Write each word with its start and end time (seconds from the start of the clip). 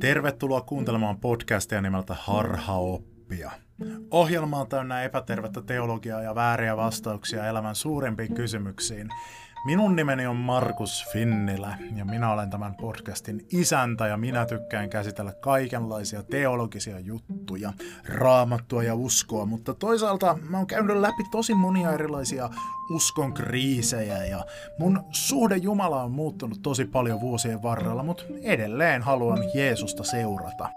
Tervetuloa 0.00 0.60
kuuntelemaan 0.60 1.20
podcastia 1.20 1.80
nimeltä 1.80 2.16
Harhaoppia. 2.20 3.50
Ohjelma 4.10 4.60
on 4.60 4.68
täynnä 4.68 5.02
epätervettä 5.02 5.62
teologiaa 5.62 6.22
ja 6.22 6.34
vääriä 6.34 6.76
vastauksia 6.76 7.46
elämän 7.46 7.74
suurimpiin 7.74 8.34
kysymyksiin. 8.34 9.08
Minun 9.64 9.96
nimeni 9.96 10.26
on 10.26 10.36
Markus 10.36 11.04
Finnilä 11.12 11.78
ja 11.96 12.04
minä 12.04 12.32
olen 12.32 12.50
tämän 12.50 12.74
podcastin 12.74 13.46
isäntä 13.52 14.06
ja 14.06 14.16
minä 14.16 14.46
tykkään 14.46 14.90
käsitellä 14.90 15.32
kaikenlaisia 15.32 16.22
teologisia 16.22 16.98
juttuja, 16.98 17.72
raamattua 18.08 18.82
ja 18.82 18.94
uskoa, 18.94 19.46
mutta 19.46 19.74
toisaalta 19.74 20.38
mä 20.50 20.56
oon 20.56 20.66
käynyt 20.66 20.96
läpi 20.96 21.22
tosi 21.30 21.54
monia 21.54 21.92
erilaisia 21.92 22.50
uskon 22.90 23.34
kriisejä 23.34 24.24
ja 24.24 24.44
mun 24.78 25.04
suhde 25.10 25.56
Jumala 25.56 26.02
on 26.02 26.12
muuttunut 26.12 26.62
tosi 26.62 26.84
paljon 26.84 27.20
vuosien 27.20 27.62
varrella, 27.62 28.02
mutta 28.02 28.24
edelleen 28.42 29.02
haluan 29.02 29.38
Jeesusta 29.54 30.04
seurata. 30.04 30.68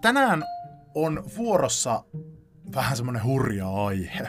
Tänään 0.00 0.44
on 0.94 1.24
vuorossa 1.36 2.04
vähän 2.74 2.96
semmonen 2.96 3.24
hurja 3.24 3.68
aihe. 3.68 4.28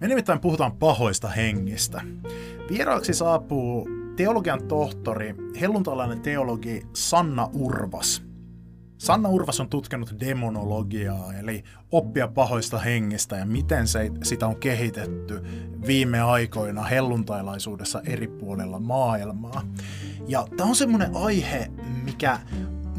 Me 0.00 0.08
nimittäin 0.08 0.40
puhutaan 0.40 0.76
pahoista 0.76 1.28
hengistä. 1.28 2.02
Vieraaksi 2.70 3.14
saapuu 3.14 3.88
teologian 4.16 4.68
tohtori, 4.68 5.34
helluntalainen 5.60 6.20
teologi 6.20 6.86
Sanna 6.92 7.48
Urvas. 7.52 8.22
Sanna 8.98 9.28
Urvas 9.28 9.60
on 9.60 9.68
tutkinut 9.68 10.14
demonologiaa, 10.20 11.34
eli 11.34 11.62
oppia 11.92 12.28
pahoista 12.28 12.78
hengistä 12.78 13.36
ja 13.36 13.46
miten 13.46 13.88
se, 13.88 14.10
sitä 14.22 14.46
on 14.46 14.56
kehitetty 14.56 15.42
viime 15.86 16.20
aikoina 16.20 16.82
helluntailaisuudessa 16.82 18.02
eri 18.06 18.28
puolilla 18.28 18.78
maailmaa. 18.78 19.62
Ja 20.28 20.46
tämä 20.56 20.68
on 20.68 20.76
semmoinen 20.76 21.16
aihe, 21.16 21.70
mikä 22.04 22.40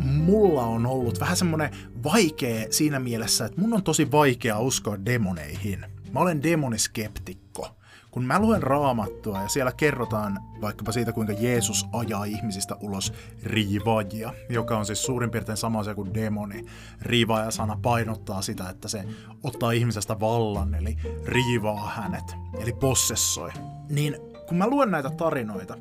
mulla 0.03 0.65
on 0.65 0.85
ollut 0.85 1.19
vähän 1.19 1.37
semmoinen 1.37 1.69
vaikea 2.03 2.67
siinä 2.69 2.99
mielessä, 2.99 3.45
että 3.45 3.61
mun 3.61 3.73
on 3.73 3.83
tosi 3.83 4.11
vaikea 4.11 4.59
uskoa 4.59 5.05
demoneihin. 5.05 5.85
Mä 6.13 6.19
olen 6.19 6.43
demoniskeptikko. 6.43 7.67
Kun 8.11 8.25
mä 8.25 8.39
luen 8.39 8.63
raamattua 8.63 9.41
ja 9.41 9.47
siellä 9.47 9.71
kerrotaan 9.71 10.39
vaikkapa 10.61 10.91
siitä, 10.91 11.11
kuinka 11.13 11.33
Jeesus 11.33 11.85
ajaa 11.93 12.25
ihmisistä 12.25 12.75
ulos 12.75 13.13
riivaajia, 13.43 14.33
joka 14.49 14.77
on 14.77 14.85
siis 14.85 15.03
suurin 15.03 15.31
piirtein 15.31 15.57
sama 15.57 15.79
asia 15.79 15.95
kuin 15.95 16.13
demoni. 16.13 16.65
Riivaaja-sana 17.01 17.77
painottaa 17.81 18.41
sitä, 18.41 18.69
että 18.69 18.87
se 18.87 19.05
ottaa 19.43 19.71
ihmisestä 19.71 20.19
vallan, 20.19 20.75
eli 20.75 20.97
riivaa 21.25 21.89
hänet, 21.89 22.35
eli 22.59 22.73
possessoi. 22.73 23.51
Niin 23.89 24.17
kun 24.47 24.57
mä 24.57 24.67
luen 24.67 24.91
näitä 24.91 25.09
tarinoita, 25.09 25.77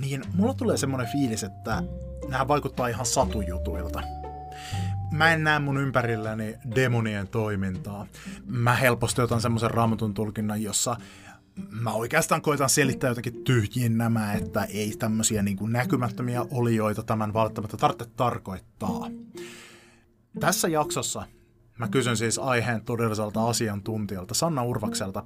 niin 0.00 0.22
mulla 0.34 0.54
tulee 0.54 0.76
semmoinen 0.76 1.12
fiilis, 1.12 1.44
että 1.44 1.82
nämä 2.28 2.48
vaikuttaa 2.48 2.88
ihan 2.88 3.06
satujutuilta 3.06 4.02
mä 5.14 5.32
en 5.32 5.44
näe 5.44 5.58
mun 5.58 5.76
ympärilläni 5.76 6.56
demonien 6.74 7.28
toimintaa. 7.28 8.06
Mä 8.46 8.74
helposti 8.74 9.22
otan 9.22 9.40
semmoisen 9.40 9.70
raamatun 9.70 10.14
tulkinnan, 10.14 10.62
jossa 10.62 10.96
mä 11.70 11.92
oikeastaan 11.92 12.42
koitan 12.42 12.70
selittää 12.70 13.08
jotenkin 13.08 13.44
tyhjiin 13.44 13.98
nämä, 13.98 14.32
että 14.32 14.64
ei 14.64 14.94
tämmöisiä 14.98 15.42
niin 15.42 15.58
näkymättömiä 15.62 16.44
olioita 16.50 17.02
tämän 17.02 17.34
välttämättä 17.34 17.76
tarvitse 17.76 18.06
tarkoittaa. 18.16 19.10
Tässä 20.40 20.68
jaksossa 20.68 21.26
mä 21.78 21.88
kysyn 21.88 22.16
siis 22.16 22.38
aiheen 22.38 22.84
todelliselta 22.84 23.48
asiantuntijalta 23.48 24.34
Sanna 24.34 24.62
Urvakselta 24.62 25.24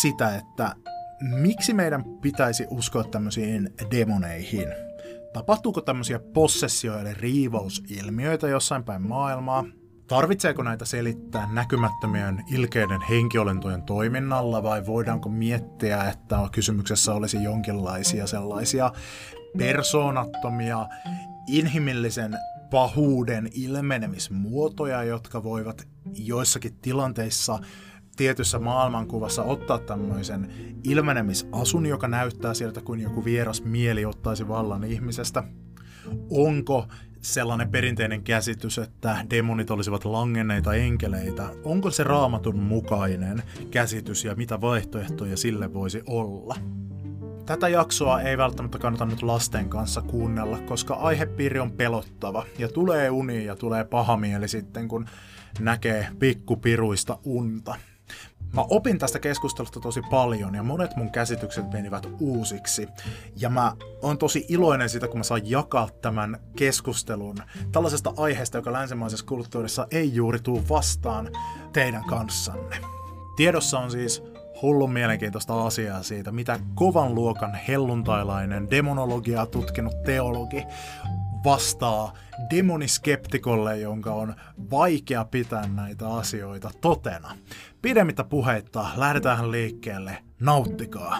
sitä, 0.00 0.36
että 0.36 0.74
miksi 1.20 1.74
meidän 1.74 2.04
pitäisi 2.04 2.66
uskoa 2.70 3.04
tämmöisiin 3.04 3.70
demoneihin– 3.90 4.68
Tapahtuuko 5.34 5.80
tämmöisiä 5.80 6.18
possessio- 6.18 6.98
eli 6.98 7.14
riivousilmiöitä 7.14 8.48
jossain 8.48 8.84
päin 8.84 9.02
maailmaa? 9.02 9.64
Tarvitseeko 10.06 10.62
näitä 10.62 10.84
selittää 10.84 11.48
näkymättömien 11.52 12.44
ilkeiden 12.50 13.00
henkiolentojen 13.00 13.82
toiminnalla 13.82 14.62
vai 14.62 14.86
voidaanko 14.86 15.28
miettiä, 15.28 16.04
että 16.04 16.38
kysymyksessä 16.52 17.14
olisi 17.14 17.42
jonkinlaisia 17.42 18.26
sellaisia 18.26 18.92
persoonattomia, 19.58 20.86
inhimillisen 21.48 22.38
pahuuden 22.70 23.48
ilmenemismuotoja, 23.54 25.02
jotka 25.02 25.42
voivat 25.42 25.88
joissakin 26.14 26.78
tilanteissa 26.82 27.58
tietyssä 28.16 28.58
maailmankuvassa 28.58 29.42
ottaa 29.42 29.78
tämmöisen 29.78 30.52
ilmenemisasun, 30.84 31.86
joka 31.86 32.08
näyttää 32.08 32.54
sieltä 32.54 32.80
kuin 32.80 33.00
joku 33.00 33.24
vieras 33.24 33.64
mieli 33.64 34.04
ottaisi 34.04 34.48
vallan 34.48 34.84
ihmisestä. 34.84 35.44
Onko 36.30 36.86
sellainen 37.20 37.70
perinteinen 37.70 38.22
käsitys, 38.22 38.78
että 38.78 39.26
demonit 39.30 39.70
olisivat 39.70 40.04
langenneita 40.04 40.74
enkeleitä, 40.74 41.48
onko 41.64 41.90
se 41.90 42.04
raamatun 42.04 42.58
mukainen 42.58 43.42
käsitys 43.70 44.24
ja 44.24 44.34
mitä 44.34 44.60
vaihtoehtoja 44.60 45.36
sille 45.36 45.74
voisi 45.74 46.02
olla? 46.06 46.56
Tätä 47.46 47.68
jaksoa 47.68 48.20
ei 48.20 48.38
välttämättä 48.38 48.78
kannata 48.78 49.06
nyt 49.06 49.22
lasten 49.22 49.68
kanssa 49.68 50.02
kuunnella, 50.02 50.58
koska 50.60 50.94
aihepiiri 50.94 51.60
on 51.60 51.72
pelottava 51.72 52.44
ja 52.58 52.68
tulee 52.68 53.10
uni 53.10 53.44
ja 53.44 53.56
tulee 53.56 53.84
paha 53.84 54.16
mieli 54.16 54.48
sitten, 54.48 54.88
kun 54.88 55.06
näkee 55.58 56.08
pikkupiruista 56.18 57.18
unta. 57.24 57.74
Mä 58.54 58.64
opin 58.70 58.98
tästä 58.98 59.18
keskustelusta 59.18 59.80
tosi 59.80 60.02
paljon 60.10 60.54
ja 60.54 60.62
monet 60.62 60.96
mun 60.96 61.10
käsitykset 61.10 61.72
menivät 61.72 62.06
uusiksi. 62.20 62.88
Ja 63.36 63.50
mä 63.50 63.72
oon 64.02 64.18
tosi 64.18 64.44
iloinen 64.48 64.88
siitä, 64.88 65.08
kun 65.08 65.18
mä 65.18 65.22
saan 65.22 65.50
jakaa 65.50 65.88
tämän 66.02 66.40
keskustelun 66.56 67.36
tällaisesta 67.72 68.12
aiheesta, 68.16 68.58
joka 68.58 68.72
länsimaisessa 68.72 69.26
kulttuurissa 69.26 69.86
ei 69.90 70.14
juuri 70.14 70.38
tuu 70.38 70.62
vastaan 70.68 71.30
teidän 71.72 72.04
kanssanne. 72.04 72.76
Tiedossa 73.36 73.78
on 73.78 73.90
siis 73.90 74.22
hullun 74.62 74.92
mielenkiintoista 74.92 75.66
asiaa 75.66 76.02
siitä, 76.02 76.32
mitä 76.32 76.60
kovan 76.74 77.14
luokan 77.14 77.54
helluntailainen 77.54 78.70
demonologiaa 78.70 79.46
tutkinut 79.46 80.02
teologi 80.02 80.64
vastaa 81.44 82.12
demoniskeptikolle, 82.50 83.78
jonka 83.78 84.12
on 84.12 84.34
vaikea 84.70 85.24
pitää 85.24 85.66
näitä 85.66 86.08
asioita 86.08 86.70
totena. 86.80 87.36
Pidemmittä 87.84 88.24
puheitta, 88.24 88.86
lähdetään 88.96 89.50
liikkeelle. 89.50 90.18
Nauttikaa! 90.40 91.18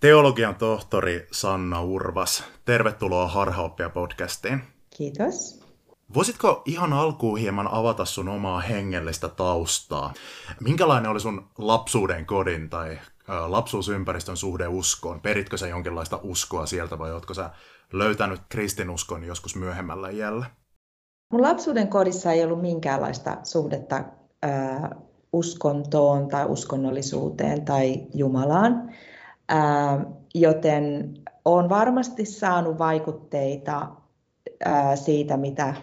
Teologian 0.00 0.54
tohtori 0.54 1.26
Sanna 1.32 1.82
Urvas, 1.82 2.44
tervetuloa 2.64 3.28
Harhaoppia 3.28 3.90
podcastiin. 3.90 4.62
Kiitos. 4.96 5.64
Voisitko 6.14 6.62
ihan 6.64 6.92
alkuun 6.92 7.38
hieman 7.38 7.68
avata 7.72 8.04
sun 8.04 8.28
omaa 8.28 8.60
hengellistä 8.60 9.28
taustaa? 9.28 10.12
Minkälainen 10.60 11.10
oli 11.10 11.20
sun 11.20 11.48
lapsuuden 11.58 12.26
kodin 12.26 12.70
tai 12.70 12.98
lapsuusympäristön 13.46 14.36
suhde 14.36 14.68
uskoon? 14.68 15.20
Peritkö 15.20 15.56
sä 15.56 15.68
jonkinlaista 15.68 16.20
uskoa 16.22 16.66
sieltä 16.66 16.98
vai 16.98 17.12
ootko 17.12 17.34
sä 17.34 17.50
löytänyt 17.92 18.40
kristinuskon 18.48 19.24
joskus 19.24 19.56
myöhemmällä 19.56 20.10
iällä? 20.10 20.46
Mun 21.34 21.42
lapsuuden 21.42 21.88
kodissa 21.88 22.32
ei 22.32 22.44
ollut 22.44 22.60
minkäänlaista 22.60 23.36
suhdetta 23.42 24.04
äh, 24.44 24.90
uskontoon 25.32 26.28
tai 26.28 26.46
uskonnollisuuteen 26.46 27.64
tai 27.64 28.06
Jumalaan, 28.14 28.90
äh, 29.52 30.06
joten 30.34 31.14
olen 31.44 31.68
varmasti 31.68 32.24
saanut 32.24 32.78
vaikutteita 32.78 33.88
äh, 34.66 34.98
siitä, 34.98 35.36
mitä 35.36 35.74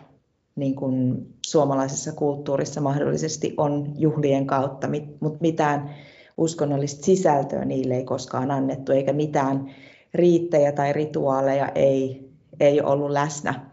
niin 0.55 0.75
kuin 0.75 1.27
suomalaisessa 1.45 2.11
kulttuurissa 2.11 2.81
mahdollisesti 2.81 3.53
on 3.57 3.93
juhlien 3.97 4.47
kautta, 4.47 4.87
mutta 5.19 5.39
mitään 5.41 5.95
uskonnollista 6.37 7.05
sisältöä 7.05 7.65
niille 7.65 7.95
ei 7.95 8.05
koskaan 8.05 8.51
annettu, 8.51 8.91
eikä 8.91 9.13
mitään 9.13 9.71
riittejä 10.13 10.71
tai 10.71 10.93
rituaaleja 10.93 11.67
ei, 11.75 12.29
ei 12.59 12.81
ollut 12.81 13.11
läsnä. 13.11 13.70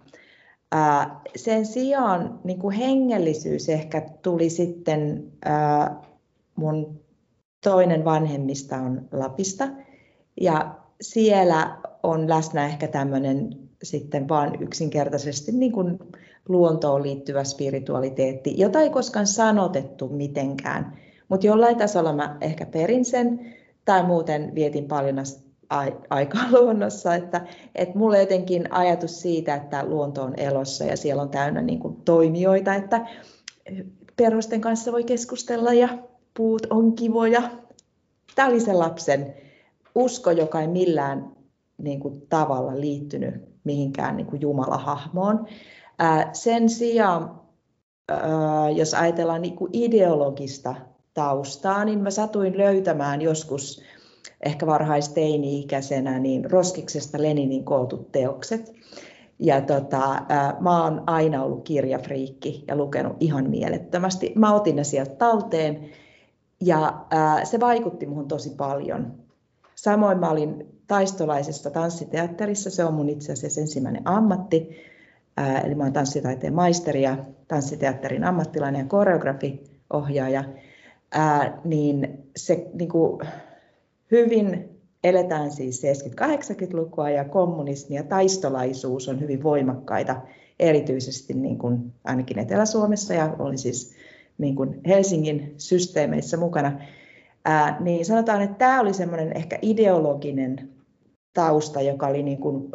Ää, 0.72 1.20
sen 1.36 1.66
sijaan 1.66 2.40
niin 2.44 2.58
kuin 2.58 2.76
hengellisyys 2.76 3.68
ehkä 3.68 4.02
tuli 4.22 4.50
sitten, 4.50 5.32
ää, 5.44 6.02
mun 6.56 7.00
toinen 7.64 8.04
vanhemmista 8.04 8.76
on 8.76 9.08
Lapista, 9.12 9.68
ja 10.40 10.74
siellä 11.00 11.78
on 12.02 12.28
läsnä 12.28 12.66
ehkä 12.66 12.88
tämmöinen 12.88 13.50
sitten 13.82 14.28
vaan 14.28 14.62
yksinkertaisesti 14.62 15.52
niin 15.52 15.72
kuin 15.72 15.98
luontoon 16.48 17.02
liittyvä 17.02 17.44
spiritualiteetti, 17.44 18.54
jota 18.58 18.80
ei 18.80 18.90
koskaan 18.90 19.26
sanotettu 19.26 20.08
mitenkään. 20.08 20.98
Mutta 21.28 21.46
jollain 21.46 21.76
tasolla 21.76 22.12
mä 22.12 22.36
ehkä 22.40 22.66
perin 22.66 23.04
sen 23.04 23.54
tai 23.84 24.06
muuten 24.06 24.54
vietin 24.54 24.84
paljon 24.84 25.18
aikaa 26.10 26.44
luonnossa, 26.60 27.14
että, 27.14 27.46
että 27.74 27.98
mulle 27.98 28.20
jotenkin 28.20 28.72
ajatus 28.72 29.20
siitä, 29.20 29.54
että 29.54 29.84
luonto 29.86 30.22
on 30.22 30.34
elossa 30.36 30.84
ja 30.84 30.96
siellä 30.96 31.22
on 31.22 31.30
täynnä 31.30 31.62
niin 31.62 31.78
kuin 31.78 31.96
toimijoita, 32.04 32.74
että 32.74 33.06
perhosten 34.16 34.60
kanssa 34.60 34.92
voi 34.92 35.04
keskustella 35.04 35.72
ja 35.72 35.88
puut 36.34 36.66
on 36.70 36.92
kivoja. 36.92 37.42
Tämä 38.34 38.48
oli 38.48 38.60
se 38.60 38.72
lapsen 38.72 39.34
usko, 39.94 40.30
joka 40.30 40.60
ei 40.60 40.68
millään 40.68 41.32
niin 41.78 42.00
kuin, 42.00 42.26
tavalla 42.28 42.80
liittynyt 42.80 43.34
mihinkään 43.64 44.16
niin 44.16 44.26
kuin 44.26 44.40
Jumalahahmoon. 44.40 45.46
Ää, 45.98 46.30
sen 46.32 46.68
sijaan, 46.68 47.40
ää, 48.08 48.70
jos 48.70 48.94
ajatellaan 48.94 49.42
niin 49.42 49.56
kuin 49.56 49.70
ideologista 49.72 50.74
taustaa, 51.14 51.84
niin 51.84 51.98
mä 51.98 52.10
satuin 52.10 52.58
löytämään 52.58 53.22
joskus 53.22 53.82
ehkä 54.40 54.66
varhaisteini-ikäisenä 54.66 56.18
niin 56.18 56.50
Roskiksesta 56.50 57.22
Leninin 57.22 57.64
kootut 57.64 58.12
teokset. 58.12 58.72
Ja 59.38 59.60
tota, 59.60 60.22
mä 60.60 60.84
oon 60.84 61.02
aina 61.06 61.44
ollut 61.44 61.64
kirjafriikki 61.64 62.64
ja 62.68 62.76
lukenut 62.76 63.16
ihan 63.20 63.50
mielettömästi. 63.50 64.32
Mä 64.34 64.54
otin 64.54 64.76
ne 64.76 64.84
sieltä 64.84 65.14
talteen 65.14 65.88
ja 66.60 67.06
se 67.44 67.60
vaikutti 67.60 68.06
muhun 68.06 68.28
tosi 68.28 68.50
paljon. 68.50 69.12
Samoin 69.74 70.18
mä 70.18 70.30
olin 70.30 70.66
taistolaisessa 70.86 71.70
tanssiteatterissa, 71.70 72.70
se 72.70 72.84
on 72.84 72.94
mun 72.94 73.08
itse 73.08 73.32
asiassa 73.32 73.60
ensimmäinen 73.60 74.08
ammatti. 74.08 74.76
Eli 75.64 75.74
mä 75.74 75.82
oon 75.82 75.92
tanssitaiteen 75.92 76.54
maisteri 76.54 77.02
ja 77.02 77.16
tanssiteatterin 77.48 78.24
ammattilainen 78.24 78.78
ja 78.78 78.86
koreografi, 78.86 79.64
ohjaaja. 79.92 80.44
Ää, 81.12 81.60
niin 81.64 82.24
se 82.36 82.70
niin 82.74 82.88
kuin, 82.88 83.20
hyvin 84.10 84.68
eletään 85.04 85.50
siis 85.50 85.82
70-80-lukua 85.82 87.10
ja 87.10 87.24
kommunismi 87.24 87.96
ja 87.96 88.02
taistolaisuus 88.02 89.08
on 89.08 89.20
hyvin 89.20 89.42
voimakkaita, 89.42 90.16
erityisesti 90.58 91.34
niin 91.34 91.58
kuin 91.58 91.92
ainakin 92.04 92.38
Etelä-Suomessa 92.38 93.14
ja 93.14 93.36
oli 93.38 93.58
siis 93.58 93.94
niin 94.38 94.56
kuin 94.56 94.80
Helsingin 94.86 95.54
systeemeissä 95.56 96.36
mukana. 96.36 96.80
Ää, 97.44 97.76
niin 97.80 98.04
sanotaan, 98.04 98.42
että 98.42 98.58
tämä 98.58 98.80
oli 98.80 98.94
semmoinen 98.94 99.36
ehkä 99.36 99.58
ideologinen 99.62 100.68
tausta, 101.34 101.80
joka 101.80 102.06
oli 102.06 102.22
niin 102.22 102.38
kuin 102.38 102.70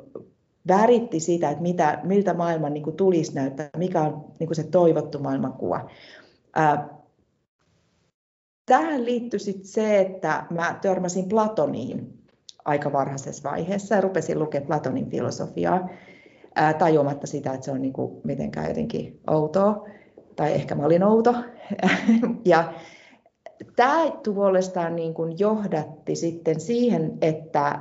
väritti 0.67 1.19
sitä, 1.19 1.49
että 1.49 1.61
mitä, 1.61 1.99
miltä 2.03 2.33
maailman 2.33 2.73
niin 2.73 2.83
kuin 2.83 2.95
tulisi 2.95 3.35
näyttää, 3.35 3.69
mikä 3.77 4.01
on 4.01 4.25
niin 4.39 4.47
kuin 4.47 4.55
se 4.55 4.63
toivottu 4.63 5.19
maailmankuva. 5.19 5.89
Ää, 6.55 7.02
tähän 8.65 9.05
liittyi 9.05 9.39
sit 9.39 9.65
se, 9.65 9.99
että 9.99 10.45
mä 10.49 10.79
törmäsin 10.81 11.29
Platoniin 11.29 12.23
aika 12.65 12.91
varhaisessa 12.91 13.49
vaiheessa 13.49 13.95
ja 13.95 14.01
rupesin 14.01 14.39
lukemaan 14.39 14.67
Platonin 14.67 15.09
filosofiaa 15.09 15.89
ää, 16.55 16.73
tajuamatta 16.73 17.27
sitä, 17.27 17.53
että 17.53 17.65
se 17.65 17.71
on 17.71 17.81
niin 17.81 17.93
kuin 17.93 18.21
mitenkään 18.23 18.67
jotenkin 18.67 19.19
outoa, 19.29 19.87
tai 20.35 20.53
ehkä 20.53 20.75
mä 20.75 20.85
olin 20.85 21.03
outo. 21.03 21.35
ja 22.45 22.73
tämä 23.75 24.11
puolestaan 24.33 24.95
niin 24.95 25.13
kuin 25.13 25.39
johdatti 25.39 26.15
sitten 26.15 26.59
siihen, 26.59 27.17
että 27.21 27.79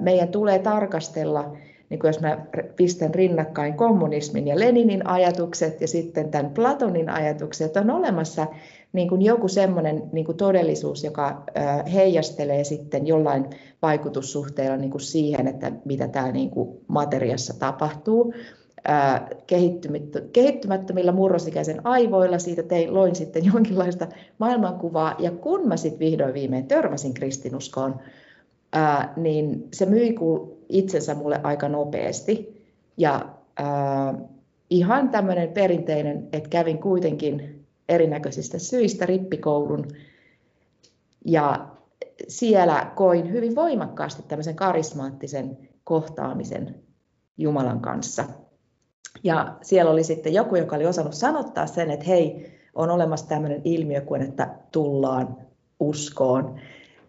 meidän 0.00 0.28
tulee 0.28 0.58
tarkastella, 0.58 1.56
niin 1.88 2.00
kuin 2.00 2.08
jos 2.08 2.20
mä 2.20 2.46
pistän 2.76 3.14
rinnakkain 3.14 3.74
kommunismin 3.74 4.46
ja 4.46 4.58
Leninin 4.58 5.06
ajatukset 5.06 5.80
ja 5.80 5.88
sitten 5.88 6.30
tämän 6.30 6.50
Platonin 6.50 7.10
ajatukset, 7.10 7.76
on 7.76 7.90
olemassa 7.90 8.46
niin 8.92 9.08
kuin 9.08 9.22
joku 9.22 9.48
semmoinen 9.48 10.02
niin 10.12 10.24
kuin 10.24 10.36
todellisuus, 10.36 11.04
joka 11.04 11.42
heijastelee 11.92 12.64
sitten 12.64 13.06
jollain 13.06 13.46
vaikutussuhteella 13.82 14.76
niin 14.76 14.90
kuin 14.90 15.00
siihen, 15.00 15.48
että 15.48 15.72
mitä 15.84 16.08
täällä 16.08 16.32
niin 16.32 16.50
kuin 16.50 16.78
materiassa 16.88 17.58
tapahtuu 17.58 18.34
kehittymättömillä 20.32 21.12
murrosikäisen 21.12 21.86
aivoilla. 21.86 22.38
Siitä 22.38 22.62
tein, 22.62 22.94
loin 22.94 23.14
sitten 23.14 23.44
jonkinlaista 23.44 24.06
maailmankuvaa. 24.38 25.14
Ja 25.18 25.30
kun 25.30 25.68
mä 25.68 25.76
sitten 25.76 26.00
vihdoin 26.00 26.34
viimein 26.34 26.66
törmäsin 26.66 27.14
kristinuskoon, 27.14 28.00
niin 29.16 29.68
se 29.72 29.86
myi 29.86 30.14
itsensä 30.68 31.14
mulle 31.14 31.40
aika 31.42 31.68
nopeasti. 31.68 32.64
Ja 32.96 33.26
ihan 34.70 35.08
tämmöinen 35.08 35.48
perinteinen, 35.48 36.28
että 36.32 36.48
kävin 36.48 36.78
kuitenkin 36.78 37.59
erinäköisistä 37.90 38.58
syistä 38.58 39.06
rippikoulun. 39.06 39.88
Ja 41.24 41.68
siellä 42.28 42.92
koin 42.96 43.32
hyvin 43.32 43.54
voimakkaasti 43.54 44.22
tämmöisen 44.28 44.56
karismaattisen 44.56 45.58
kohtaamisen 45.84 46.74
Jumalan 47.36 47.80
kanssa– 47.80 48.24
ja 49.24 49.56
siellä 49.62 49.90
oli 49.90 50.04
sitten 50.04 50.34
joku, 50.34 50.56
joka 50.56 50.76
oli 50.76 50.86
osannut 50.86 51.14
sanottaa 51.14 51.66
sen, 51.66 51.90
että 51.90 52.06
hei, 52.06 52.52
on 52.74 52.90
olemassa 52.90 53.28
tämmöinen 53.28 53.60
ilmiö 53.64 54.00
kuin, 54.00 54.22
että 54.22 54.54
tullaan 54.72 55.36
uskoon. 55.80 56.60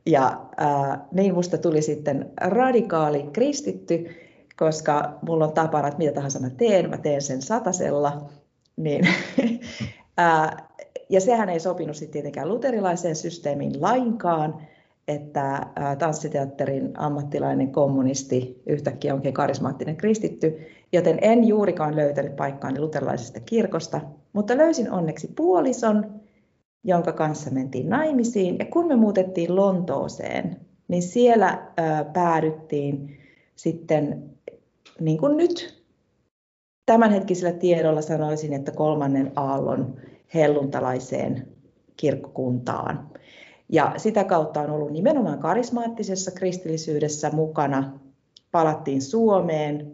Ja 0.06 0.42
ää, 0.58 1.08
niin 1.12 1.34
musta 1.34 1.58
tuli 1.58 1.82
sitten 1.82 2.32
radikaali 2.42 3.24
kristitty, 3.34 4.10
koska 4.58 5.20
mulla 5.22 5.46
on 5.46 5.54
tapana, 5.54 5.88
että 5.88 5.98
mitä 5.98 6.12
tahansa 6.12 6.40
mä 6.40 6.50
teen, 6.50 6.90
mä 6.90 6.98
teen 6.98 7.22
sen 7.22 7.42
satasella. 7.42 8.30
Niin, 8.78 9.08
ää, 10.18 10.68
ja 11.12 11.22
sehän 11.22 11.50
ei 11.50 11.60
sopinut 11.60 11.96
sitten 11.96 12.14
tietenkään 12.14 12.50
luterilaiseen 12.50 13.16
systeemiin 13.16 13.82
lainkaan, 13.82 14.62
että 15.08 15.66
tanssiteatterin 16.00 16.92
ammattilainen 16.98 17.72
kommunisti 17.72 18.62
yhtäkkiä 18.66 19.14
onkin 19.14 19.34
karismaattinen 19.34 19.98
kristitty, 19.98 20.60
joten 20.94 21.18
en 21.22 21.48
juurikaan 21.48 21.96
löytänyt 21.96 22.36
paikkaani 22.36 22.80
luterilaisesta 22.80 23.40
kirkosta, 23.40 24.02
mutta 24.34 24.58
löysin 24.58 24.92
onneksi 24.92 25.28
puolison, 25.36 26.22
jonka 26.84 27.12
kanssa 27.12 27.52
mentiin 27.52 27.90
naimisiin. 27.90 28.56
Ja 28.60 28.66
kun 28.66 28.88
me 28.88 28.96
muutettiin 28.96 29.56
Lontooseen, 29.56 30.58
niin 30.88 31.02
siellä 31.02 31.72
päädyttiin 32.14 33.18
sitten, 33.56 34.24
niin 35.00 35.18
kuin 35.18 35.38
nyt 35.38 35.84
tämänhetkisellä 36.86 37.54
tiedolla 37.54 38.02
sanoisin, 38.02 38.54
että 38.54 38.72
kolmannen 38.72 39.32
aallon 39.36 39.96
helluntalaiseen 40.34 41.48
kirkkokuntaan. 41.98 43.10
Ja 43.70 43.94
sitä 43.98 44.24
kautta 44.24 44.62
on 44.62 44.70
ollut 44.70 44.92
nimenomaan 44.92 45.40
karismaattisessa 45.40 46.32
kristillisyydessä 46.32 47.30
mukana. 47.30 48.00
Palattiin 48.52 49.02
Suomeen, 49.02 49.92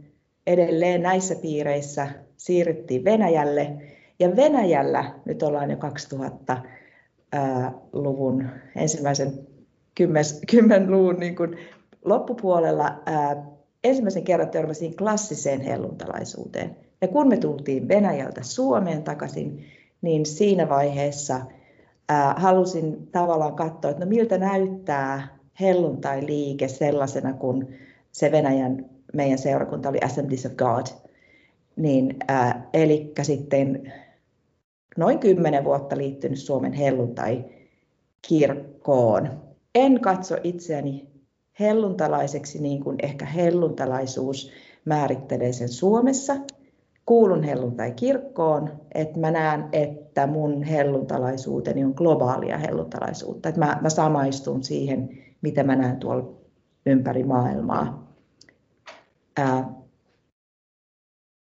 edelleen 0.47 1.01
näissä 1.01 1.35
piireissä 1.35 2.07
siirryttiin 2.37 3.05
Venäjälle. 3.05 3.77
Ja 4.19 4.35
Venäjällä, 4.35 5.13
nyt 5.25 5.43
ollaan 5.43 5.71
jo 5.71 5.77
2000-luvun 5.77 8.49
ensimmäisen 8.75 9.33
10-luvun 9.99 11.19
niin 11.19 11.35
kuin 11.35 11.57
loppupuolella, 12.05 12.99
ensimmäisen 13.83 14.23
kerran 14.23 14.49
törmäsin 14.49 14.95
klassiseen 14.95 15.61
helluntalaisuuteen. 15.61 16.75
Ja 17.01 17.07
kun 17.07 17.27
me 17.27 17.37
tultiin 17.37 17.87
Venäjältä 17.87 18.43
Suomeen 18.43 19.03
takaisin, 19.03 19.65
niin 20.01 20.25
siinä 20.25 20.69
vaiheessa– 20.69 21.41
halusin 22.35 23.07
tavallaan 23.11 23.55
katsoa, 23.55 23.91
että 23.91 24.05
no 24.05 24.09
miltä 24.09 24.37
näyttää 24.37 25.37
helluntai-liike 25.59 26.67
sellaisena, 26.67 27.33
kun 27.33 27.67
se 28.11 28.31
Venäjän 28.31 28.85
meidän 29.13 29.37
seurakunta 29.37 29.89
oli 29.89 29.99
Assemblies 30.03 30.45
of 30.45 30.53
God. 30.53 30.85
Niin, 31.75 32.15
ää, 32.27 32.69
eli 32.73 33.11
sitten 33.21 33.93
noin 34.97 35.19
kymmenen 35.19 35.63
vuotta 35.63 35.97
liittynyt 35.97 36.39
Suomen 36.39 36.73
helluntai-kirkkoon. 36.73 39.29
En 39.75 40.01
katso 40.01 40.37
itseäni 40.43 41.07
helluntalaiseksi 41.59 42.61
niin 42.61 42.83
kuin 42.83 42.97
ehkä 43.03 43.25
helluntalaisuus 43.25 44.51
määrittelee 44.85 45.53
sen 45.53 45.69
Suomessa, 45.69 46.35
kuulun 47.07 47.43
helluntai-kirkkoon, 47.43 48.69
että 48.95 49.19
mä 49.19 49.31
näen, 49.31 49.69
että 49.71 50.27
mun 50.27 50.63
helluntalaisuuteni 50.63 51.83
on 51.83 51.93
globaalia 51.95 52.57
helluntalaisuutta. 52.57 53.49
Että 53.49 53.61
mä, 53.61 53.77
mä 53.81 53.89
samaistun 53.89 54.63
siihen, 54.63 55.09
mitä 55.41 55.63
mä 55.63 55.75
näen 55.75 55.97
tuolla 55.97 56.33
ympäri 56.85 57.23
maailmaa. 57.23 58.13
Ää, 59.37 59.73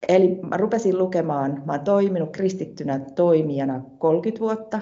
eli 0.07 0.39
mä 0.49 0.57
rupesin 0.57 0.97
lukemaan, 0.97 1.63
mä 1.65 1.71
oon 1.73 1.83
toiminut 1.83 2.29
kristittynä 2.31 2.99
toimijana 2.99 3.81
30 3.97 4.39
vuotta, 4.39 4.81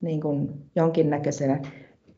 niin 0.00 0.20
kuin 0.20 0.48
jonkinnäköisenä 0.76 1.60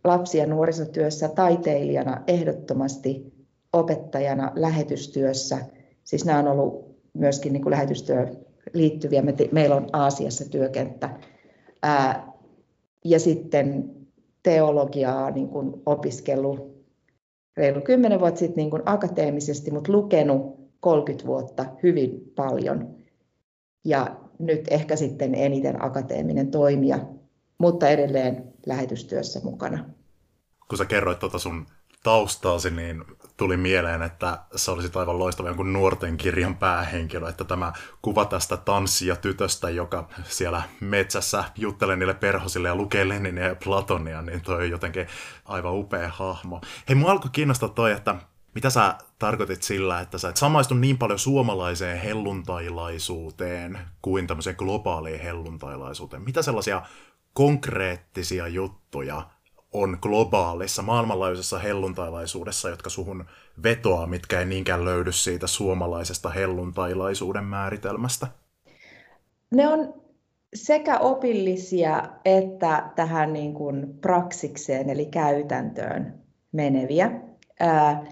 lapsi- 0.04 0.38
ja 0.38 0.46
nuorisotyössä, 0.46 1.28
taiteilijana 1.28 2.22
ehdottomasti, 2.26 3.32
opettajana, 3.72 4.52
lähetystyössä. 4.54 5.58
Siis 6.04 6.24
nämä 6.24 6.38
on 6.38 6.48
ollut 6.48 6.87
myöskin 7.18 7.52
niin 7.52 7.62
kuin 7.62 7.70
lähetystyö 7.70 8.26
liittyviä. 8.72 9.22
Me 9.22 9.32
te, 9.32 9.48
meillä 9.52 9.76
on 9.76 9.86
Aasiassa 9.92 10.50
työkenttä. 10.50 11.20
Ää, 11.82 12.32
ja 13.04 13.20
sitten 13.20 13.90
teologiaa 14.42 15.30
niin 15.30 15.48
kuin 15.48 15.82
opiskellut 15.86 16.78
reilu 17.56 17.80
10 17.80 18.20
vuotta 18.20 18.38
sitten 18.38 18.56
niin 18.56 18.70
kuin 18.70 18.82
akateemisesti, 18.86 19.70
mutta 19.70 19.92
lukenut 19.92 20.58
30 20.80 21.26
vuotta 21.26 21.64
hyvin 21.82 22.32
paljon. 22.36 22.94
Ja 23.84 24.16
nyt 24.38 24.64
ehkä 24.70 24.96
sitten 24.96 25.34
eniten 25.34 25.84
akateeminen 25.84 26.50
toimija, 26.50 26.98
mutta 27.58 27.88
edelleen 27.88 28.44
lähetystyössä 28.66 29.40
mukana. 29.42 29.84
Kun 30.68 30.78
sä 30.78 30.84
kerroit 30.84 31.18
tuota 31.18 31.38
sun 31.38 31.66
taustaasi, 32.02 32.70
niin 32.70 33.04
tuli 33.38 33.56
mieleen, 33.56 34.02
että 34.02 34.38
se 34.54 34.70
olisi 34.70 34.90
aivan 34.94 35.18
loistava 35.18 35.48
jonkun 35.48 35.72
nuorten 35.72 36.16
kirjan 36.16 36.56
päähenkilö, 36.56 37.28
että 37.28 37.44
tämä 37.44 37.72
kuva 38.02 38.24
tästä 38.24 38.56
tanssia 38.56 39.16
tytöstä, 39.16 39.70
joka 39.70 40.08
siellä 40.24 40.62
metsässä 40.80 41.44
juttelee 41.56 41.96
niille 41.96 42.14
perhosille 42.14 42.68
ja 42.68 42.76
lukee 42.76 43.08
Leninia 43.08 43.46
ja 43.46 43.56
Platonia, 43.64 44.22
niin 44.22 44.40
toi 44.40 44.56
on 44.56 44.70
jotenkin 44.70 45.06
aivan 45.44 45.74
upea 45.74 46.08
hahmo. 46.08 46.60
Hei, 46.88 46.94
mua 46.94 47.10
alkoi 47.10 47.30
kiinnostaa 47.32 47.68
toi, 47.68 47.92
että 47.92 48.14
mitä 48.54 48.70
sä 48.70 48.94
tarkoitit 49.18 49.62
sillä, 49.62 50.00
että 50.00 50.18
sä 50.18 50.28
et 50.28 50.36
samaistu 50.36 50.74
niin 50.74 50.98
paljon 50.98 51.18
suomalaiseen 51.18 52.00
helluntailaisuuteen 52.00 53.78
kuin 54.02 54.26
tämmöiseen 54.26 54.56
globaaliin 54.58 55.20
helluntailaisuuteen? 55.20 56.22
Mitä 56.22 56.42
sellaisia 56.42 56.82
konkreettisia 57.32 58.48
juttuja 58.48 59.22
on 59.72 59.98
globaalissa, 60.02 60.82
maailmanlaajuisessa 60.82 61.58
helluntailaisuudessa, 61.58 62.68
jotka 62.68 62.90
suhun 62.90 63.24
vetoaa, 63.62 64.06
mitkä 64.06 64.38
ei 64.38 64.46
niinkään 64.46 64.84
löydy 64.84 65.12
siitä 65.12 65.46
suomalaisesta 65.46 66.30
helluntailaisuuden 66.30 67.44
määritelmästä? 67.44 68.26
Ne 69.50 69.68
on 69.68 69.94
sekä 70.54 70.98
opillisia 70.98 72.02
että 72.24 72.90
tähän 72.96 73.32
niin 73.32 73.54
kuin 73.54 73.98
praksikseen 74.00 74.90
eli 74.90 75.06
käytäntöön 75.06 76.22
meneviä. 76.52 77.10
Ää, 77.60 78.04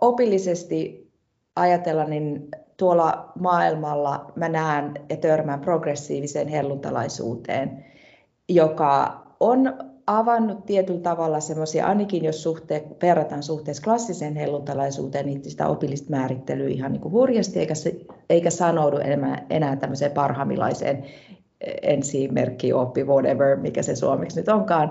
opillisesti 0.00 1.08
ajatella, 1.56 2.04
niin 2.04 2.48
tuolla 2.76 3.32
maailmalla 3.40 4.32
mä 4.36 4.48
näen 4.48 4.94
ja 5.08 5.16
törmään 5.16 5.60
progressiiviseen 5.60 6.48
helluntalaisuuteen, 6.48 7.84
joka 8.48 9.22
on 9.40 9.87
avannut 10.08 10.66
tietyllä 10.66 11.00
tavalla 11.00 11.40
semmoisia, 11.40 11.86
ainakin 11.86 12.24
jos 12.24 12.42
suhte, 12.42 12.84
verrataan 13.02 13.42
suhteessa 13.42 13.82
klassiseen 13.82 14.36
helluntalaisuuteen, 14.36 15.26
niin 15.26 15.50
sitä 15.50 15.68
opillista 15.68 16.10
määrittelyä 16.10 16.68
ihan 16.68 16.92
niin 16.92 17.00
kuin 17.00 17.12
hurjasti, 17.12 17.58
eikä, 17.58 17.74
se, 17.74 17.96
eikä 18.30 18.50
sanoudu 18.50 18.96
enää, 18.96 19.46
enää 19.50 19.76
tämmöiseen 19.76 20.12
parhamilaiseen 20.12 21.04
ensimerkki 21.82 22.72
oppi, 22.72 23.04
whatever, 23.04 23.56
mikä 23.56 23.82
se 23.82 23.96
suomeksi 23.96 24.40
nyt 24.40 24.48
onkaan, 24.48 24.90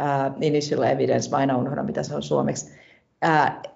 uh, 0.00 0.36
initial 0.40 0.82
evidence, 0.82 1.30
mä 1.30 1.36
aina 1.36 1.56
unohdan, 1.56 1.86
mitä 1.86 2.02
se 2.02 2.14
on 2.14 2.22
suomeksi, 2.22 2.70
uh, 3.24 3.70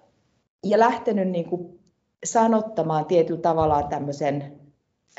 ja 0.65 0.79
lähtenyt 0.79 1.29
niin 1.29 1.45
kuin 1.45 1.81
sanottamaan 2.25 3.05
tietyllä 3.05 3.41
tavalla 3.41 3.83
tämmöisen 3.83 4.53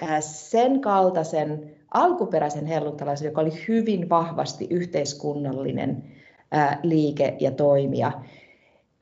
uh, 0.02 0.10
sen 0.20 0.82
kaltaisen 0.82 1.75
alkuperäisen 1.96 2.66
helluntalaisen, 2.66 3.26
joka 3.26 3.42
oli 3.42 3.64
hyvin 3.68 4.10
vahvasti 4.10 4.68
yhteiskunnallinen 4.70 6.04
ää, 6.52 6.80
liike 6.84 7.38
ja 7.40 7.52
toimija, 7.52 8.12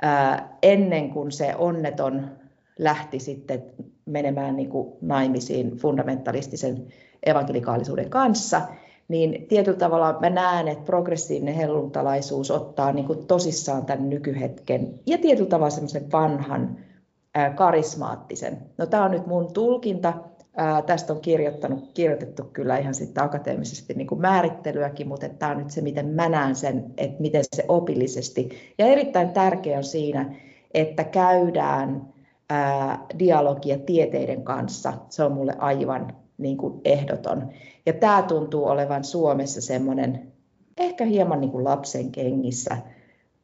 ää, 0.01 0.57
ennen 0.61 1.09
kuin 1.09 1.31
se 1.31 1.55
onneton 1.57 2.29
lähti 2.79 3.19
sitten 3.19 3.63
menemään 4.05 4.55
niin 4.55 4.69
kuin 4.69 4.93
naimisiin 5.01 5.77
fundamentalistisen 5.77 6.87
evankelikaalisuuden 7.25 8.09
kanssa, 8.09 8.61
niin 9.07 9.47
tietyllä 9.47 9.77
tavalla 9.77 10.17
mä 10.19 10.29
näen, 10.29 10.67
että 10.67 10.85
progressiivinen 10.85 11.55
helluntalaisuus 11.55 12.51
ottaa 12.51 12.91
niin 12.91 13.05
kuin 13.05 13.27
tosissaan 13.27 13.85
tämän 13.85 14.09
nykyhetken 14.09 14.99
ja 15.05 15.17
tietyllä 15.17 15.49
tavalla 15.49 15.69
semmoisen 15.69 16.11
vanhan 16.11 16.77
karismaattisen. 17.55 18.57
No 18.77 18.85
tämä 18.85 19.05
on 19.05 19.11
nyt 19.11 19.27
mun 19.27 19.53
tulkinta, 19.53 20.13
Ää, 20.57 20.81
tästä 20.81 21.13
on 21.13 21.21
kirjoittanut, 21.21 21.91
kirjoitettu 21.93 22.43
kyllä 22.43 22.77
ihan 22.77 22.93
sitten 22.93 23.23
akateemisesti 23.23 23.93
niin 23.93 24.07
kuin 24.07 24.21
määrittelyäkin, 24.21 25.07
mutta 25.07 25.29
tämä 25.29 25.51
on 25.51 25.57
nyt 25.57 25.71
se, 25.71 25.81
miten 25.81 26.07
mä 26.07 26.29
näen 26.29 26.55
sen, 26.55 26.93
että 26.97 27.21
miten 27.21 27.43
se 27.55 27.65
opillisesti. 27.67 28.49
Ja 28.77 28.85
erittäin 28.85 29.29
tärkeä 29.29 29.77
on 29.77 29.83
siinä, 29.83 30.35
että 30.73 31.03
käydään 31.03 32.13
ää, 32.49 33.05
dialogia 33.19 33.77
tieteiden 33.77 34.43
kanssa. 34.43 34.93
Se 35.09 35.23
on 35.23 35.31
mulle 35.31 35.55
aivan 35.57 36.15
niin 36.37 36.57
kuin 36.57 36.81
ehdoton. 36.85 37.49
Ja 37.85 37.93
tämä 37.93 38.21
tuntuu 38.21 38.65
olevan 38.65 39.03
Suomessa 39.03 39.61
semmoinen 39.61 40.33
ehkä 40.77 41.05
hieman 41.05 41.41
niin 41.41 41.51
kuin 41.51 41.63
lapsen 41.63 42.11
kengissä 42.11 42.77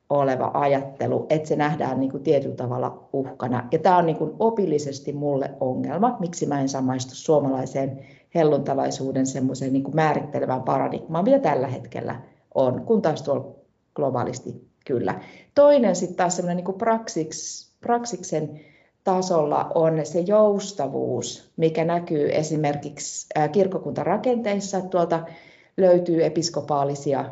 oleva 0.09 0.51
ajattelu, 0.53 1.25
että 1.29 1.47
se 1.47 1.55
nähdään 1.55 1.99
niin 1.99 2.11
kuin 2.11 2.23
tietyllä 2.23 2.55
tavalla 2.55 3.09
uhkana. 3.13 3.67
Ja 3.71 3.79
tämä 3.79 3.97
on 3.97 4.05
niin 4.05 4.17
kuin 4.17 4.31
opillisesti 4.39 5.13
mulle 5.13 5.51
ongelma, 5.59 6.17
miksi 6.19 6.45
mä 6.45 6.61
en 6.61 6.69
samaistu 6.69 7.15
suomalaiseen 7.15 7.99
helluntalaisuuden 8.35 9.25
semmoiseen 9.25 9.73
niin 9.73 9.95
määrittelevään 9.95 10.63
paradigmaan, 10.63 11.23
mitä 11.23 11.39
tällä 11.39 11.67
hetkellä 11.67 12.21
on, 12.55 12.81
kun 12.85 13.01
taas 13.01 13.21
tuolla 13.21 13.55
globaalisti 13.95 14.69
kyllä. 14.85 15.21
Toinen 15.55 15.95
sitten 15.95 16.17
taas 16.17 16.35
semmoinen 16.35 16.65
niin 16.65 16.77
praksiks, 16.77 17.71
praksiksen 17.81 18.59
tasolla 19.03 19.71
on 19.75 19.99
se 20.03 20.19
joustavuus, 20.19 21.51
mikä 21.57 21.85
näkyy 21.85 22.29
esimerkiksi 22.31 23.29
kirkkokuntarakenteissa. 23.51 24.81
Tuolta 24.81 25.23
löytyy 25.77 26.25
episkopaalisia 26.25 27.25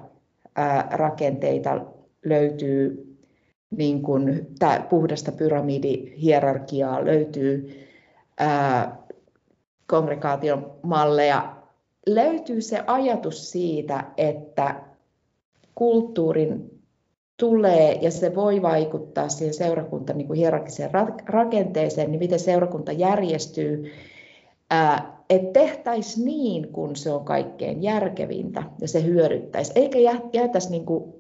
rakenteita, 0.92 1.82
löytyy 2.30 3.08
niin 3.72 4.02
kuin, 4.02 4.48
tää 4.60 4.88
puhdasta 4.90 5.32
pyramidihierarkiaa, 5.32 7.06
löytyy 7.06 7.86
ää, 8.38 8.98
kongregaation 9.88 10.72
malleja, 10.82 11.56
löytyy 12.08 12.62
se 12.62 12.84
ajatus 12.88 13.52
siitä, 13.52 14.04
että 14.18 14.82
kulttuurin 15.76 16.82
tulee 17.38 18.00
ja 18.02 18.12
se 18.12 18.36
voi 18.36 18.62
vaikuttaa 18.62 19.30
siihen 19.30 19.54
seurakunta 19.54 20.14
niin 20.14 20.28
kuin 20.28 20.38
hierarkiseen 20.40 20.92
rakenteeseen, 21.26 22.12
niin 22.12 22.20
miten 22.20 22.40
seurakunta 22.40 22.92
järjestyy, 22.92 23.92
että 25.30 25.60
tehtäisiin 25.60 26.26
niin, 26.26 26.68
kun 26.68 26.96
se 26.96 27.12
on 27.12 27.26
kaikkein 27.26 27.84
järkevintä 27.84 28.64
ja 28.82 28.88
se 28.88 29.04
hyödyttäisi, 29.04 29.72
eikä 29.76 30.00
jäätäisi 30.34 30.72
niin 30.72 30.86
kuin 30.86 31.14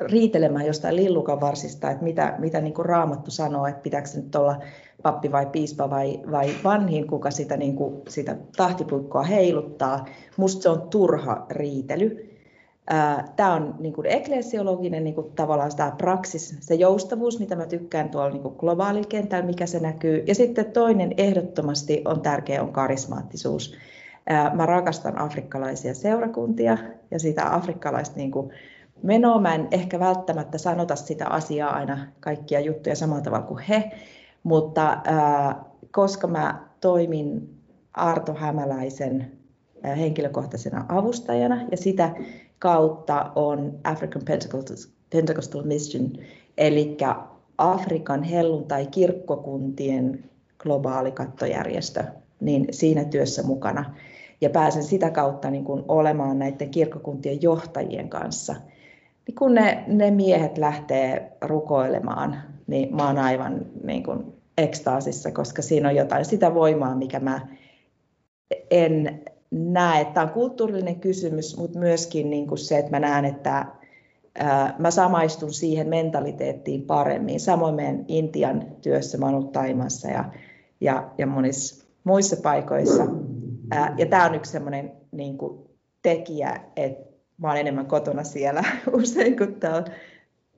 riitelemään 0.00 0.66
jostain 0.66 0.96
lillukan 0.96 1.40
varsista, 1.40 1.90
että 1.90 2.04
mitä, 2.04 2.34
mitä 2.38 2.60
niin 2.60 2.74
kuin 2.74 2.86
raamattu 2.86 3.30
sanoo, 3.30 3.66
että 3.66 3.80
pitääkö 3.80 4.08
se 4.08 4.20
nyt 4.20 4.36
olla 4.36 4.56
pappi 5.02 5.32
vai 5.32 5.46
piispa 5.46 5.90
vai, 5.90 6.20
vai 6.30 6.50
vanhin, 6.64 7.06
kuka 7.06 7.30
sitä, 7.30 7.56
niin 7.56 7.76
kuin, 7.76 8.02
sitä 8.08 8.36
tahtipuikkoa 8.56 9.22
heiluttaa. 9.22 10.04
Musta 10.36 10.62
se 10.62 10.68
on 10.68 10.88
turha 10.90 11.46
riitely. 11.50 12.30
Tämä 13.36 13.54
on 13.54 13.74
niin 13.78 13.92
kuin 13.92 14.06
eklesiologinen 14.06 15.04
niin 15.04 15.14
kuin 15.14 15.32
tavallaan 15.32 15.76
tämä 15.76 15.94
praksis, 15.98 16.56
se 16.60 16.74
joustavuus, 16.74 17.40
mitä 17.40 17.56
mä 17.56 17.66
tykkään 17.66 18.10
tuolla 18.10 18.30
niin 18.30 18.42
kuin 18.42 18.54
globaalilla 18.58 19.08
kentällä, 19.08 19.46
mikä 19.46 19.66
se 19.66 19.80
näkyy. 19.80 20.24
Ja 20.26 20.34
sitten 20.34 20.72
toinen 20.72 21.14
ehdottomasti 21.16 22.02
on 22.04 22.20
tärkeä, 22.20 22.62
on 22.62 22.72
karismaattisuus. 22.72 23.76
Mä 24.54 24.66
rakastan 24.66 25.18
afrikkalaisia 25.18 25.94
seurakuntia 25.94 26.78
ja 27.10 27.18
sitä 27.18 27.54
afrikkalaista 27.54 28.16
niin 28.16 28.30
kuin 28.30 28.50
menoa. 29.02 29.40
Mä 29.40 29.54
en 29.54 29.68
ehkä 29.70 30.00
välttämättä 30.00 30.58
sanota 30.58 30.96
sitä 30.96 31.26
asiaa 31.26 31.74
aina 31.74 32.06
kaikkia 32.20 32.60
juttuja 32.60 32.96
samalla 32.96 33.22
tavalla 33.22 33.46
kuin 33.46 33.64
he, 33.68 33.90
mutta 34.42 35.00
ää, 35.04 35.64
koska 35.90 36.26
mä 36.26 36.68
toimin 36.80 37.56
Arto 37.94 38.34
Hämäläisen 38.34 39.32
henkilökohtaisena 39.96 40.84
avustajana 40.88 41.62
ja 41.70 41.76
sitä 41.76 42.14
kautta 42.58 43.32
on 43.34 43.78
African 43.84 44.22
Pentecostal, 45.10 45.62
Mission, 45.62 46.12
eli 46.58 46.96
Afrikan 47.58 48.22
helluntai 48.22 48.86
kirkkokuntien 48.86 50.24
globaali 50.58 51.12
kattojärjestö, 51.12 52.04
niin 52.40 52.66
siinä 52.70 53.04
työssä 53.04 53.42
mukana. 53.42 53.94
Ja 54.40 54.50
pääsen 54.50 54.84
sitä 54.84 55.10
kautta 55.10 55.50
niin 55.50 55.64
kuin 55.64 55.84
olemaan 55.88 56.38
näiden 56.38 56.70
kirkkokuntien 56.70 57.42
johtajien 57.42 58.08
kanssa– 58.08 58.56
niin 59.26 59.34
kun 59.34 59.54
ne, 59.54 59.84
ne 59.86 60.10
miehet 60.10 60.58
lähtee 60.58 61.32
rukoilemaan, 61.40 62.36
niin 62.66 62.96
mä 62.96 63.06
oon 63.06 63.18
aivan 63.18 63.66
niin 63.84 64.02
kuin 64.02 64.36
ekstaasissa, 64.58 65.30
koska 65.30 65.62
siinä 65.62 65.88
on 65.88 65.96
jotain 65.96 66.24
sitä 66.24 66.54
voimaa, 66.54 66.94
mikä 66.94 67.20
mä 67.20 67.40
en 68.70 69.20
näe. 69.50 70.04
Tämä 70.04 70.26
on 70.26 70.32
kulttuurillinen 70.32 71.00
kysymys, 71.00 71.56
mutta 71.56 71.78
myöskin 71.78 72.30
niin 72.30 72.46
kuin 72.46 72.58
se, 72.58 72.78
että 72.78 72.90
mä 72.90 73.00
näen, 73.00 73.24
että 73.24 73.66
ää, 74.38 74.74
mä 74.78 74.90
samaistun 74.90 75.52
siihen 75.52 75.88
mentaliteettiin 75.88 76.82
paremmin. 76.82 77.40
Samoin 77.40 77.74
meidän 77.74 78.04
Intian 78.08 78.64
työssä, 78.82 79.18
mä 79.18 79.26
oon 79.26 79.34
ollut 79.34 79.52
Taimassa 79.52 80.08
ja, 80.08 80.24
ja, 80.80 81.10
ja 81.18 81.26
monissa 81.26 81.84
muissa 82.04 82.36
paikoissa. 82.42 83.06
Ää, 83.70 83.94
ja 83.98 84.06
tämä 84.06 84.26
on 84.26 84.34
yksi 84.34 84.52
sellainen 84.52 84.92
niin 85.12 85.38
kuin 85.38 85.58
tekijä, 86.02 86.60
että 86.76 87.15
mä 87.38 87.48
oon 87.48 87.56
enemmän 87.56 87.86
kotona 87.86 88.24
siellä 88.24 88.64
usein 89.02 89.36
kuin 89.36 89.54
täällä 89.54 89.84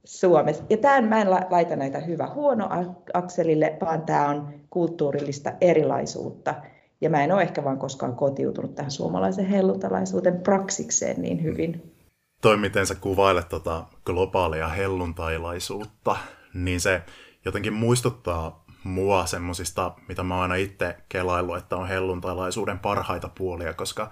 Suomessa. 0.05 0.65
Ja 0.71 0.77
tämän 0.77 1.05
mä 1.05 1.21
en 1.21 1.31
laita 1.31 1.77
näitä 1.77 2.01
hyvä-huono 2.01 2.69
akselille, 3.15 3.77
vaan 3.81 4.03
tämä 4.03 4.29
on 4.29 4.55
kulttuurillista 4.71 5.53
erilaisuutta. 5.61 6.55
Ja 7.01 7.11
mä 7.11 7.25
en 7.25 7.33
ole 7.33 7.43
ehkä 7.43 7.65
vaan 7.65 7.79
koskaan 7.79 8.17
kotiutunut 8.17 8.75
tähän 8.75 8.91
suomalaisen 8.91 9.47
helluntalaisuuden 9.47 10.41
praksikseen 10.41 11.23
niin 11.23 11.43
hyvin. 11.43 11.95
Toi, 12.43 12.57
miten 12.57 12.87
sä 12.87 12.95
kuvailet 12.95 13.49
tota 13.49 13.85
globaalia 14.05 14.69
helluntailaisuutta, 14.69 16.17
niin 16.55 16.81
se 16.81 17.03
jotenkin 17.45 17.73
muistuttaa 17.73 18.65
mua 18.85 19.27
semmosista, 19.27 19.93
mitä 20.09 20.23
mä 20.23 20.35
oon 20.35 20.43
aina 20.43 20.55
itse 20.55 20.97
kelaillut, 21.09 21.57
että 21.57 21.77
on 21.77 21.89
helluntailaisuuden 21.89 22.79
parhaita 22.79 23.31
puolia, 23.39 23.75
koska 23.75 24.11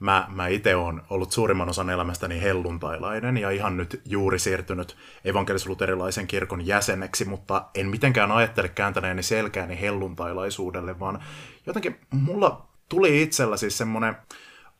mä, 0.00 0.26
mä 0.28 0.48
itse 0.48 0.76
oon 0.76 1.02
ollut 1.10 1.32
suurimman 1.32 1.68
osan 1.68 1.90
elämästäni 1.90 2.42
helluntailainen 2.42 3.36
ja 3.36 3.50
ihan 3.50 3.76
nyt 3.76 4.02
juuri 4.04 4.38
siirtynyt 4.38 4.96
evankelis-luterilaisen 5.24 6.26
kirkon 6.26 6.66
jäseneksi, 6.66 7.24
mutta 7.24 7.66
en 7.74 7.88
mitenkään 7.88 8.32
ajattele 8.32 8.68
kääntäneeni 8.68 9.22
selkääni 9.22 9.80
helluntailaisuudelle, 9.80 11.00
vaan 11.00 11.22
jotenkin 11.66 12.00
mulla 12.10 12.68
tuli 12.88 13.22
itsellä 13.22 13.56
siis 13.56 13.78
semmoinen 13.78 14.16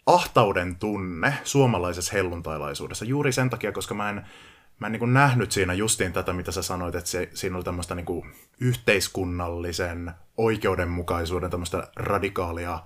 ahtauden 0.06 0.76
tunne 0.76 1.34
suomalaisessa 1.44 2.12
helluntailaisuudessa 2.12 3.04
juuri 3.04 3.32
sen 3.32 3.50
takia, 3.50 3.72
koska 3.72 3.94
mä 3.94 4.10
en, 4.10 4.26
mä 4.78 4.86
en 4.86 4.92
niin 4.92 5.14
nähnyt 5.14 5.52
siinä 5.52 5.74
justiin 5.74 6.12
tätä, 6.12 6.32
mitä 6.32 6.52
sä 6.52 6.62
sanoit, 6.62 6.94
että 6.94 7.10
se, 7.10 7.30
siinä 7.34 7.56
oli 7.56 7.64
tämmöistä 7.64 7.94
niin 7.94 8.32
yhteiskunnallisen 8.60 10.12
oikeudenmukaisuuden 10.36 11.50
tämmöistä 11.50 11.88
radikaalia 11.96 12.78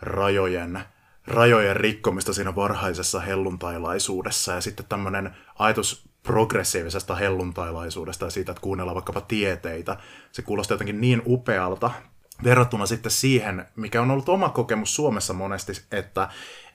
rajojen 0.00 0.84
rajojen 1.26 1.76
rikkomista 1.76 2.32
siinä 2.32 2.54
varhaisessa 2.54 3.20
helluntailaisuudessa 3.20 4.52
ja 4.52 4.60
sitten 4.60 4.86
tämmöinen 4.88 5.36
ajatus 5.58 6.08
progressiivisesta 6.22 7.14
helluntailaisuudesta 7.14 8.24
ja 8.24 8.30
siitä, 8.30 8.52
että 8.52 8.62
kuunnellaan 8.62 8.94
vaikkapa 8.94 9.20
tieteitä, 9.20 9.96
se 10.32 10.42
kuulostaa 10.42 10.74
jotenkin 10.74 11.00
niin 11.00 11.22
upealta 11.26 11.90
verrattuna 12.44 12.86
sitten 12.86 13.12
siihen, 13.12 13.66
mikä 13.76 14.02
on 14.02 14.10
ollut 14.10 14.28
oma 14.28 14.48
kokemus 14.48 14.94
Suomessa 14.94 15.34
monesti, 15.34 15.72
että 15.92 16.28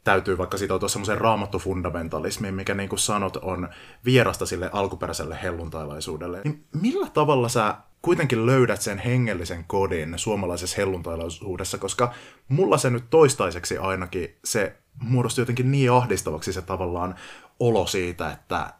täytyy 0.03 0.37
vaikka 0.37 0.57
sitoutua 0.57 0.89
semmoiseen 0.89 1.17
raamattofundamentalismiin, 1.17 2.53
mikä 2.53 2.75
niin 2.75 2.89
kuin 2.89 2.99
sanot 2.99 3.35
on 3.35 3.69
vierasta 4.05 4.45
sille 4.45 4.69
alkuperäiselle 4.73 5.39
helluntailaisuudelle. 5.43 6.41
Niin 6.43 6.65
millä 6.81 7.07
tavalla 7.13 7.49
sä 7.49 7.75
kuitenkin 8.01 8.45
löydät 8.45 8.81
sen 8.81 8.97
hengellisen 8.97 9.63
kodin 9.67 10.13
suomalaisessa 10.19 10.77
helluntailaisuudessa, 10.77 11.77
koska 11.77 12.13
mulla 12.47 12.77
se 12.77 12.89
nyt 12.89 13.09
toistaiseksi 13.09 13.77
ainakin 13.77 14.35
se 14.45 14.75
muodostui 15.01 15.41
jotenkin 15.41 15.71
niin 15.71 15.91
ahdistavaksi 15.91 16.53
se 16.53 16.61
tavallaan 16.61 17.15
olo 17.59 17.87
siitä, 17.87 18.31
että 18.31 18.73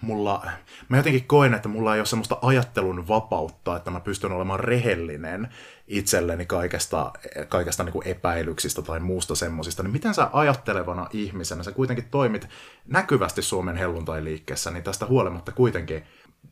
mulla, 0.00 0.42
mä 0.88 0.96
jotenkin 0.96 1.24
koen, 1.24 1.54
että 1.54 1.68
mulla 1.68 1.94
ei 1.94 2.00
ole 2.00 2.06
semmoista 2.06 2.38
ajattelun 2.42 3.08
vapautta, 3.08 3.76
että 3.76 3.90
mä 3.90 4.00
pystyn 4.00 4.32
olemaan 4.32 4.60
rehellinen 4.60 5.48
itselleni 5.86 6.46
kaikesta, 6.46 7.12
kaikesta 7.48 7.84
niin 7.84 7.92
kuin 7.92 8.06
epäilyksistä 8.06 8.82
tai 8.82 9.00
muusta 9.00 9.34
semmoisista. 9.34 9.82
Niin 9.82 9.92
miten 9.92 10.14
sä 10.14 10.30
ajattelevana 10.32 11.08
ihmisenä, 11.12 11.62
sä 11.62 11.72
kuitenkin 11.72 12.08
toimit 12.10 12.48
näkyvästi 12.86 13.42
Suomen 13.42 13.76
helluntai-liikkeessä, 13.76 14.70
niin 14.70 14.84
tästä 14.84 15.06
huolimatta 15.06 15.52
kuitenkin 15.52 16.02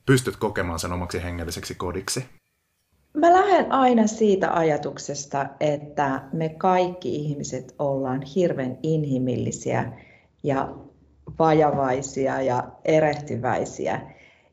pystyt 0.06 0.36
kokemaan 0.36 0.78
sen 0.78 0.92
omaksi 0.92 1.22
hengelliseksi 1.22 1.74
kodiksi? 1.74 2.24
Mä 3.16 3.32
lähden 3.32 3.72
aina 3.72 4.06
siitä 4.06 4.54
ajatuksesta, 4.54 5.46
että 5.60 6.22
me 6.32 6.48
kaikki 6.48 7.16
ihmiset 7.16 7.74
ollaan 7.78 8.22
hirveän 8.22 8.78
inhimillisiä 8.82 9.92
ja 10.42 10.68
vajavaisia 11.38 12.42
ja 12.42 12.68
erehtyväisiä. 12.84 14.00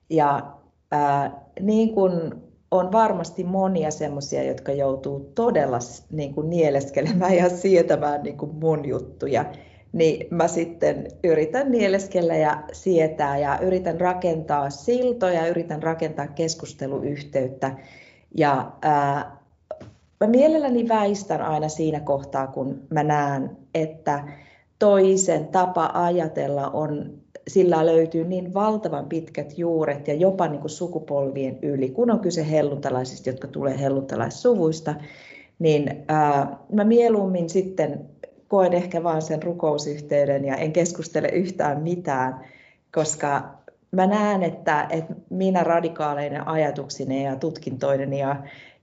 Ja 0.10 0.54
ää, 0.92 1.46
niin 1.60 1.94
kuin 1.94 2.34
on 2.72 2.92
varmasti 2.92 3.44
monia 3.44 3.92
semmoisia, 3.92 4.44
jotka 4.44 4.72
joutuu 4.72 5.32
todella 5.36 5.80
niin 6.12 6.34
kuin 6.34 6.50
nieleskelemään 6.50 7.36
ja 7.36 7.50
sietämään 7.50 8.24
niin 8.24 8.38
kuin 8.38 8.56
mun 8.56 8.88
juttuja, 8.88 9.46
niin 9.94 10.28
mä 10.32 10.48
sitten 10.48 11.08
yritän 11.24 11.72
nieleskellä 11.72 12.36
ja 12.36 12.64
sietää 12.72 13.38
ja 13.38 13.60
yritän 13.60 14.02
rakentaa 14.02 14.70
siltoja, 14.70 15.48
yritän 15.48 15.84
rakentaa 15.84 16.28
keskusteluyhteyttä. 16.28 17.72
Ja 18.38 18.72
ää, 18.82 19.38
mä 20.20 20.28
mielelläni 20.28 20.88
väistän 20.88 21.42
aina 21.42 21.70
siinä 21.70 22.00
kohtaa, 22.00 22.48
kun 22.48 22.82
mä 22.90 23.04
näen, 23.04 23.58
että 23.74 24.24
toisen 24.80 25.48
tapa 25.48 25.92
ajatella 25.94 26.68
on, 26.68 27.14
sillä 27.48 27.86
löytyy 27.86 28.24
niin 28.24 28.54
valtavan 28.54 29.06
pitkät 29.06 29.58
juuret 29.58 30.08
ja 30.08 30.14
jopa 30.14 30.48
niin 30.48 30.62
kuin 30.62 30.72
sukupolvien 30.72 31.60
yli, 31.62 31.90
kun 31.90 32.12
on 32.12 32.20
kyse 32.20 32.50
helluntalaisista, 32.50 33.30
jotka 33.30 33.48
tulee 33.48 33.80
helluntalaissuvuista, 33.80 34.96
niin 35.60 36.04
ää, 36.08 36.58
mä 36.74 36.84
mieluummin 36.84 37.50
sitten 37.50 38.06
koen 38.48 38.74
ehkä 38.74 39.04
vain 39.04 39.22
sen 39.22 39.44
rukousyhteyden 39.44 40.46
ja 40.46 40.56
en 40.56 40.74
keskustele 40.74 41.28
yhtään 41.28 41.82
mitään, 41.82 42.46
koska 42.94 43.60
mä 43.92 44.08
näen, 44.08 44.44
että, 44.44 44.88
että 44.90 45.14
minä 45.30 45.64
radikaaleinen 45.64 46.48
ajatuksine 46.48 47.24
ja 47.24 47.36
tutkintoinen 47.36 48.14
ja, 48.14 48.36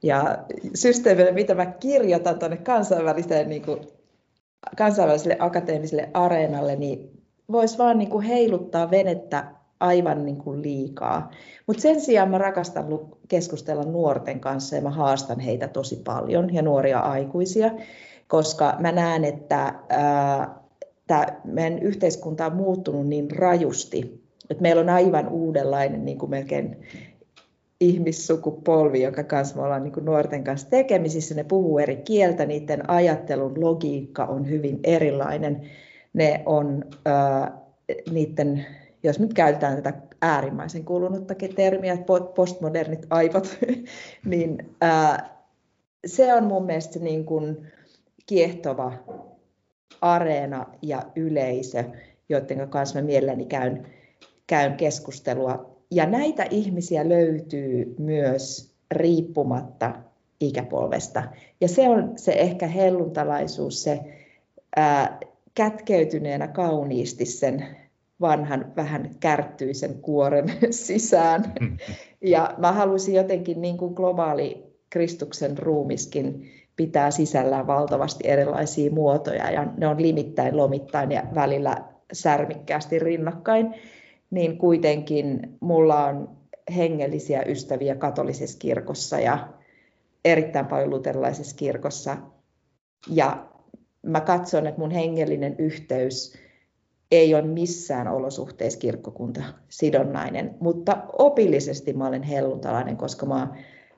ja 0.03 0.39
systeemille, 0.75 1.33
mitä 1.33 1.55
mä 1.55 1.67
kirjoitan 1.67 2.39
tuonne 2.39 2.57
kansainväliseen 2.57 3.49
niin 3.49 3.63
kuin 3.63 3.81
kansainväliselle 4.77 5.37
akateemiselle 5.39 6.09
areenalle, 6.15 6.77
niin 6.77 7.23
voisi 7.53 7.79
vaan 7.79 7.99
niin 7.99 8.11
kuin 8.11 8.25
heiluttaa 8.25 8.91
venettä 8.91 9.45
aivan 9.81 10.25
niin 10.25 10.37
kuin 10.37 10.63
liikaa. 10.63 11.31
Mutta 11.67 11.83
sen 11.83 12.01
sijaan 12.01 12.31
mä 12.31 12.39
rakastan 12.39 12.87
keskustella 13.29 13.83
nuorten 13.83 14.41
kanssa 14.41 14.77
ja 14.77 14.83
mä 14.83 14.91
haastan 14.91 15.41
heitä 15.41 15.69
tosi 15.69 15.97
paljon 15.97 16.55
ja 16.55 16.63
nuoria 16.63 16.99
aikuisia, 16.99 17.71
koska 18.29 18.77
mä 18.79 18.93
näen, 18.93 19.25
että 19.25 19.75
tämä 21.07 21.27
meidän 21.45 21.79
yhteiskunta 21.79 22.47
on 22.47 22.57
muuttunut 22.57 23.07
niin 23.07 23.31
rajusti, 23.31 24.27
että 24.51 24.63
meillä 24.63 24.81
on 24.83 24.89
aivan 24.89 25.29
uudenlainen 25.29 26.05
niin 26.05 26.19
kuin 26.19 26.31
melkein 26.31 26.77
ihmissukupolvi, 27.81 29.03
joka 29.03 29.25
kanssa 29.25 29.57
me 29.57 29.63
ollaan 29.63 29.83
niin 29.85 30.05
nuorten 30.05 30.45
kanssa 30.45 30.71
tekemisissä. 30.71 31.35
Ne 31.35 31.45
puhuu 31.45 31.79
eri 31.79 31.97
kieltä, 31.97 32.47
niiden 32.47 32.91
ajattelun 32.91 33.61
logiikka 33.61 34.25
on 34.25 34.51
hyvin 34.51 34.81
erilainen. 34.85 35.71
Ne 36.13 36.43
on 36.47 36.85
äh, 37.07 37.53
niiden, 38.11 38.67
jos 39.03 39.21
nyt 39.21 39.35
käytetään 39.35 39.83
tätä 39.83 40.01
äärimmäisen 40.23 40.85
kulunutta 40.85 41.35
termiä, 41.57 41.99
postmodernit 42.35 43.07
aivot, 43.11 43.59
niin 44.25 44.75
äh, 44.85 45.31
se 46.07 46.35
on 46.35 46.45
mun 46.45 46.67
mielestä 46.67 46.99
niin 46.99 47.25
kuin 47.25 47.67
kiehtova 48.27 48.93
areena 50.01 50.67
ja 50.83 51.03
yleisö, 51.17 51.85
joiden 52.29 52.69
kanssa 52.69 52.99
mä 52.99 53.07
mielelläni 53.07 53.45
käyn, 53.45 53.87
käyn 54.47 54.77
keskustelua 54.77 55.76
ja 55.91 56.07
näitä 56.07 56.47
ihmisiä 56.51 57.09
löytyy 57.09 57.95
myös 57.99 58.75
riippumatta 58.91 59.95
ikäpolvesta. 60.41 61.23
Ja 61.61 61.69
se 61.69 61.89
on 61.89 62.13
se 62.17 62.33
ehkä 62.33 62.67
helluntalaisuus, 62.67 63.83
se 63.83 64.01
ää, 64.77 65.19
kätkeytyneenä 65.55 66.49
kauniisti 66.49 67.25
sen 67.25 67.67
vanhan 68.21 68.73
vähän 68.77 69.11
kärttyisen 69.21 69.95
kuoren 69.95 70.45
sisään. 70.71 71.55
Ja 72.21 72.55
mä 72.59 72.73
haluaisin 72.73 73.15
jotenkin 73.15 73.61
niin 73.61 73.77
kuin 73.77 73.95
globaali 73.95 74.67
Kristuksen 74.91 75.59
ruumiskin 75.59 76.51
pitää 76.77 77.11
sisällään 77.11 77.67
valtavasti 77.67 78.29
erilaisia 78.29 78.91
muotoja 78.91 79.51
ja 79.51 79.67
ne 79.77 79.87
on 79.87 80.03
limittäin, 80.03 80.57
lomittain 80.57 81.13
ja 81.13 81.23
välillä 81.35 81.77
särmikkäästi 82.13 82.99
rinnakkain 82.99 83.75
niin 84.31 84.59
kuitenkin 84.59 85.57
mulla 85.61 86.05
on 86.05 86.37
hengellisiä 86.77 87.43
ystäviä 87.43 87.95
katolisessa 87.95 88.59
kirkossa 88.59 89.21
ja 89.21 89.49
erittäin 90.25 90.67
paljon 90.67 90.91
luterilaisessa 90.91 91.57
kirkossa. 91.57 92.17
Ja 93.11 93.47
mä 94.03 94.21
katson, 94.21 94.67
että 94.67 94.81
mun 94.81 94.91
hengellinen 94.91 95.57
yhteys 95.59 96.39
ei 97.11 97.35
ole 97.35 97.43
missään 97.43 98.09
olosuhteissa 98.09 98.79
kirkkokunta 98.79 99.43
sidonnainen, 99.69 100.55
mutta 100.61 100.97
opillisesti 101.19 101.93
mä 101.93 102.09
olen 102.09 102.23
helluntalainen, 102.23 102.97
koska 102.97 103.27
mä 103.27 103.57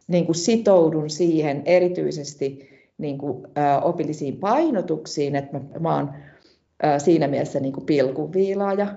niin 0.08 0.26
kuin 0.26 0.36
sitoudun 0.36 1.10
siihen 1.10 1.62
erityisesti 1.64 2.68
niin 2.98 3.18
kuin, 3.18 3.46
ä, 3.58 3.80
opillisiin 3.80 4.36
painotuksiin, 4.36 5.36
että 5.36 5.58
mä, 5.58 5.64
mä 5.80 5.96
oon 5.96 6.12
ä, 6.84 6.98
siinä 6.98 7.28
mielessä 7.28 7.60
niin 7.60 7.72
kuin 7.72 7.86
pilkunviilaaja 7.86 8.94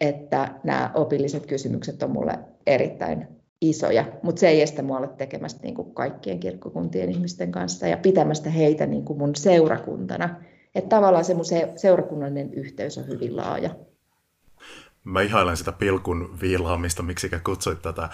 että 0.00 0.54
nämä 0.64 0.90
opilliset 0.94 1.46
kysymykset 1.46 2.02
on 2.02 2.10
mulle 2.10 2.38
erittäin 2.66 3.28
isoja, 3.60 4.04
mutta 4.22 4.40
se 4.40 4.48
ei 4.48 4.62
estä 4.62 4.82
mua 4.82 4.96
olla 4.96 5.06
tekemästä 5.06 5.62
niin 5.62 5.74
kuin 5.74 5.94
kaikkien 5.94 6.40
kirkkokuntien 6.40 7.10
ihmisten 7.10 7.52
kanssa 7.52 7.86
ja 7.86 7.96
pitämästä 7.96 8.50
heitä 8.50 8.86
niin 8.86 9.04
kuin 9.04 9.18
mun 9.18 9.36
seurakuntana. 9.36 10.36
Että 10.74 10.88
tavallaan 10.88 11.24
se 11.24 11.34
mun 11.34 11.44
seurakunnallinen 11.76 12.54
yhteys 12.54 12.98
on 12.98 13.08
hyvin 13.08 13.36
laaja. 13.36 13.70
Mä 15.04 15.22
ihailen 15.22 15.56
sitä 15.56 15.72
pilkun 15.72 16.38
viilaamista, 16.40 17.02
miksi 17.02 17.30
kutsuit 17.44 17.82
tätä, 17.82 18.08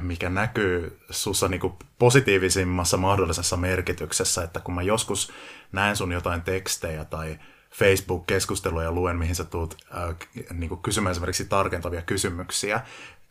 mikä 0.00 0.30
näkyy 0.30 0.98
sussa 1.10 1.48
niin 1.48 1.60
kuin 1.60 1.72
positiivisimmassa 1.98 2.96
mahdollisessa 2.96 3.56
merkityksessä, 3.56 4.42
että 4.42 4.60
kun 4.60 4.74
mä 4.74 4.82
joskus 4.82 5.32
näen 5.72 5.96
sun 5.96 6.12
jotain 6.12 6.42
tekstejä 6.42 7.04
tai 7.04 7.38
Facebook-keskusteluja 7.72 8.92
luen, 8.92 9.16
mihin 9.16 9.34
sä 9.34 9.44
tulet 9.44 9.76
äh, 9.94 10.16
niin 10.52 10.78
kysymään 10.82 11.10
esimerkiksi 11.10 11.44
tarkentavia 11.44 12.02
kysymyksiä, 12.02 12.80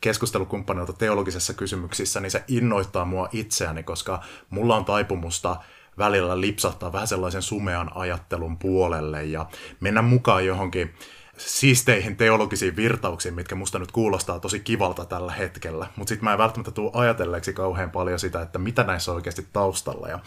keskustelukumppanilta 0.01 0.93
teologisessa 0.93 1.53
kysymyksissä, 1.53 2.19
niin 2.19 2.31
se 2.31 2.43
innoittaa 2.47 3.05
mua 3.05 3.29
itseäni, 3.31 3.83
koska 3.83 4.23
mulla 4.49 4.75
on 4.75 4.85
taipumusta 4.85 5.55
välillä 5.97 6.41
lipsahtaa 6.41 6.93
vähän 6.93 7.07
sellaisen 7.07 7.41
sumean 7.41 7.91
ajattelun 7.95 8.57
puolelle 8.57 9.23
ja 9.23 9.45
mennä 9.79 10.01
mukaan 10.01 10.45
johonkin 10.45 10.93
siisteihin 11.37 12.17
teologisiin 12.17 12.75
virtauksiin, 12.75 13.33
mitkä 13.33 13.55
musta 13.55 13.79
nyt 13.79 13.91
kuulostaa 13.91 14.39
tosi 14.39 14.59
kivalta 14.59 15.05
tällä 15.05 15.31
hetkellä. 15.31 15.87
Mutta 15.95 16.09
sitten 16.09 16.23
mä 16.23 16.31
en 16.31 16.37
välttämättä 16.37 16.71
tule 16.71 16.91
ajatelleeksi 16.93 17.53
kauhean 17.53 17.91
paljon 17.91 18.19
sitä, 18.19 18.41
että 18.41 18.59
mitä 18.59 18.83
näissä 18.83 19.11
on 19.11 19.15
oikeasti 19.15 19.47
taustalla. 19.53 20.07
Ja 20.07 20.19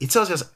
itse 0.00 0.20
asiassa 0.20 0.46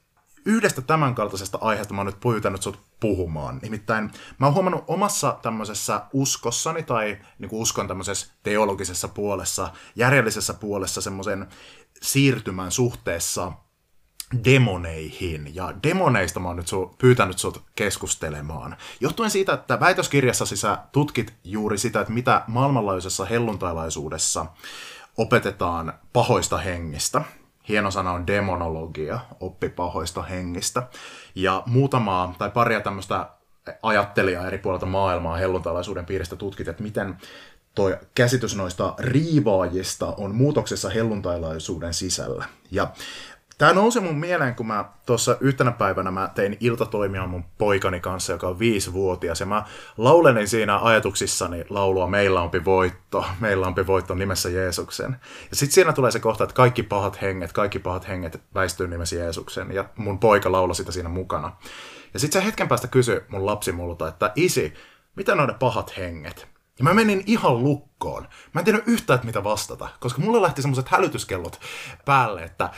yhdestä 0.44 0.83
tämänkaltaisesta 0.83 1.59
aiheesta 1.61 1.94
mä 1.94 2.00
oon 2.00 2.07
nyt 2.07 2.20
pyytänyt 2.20 2.62
sut 2.62 2.81
puhumaan. 3.00 3.59
Nimittäin 3.62 4.11
mä 4.38 4.46
oon 4.46 4.55
huomannut 4.55 4.85
omassa 4.87 5.38
tämmöisessä 5.42 6.02
uskossani 6.12 6.83
tai 6.83 7.18
niin 7.38 7.48
kuin 7.48 7.62
uskon 7.62 7.88
tämmöisessä 7.88 8.26
teologisessa 8.42 9.09
puolessa, 9.09 9.70
järjellisessä 9.96 10.55
puolessa 10.55 11.00
semmoisen 11.00 11.46
siirtymän 12.02 12.72
suhteessa 12.72 13.52
demoneihin. 14.44 15.55
Ja 15.55 15.74
demoneista 15.83 16.40
mä 16.40 16.48
oon 16.48 16.57
nyt 16.57 16.72
su- 16.72 16.94
pyytänyt 16.98 17.38
sut 17.38 17.62
keskustelemaan. 17.74 18.76
Johtuen 19.00 19.31
siitä, 19.31 19.52
että 19.52 19.81
väitöskirjassasi 19.81 20.57
sä 20.57 20.78
tutkit 20.92 21.35
juuri 21.44 21.78
sitä, 21.78 22.00
että 22.00 22.12
mitä 22.12 22.44
maailmanlaajuisessa 22.46 23.24
helluntailaisuudessa 23.24 24.46
opetetaan 25.16 25.92
pahoista 26.12 26.59
hengistä. 26.59 27.22
Hieno 27.68 27.90
sana 27.90 28.12
on 28.12 28.27
demonologia, 28.27 29.20
oppi 29.40 29.68
pahoista 29.68 30.22
hengistä. 30.22 30.83
Ja 31.35 31.62
muutamaa 31.66 32.35
tai 32.38 32.51
paria 32.51 32.81
tämmöistä 32.81 33.31
ajattelijaa 33.83 34.46
eri 34.46 34.59
puolilta 34.59 34.87
maailmaa 34.87 35.37
helluntalaisuuden 35.37 36.07
piiristä 36.07 36.37
tutkit, 36.37 36.68
että 36.68 36.83
miten 36.83 37.16
toi 37.75 37.98
käsitys 38.14 38.57
noista 38.57 38.94
riivaajista 38.98 40.14
on 40.16 40.35
muutoksessa 40.35 40.90
helluntailaisuuden 40.90 41.94
sisällä. 41.94 42.44
Ja 42.70 42.92
Tämä 43.62 43.72
nousi 43.72 44.01
mun 44.01 44.18
mieleen, 44.18 44.55
kun 44.55 44.66
mä 44.66 44.85
tuossa 45.07 45.37
yhtenä 45.40 45.72
päivänä 45.72 46.11
mä 46.11 46.31
tein 46.35 46.57
iltatoimia 46.61 47.27
mun 47.27 47.44
poikani 47.59 48.01
kanssa, 48.01 48.33
joka 48.33 48.48
on 48.48 48.59
viisivuotias, 48.59 49.40
ja 49.40 49.46
mä 49.46 49.64
laulenin 49.96 50.48
siinä 50.48 50.79
ajatuksissani 50.79 51.64
laulua 51.68 52.07
Meillä 52.07 52.40
onpi 52.40 52.64
voitto, 52.64 53.25
Meillä 53.40 53.66
onpi 53.66 53.87
voitto 53.87 54.14
nimessä 54.14 54.48
Jeesuksen. 54.48 55.16
Ja 55.51 55.57
sitten 55.57 55.75
siinä 55.75 55.92
tulee 55.92 56.11
se 56.11 56.20
kohta, 56.20 56.44
että 56.44 56.55
kaikki 56.55 56.83
pahat 56.83 57.22
henget, 57.22 57.53
kaikki 57.53 57.79
pahat 57.79 58.09
henget 58.09 58.42
väistyy 58.55 58.88
nimessä 58.88 59.16
Jeesuksen, 59.16 59.72
ja 59.72 59.85
mun 59.96 60.18
poika 60.18 60.53
lauloi 60.53 60.75
sitä 60.75 60.92
siinä 60.92 61.09
mukana. 61.09 61.53
Ja 62.14 62.20
sitten 62.20 62.42
se 62.42 62.46
hetken 62.46 62.68
päästä 62.68 62.88
kysyi 62.88 63.20
mun 63.29 63.46
lapsi 63.46 63.72
multa, 63.72 64.09
että 64.09 64.33
isi, 64.37 64.75
mitä 65.16 65.35
ne 65.35 65.55
pahat 65.59 65.96
henget? 65.96 66.48
Ja 66.79 66.85
mä 66.85 66.94
menin 66.94 67.22
ihan 67.27 67.62
lukkoon. 67.62 68.29
Mä 68.53 68.61
en 68.61 68.64
tiedä 68.64 68.83
yhtään, 68.87 69.14
että 69.14 69.27
mitä 69.27 69.44
vastata, 69.44 69.88
koska 70.01 70.22
mulle 70.22 70.42
lähti 70.42 70.62
semmoiset 70.62 70.88
hälytyskellot 70.88 71.61
päälle, 72.05 72.42
että 72.42 72.70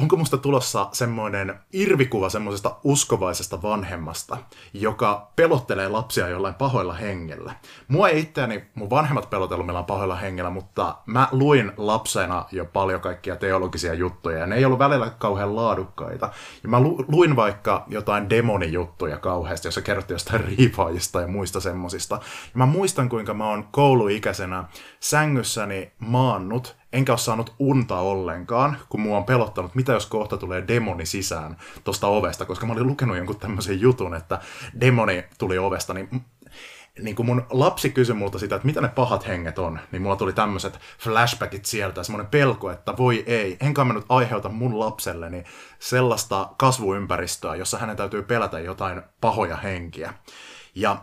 onko 0.00 0.16
musta 0.16 0.38
tulossa 0.38 0.88
semmoinen 0.92 1.60
irvikuva 1.72 2.28
semmoisesta 2.28 2.76
uskovaisesta 2.84 3.62
vanhemmasta, 3.62 4.36
joka 4.74 5.30
pelottelee 5.36 5.88
lapsia 5.88 6.28
jollain 6.28 6.54
pahoilla 6.54 6.94
hengellä. 6.94 7.54
Mua 7.88 8.08
ei 8.08 8.20
itseäni 8.20 8.64
mun 8.74 8.90
vanhemmat 8.90 9.30
pelotellut 9.30 9.66
millään 9.66 9.84
pahoilla 9.84 10.16
hengellä, 10.16 10.50
mutta 10.50 10.94
mä 11.06 11.28
luin 11.32 11.72
lapsena 11.76 12.44
jo 12.52 12.64
paljon 12.64 13.00
kaikkia 13.00 13.36
teologisia 13.36 13.94
juttuja, 13.94 14.38
ja 14.38 14.46
ne 14.46 14.56
ei 14.56 14.64
ollut 14.64 14.78
välillä 14.78 15.10
kauhean 15.18 15.56
laadukkaita. 15.56 16.30
Ja 16.62 16.68
mä 16.68 16.80
lu- 16.80 17.04
luin 17.08 17.36
vaikka 17.36 17.84
jotain 17.88 18.30
demonijuttuja 18.30 19.18
kauheasti, 19.18 19.68
jossa 19.68 19.82
kerrottiin 19.82 20.14
jostain 20.14 20.44
riipaajista 20.56 21.20
ja 21.20 21.26
muista 21.26 21.60
semmosista. 21.60 22.14
Ja 22.14 22.20
mä 22.54 22.66
muistan, 22.66 23.08
kuinka 23.08 23.34
mä 23.34 23.48
oon 23.48 23.68
kouluikäisenä 23.70 24.64
sängyssäni 25.00 25.92
maannut 25.98 26.79
enkä 26.92 27.12
ole 27.12 27.18
saanut 27.18 27.54
unta 27.58 27.98
ollenkaan, 27.98 28.76
kun 28.88 29.00
mua 29.00 29.16
on 29.16 29.24
pelottanut, 29.24 29.74
mitä 29.74 29.92
jos 29.92 30.06
kohta 30.06 30.36
tulee 30.36 30.64
demoni 30.68 31.06
sisään 31.06 31.56
tuosta 31.84 32.06
ovesta, 32.06 32.44
koska 32.44 32.66
mä 32.66 32.72
olin 32.72 32.86
lukenut 32.86 33.16
jonkun 33.16 33.38
tämmöisen 33.38 33.80
jutun, 33.80 34.14
että 34.14 34.40
demoni 34.80 35.24
tuli 35.38 35.58
ovesta, 35.58 35.94
niin 35.94 36.08
niin 37.02 37.16
kun 37.16 37.26
mun 37.26 37.46
lapsi 37.50 37.90
kysyi 37.90 38.14
multa 38.14 38.38
sitä, 38.38 38.56
että 38.56 38.66
mitä 38.66 38.80
ne 38.80 38.88
pahat 38.88 39.26
henget 39.26 39.58
on, 39.58 39.78
niin 39.92 40.02
mulla 40.02 40.16
tuli 40.16 40.32
tämmöiset 40.32 40.78
flashbackit 40.98 41.64
sieltä, 41.64 42.02
semmoinen 42.02 42.30
pelko, 42.30 42.70
että 42.70 42.96
voi 42.96 43.24
ei, 43.26 43.56
enkä 43.60 43.84
mä 43.84 43.92
nyt 43.92 44.04
aiheuta 44.08 44.48
mun 44.48 44.80
lapselleni 44.80 45.44
sellaista 45.78 46.48
kasvuympäristöä, 46.58 47.56
jossa 47.56 47.78
hänen 47.78 47.96
täytyy 47.96 48.22
pelätä 48.22 48.58
jotain 48.58 49.02
pahoja 49.20 49.56
henkiä. 49.56 50.14
Ja 50.74 50.96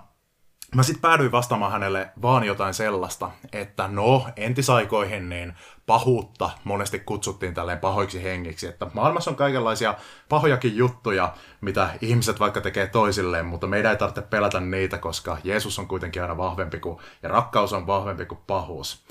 mä 0.75 0.84
sitten 0.84 1.01
päädyin 1.01 1.32
vastaamaan 1.32 1.71
hänelle 1.71 2.10
vaan 2.21 2.43
jotain 2.43 2.73
sellaista, 2.73 3.32
että 3.53 3.88
no, 3.88 4.27
entisaikoihin 4.36 5.30
niin 5.30 5.53
pahuutta 5.86 6.49
monesti 6.63 6.99
kutsuttiin 6.99 7.53
tälleen 7.53 7.80
pahoiksi 7.80 8.23
hengiksi, 8.23 8.67
että 8.67 8.88
maailmassa 8.93 9.32
on 9.32 9.38
kaikenlaisia 9.38 9.95
pahojakin 10.30 10.77
juttuja, 10.77 11.34
mitä 11.62 11.89
ihmiset 12.01 12.39
vaikka 12.39 12.62
tekee 12.62 12.88
toisilleen, 12.88 13.45
mutta 13.45 13.67
meidän 13.67 13.91
ei 13.91 13.97
tarvitse 13.97 14.21
pelätä 14.21 14.60
niitä, 14.60 14.97
koska 14.97 15.38
Jeesus 15.43 15.80
on 15.80 15.88
kuitenkin 15.88 16.21
aina 16.21 16.38
vahvempi 16.38 16.80
kuin, 16.80 16.97
ja 17.23 17.30
rakkaus 17.30 17.73
on 17.73 17.88
vahvempi 17.88 18.25
kuin 18.25 18.39
pahuus. 18.47 19.06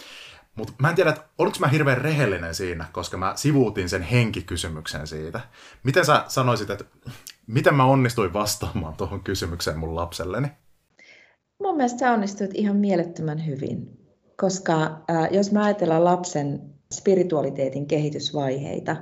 Mutta 0.54 0.72
mä 0.78 0.88
en 0.88 0.94
tiedä, 0.94 1.10
että 1.10 1.24
oliko 1.38 1.56
mä 1.60 1.68
hirveän 1.68 1.98
rehellinen 1.98 2.54
siinä, 2.54 2.84
koska 2.92 3.16
mä 3.16 3.32
sivuutin 3.36 3.88
sen 3.88 4.02
henkikysymyksen 4.02 5.06
siitä. 5.06 5.40
Miten 5.82 6.04
sä 6.04 6.24
sanoisit, 6.28 6.70
että 6.70 6.84
miten 7.46 7.74
mä 7.74 7.84
onnistuin 7.84 8.32
vastaamaan 8.32 8.94
tuohon 8.94 9.20
kysymykseen 9.20 9.78
mun 9.78 9.94
lapselleni? 9.94 10.48
Mun 11.62 11.76
mielestä 11.76 11.98
sä 11.98 12.12
onnistuit 12.12 12.50
ihan 12.54 12.76
mielettömän 12.76 13.46
hyvin, 13.46 13.98
koska 14.36 14.82
äh, 15.10 15.28
jos 15.32 15.52
mä 15.52 15.64
ajatellaan 15.64 16.04
lapsen 16.04 16.60
spiritualiteetin 16.92 17.86
kehitysvaiheita, 17.86 18.96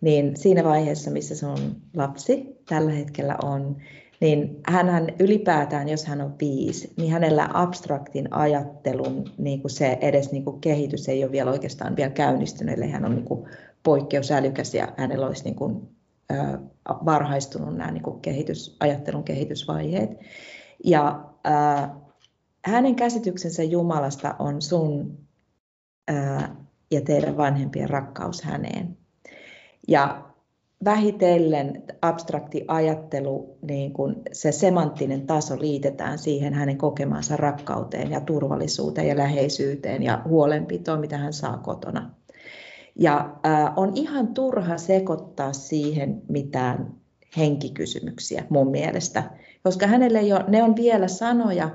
niin 0.00 0.36
siinä 0.36 0.64
vaiheessa, 0.64 1.10
missä 1.10 1.34
se 1.34 1.46
on 1.46 1.76
lapsi, 1.96 2.46
tällä 2.68 2.90
hetkellä 2.90 3.36
on, 3.42 3.76
niin 4.20 4.60
hän 4.68 5.14
ylipäätään, 5.18 5.88
jos 5.88 6.06
hän 6.06 6.20
on 6.20 6.34
viisi, 6.40 6.92
niin 6.96 7.12
hänellä 7.12 7.48
abstraktin 7.54 8.32
ajattelun 8.32 9.24
niin 9.38 9.60
kuin 9.60 9.70
se 9.70 9.98
edes 10.00 10.32
niin 10.32 10.44
kuin 10.44 10.60
kehitys 10.60 11.08
ei 11.08 11.24
ole 11.24 11.32
vielä 11.32 11.50
oikeastaan 11.50 11.96
vielä 11.96 12.10
käynnistynyt, 12.10 12.78
eli 12.78 12.90
hän 12.90 13.04
on 13.04 13.14
niin 13.14 13.24
kuin 13.24 13.48
poikkeusälykäs 13.82 14.74
ja 14.74 14.88
hänellä 14.96 15.26
olisi 15.26 15.44
niin 15.44 15.56
kuin, 15.56 15.88
äh, 16.32 16.58
varhaistunut 17.04 17.76
nämä 17.76 17.90
niin 17.90 18.02
kuin 18.02 18.20
kehitys, 18.20 18.76
ajattelun 18.80 19.24
kehitysvaiheet. 19.24 20.10
Ja 20.84 21.24
hänen 22.64 22.96
käsityksensä 22.96 23.62
Jumalasta 23.62 24.36
on 24.38 24.62
sun 24.62 25.18
ja 26.90 27.00
teidän 27.00 27.36
vanhempien 27.36 27.90
rakkaus 27.90 28.42
häneen. 28.42 28.98
Ja 29.88 30.26
vähitellen 30.84 31.82
abstrakti 32.02 32.64
ajattelu, 32.68 33.58
niin 33.62 33.92
kun 33.92 34.22
se 34.32 34.52
semanttinen 34.52 35.26
taso 35.26 35.60
liitetään 35.60 36.18
siihen 36.18 36.54
hänen 36.54 36.78
kokemaansa 36.78 37.36
rakkauteen 37.36 38.10
ja 38.10 38.20
turvallisuuteen 38.20 39.08
ja 39.08 39.16
läheisyyteen 39.16 40.02
ja 40.02 40.22
huolenpitoon, 40.24 41.00
mitä 41.00 41.18
hän 41.18 41.32
saa 41.32 41.56
kotona. 41.56 42.10
Ja 42.98 43.36
äh, 43.46 43.72
on 43.76 43.92
ihan 43.94 44.34
turha 44.34 44.78
sekoittaa 44.78 45.52
siihen 45.52 46.22
mitään 46.28 46.94
henkikysymyksiä 47.36 48.44
mun 48.50 48.70
mielestä 48.70 49.22
koska 49.66 49.86
hänelle 49.86 50.18
ole, 50.18 50.44
ne 50.48 50.62
on 50.62 50.76
vielä 50.76 51.08
sanoja, 51.08 51.70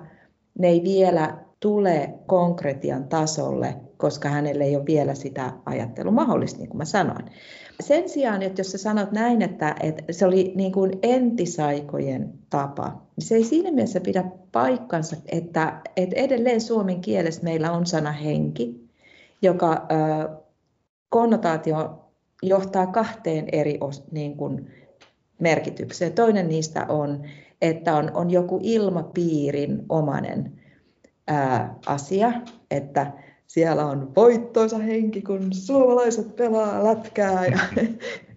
ne 0.60 0.68
ei 0.68 0.84
vielä 0.84 1.38
tule 1.60 2.14
konkretian 2.26 3.08
tasolle, 3.08 3.76
koska 3.98 4.30
hänelle 4.30 4.64
ei 4.64 4.76
ole 4.76 4.86
vielä 4.86 5.16
sitä 5.16 5.54
ajattelua 5.66 6.12
mahdollista, 6.12 6.60
niin 6.60 6.70
kuin 6.70 6.78
mä 6.78 6.86
sanoin. 6.86 7.26
Sen 7.80 8.10
sijaan, 8.10 8.42
että 8.42 8.60
jos 8.60 8.72
sä 8.72 8.78
sanot 8.78 9.12
näin, 9.12 9.42
että, 9.42 9.76
että 9.80 10.14
se 10.14 10.26
oli 10.26 10.52
niin 10.56 10.72
kuin 10.72 10.92
entisaikojen 11.04 12.34
tapa, 12.50 13.02
niin 13.16 13.28
se 13.28 13.36
ei 13.36 13.44
siinä 13.44 13.72
mielessä 13.72 14.00
pidä 14.00 14.24
paikkansa, 14.52 15.16
että, 15.28 15.82
että 15.96 16.16
edelleen 16.16 16.62
suomen 16.62 17.02
kielessä 17.02 17.44
meillä 17.44 17.72
on 17.72 17.86
sana 17.86 18.12
henki, 18.12 18.90
joka 19.42 19.72
äh, 19.72 20.38
konnotaatio 21.10 22.06
johtaa 22.44 22.88
kahteen 22.88 23.46
eri 23.52 23.78
os, 23.82 24.12
niin 24.12 24.38
kuin, 24.38 24.72
merkitykseen. 25.42 26.14
Toinen 26.14 26.50
niistä 26.50 26.86
on, 26.90 27.24
että 27.62 27.96
on, 27.96 28.12
on 28.14 28.32
joku 28.32 28.60
ilmapiirin 28.64 29.86
omainen 29.90 30.52
ää, 31.28 31.76
asia, 31.86 32.32
että 32.72 33.12
siellä 33.48 33.86
on 33.86 34.16
voittoisa 34.16 34.78
henki, 34.78 35.22
kun 35.22 35.54
suomalaiset 35.54 36.36
pelaa 36.36 36.84
lätkää 36.84 37.46
ja 37.46 37.60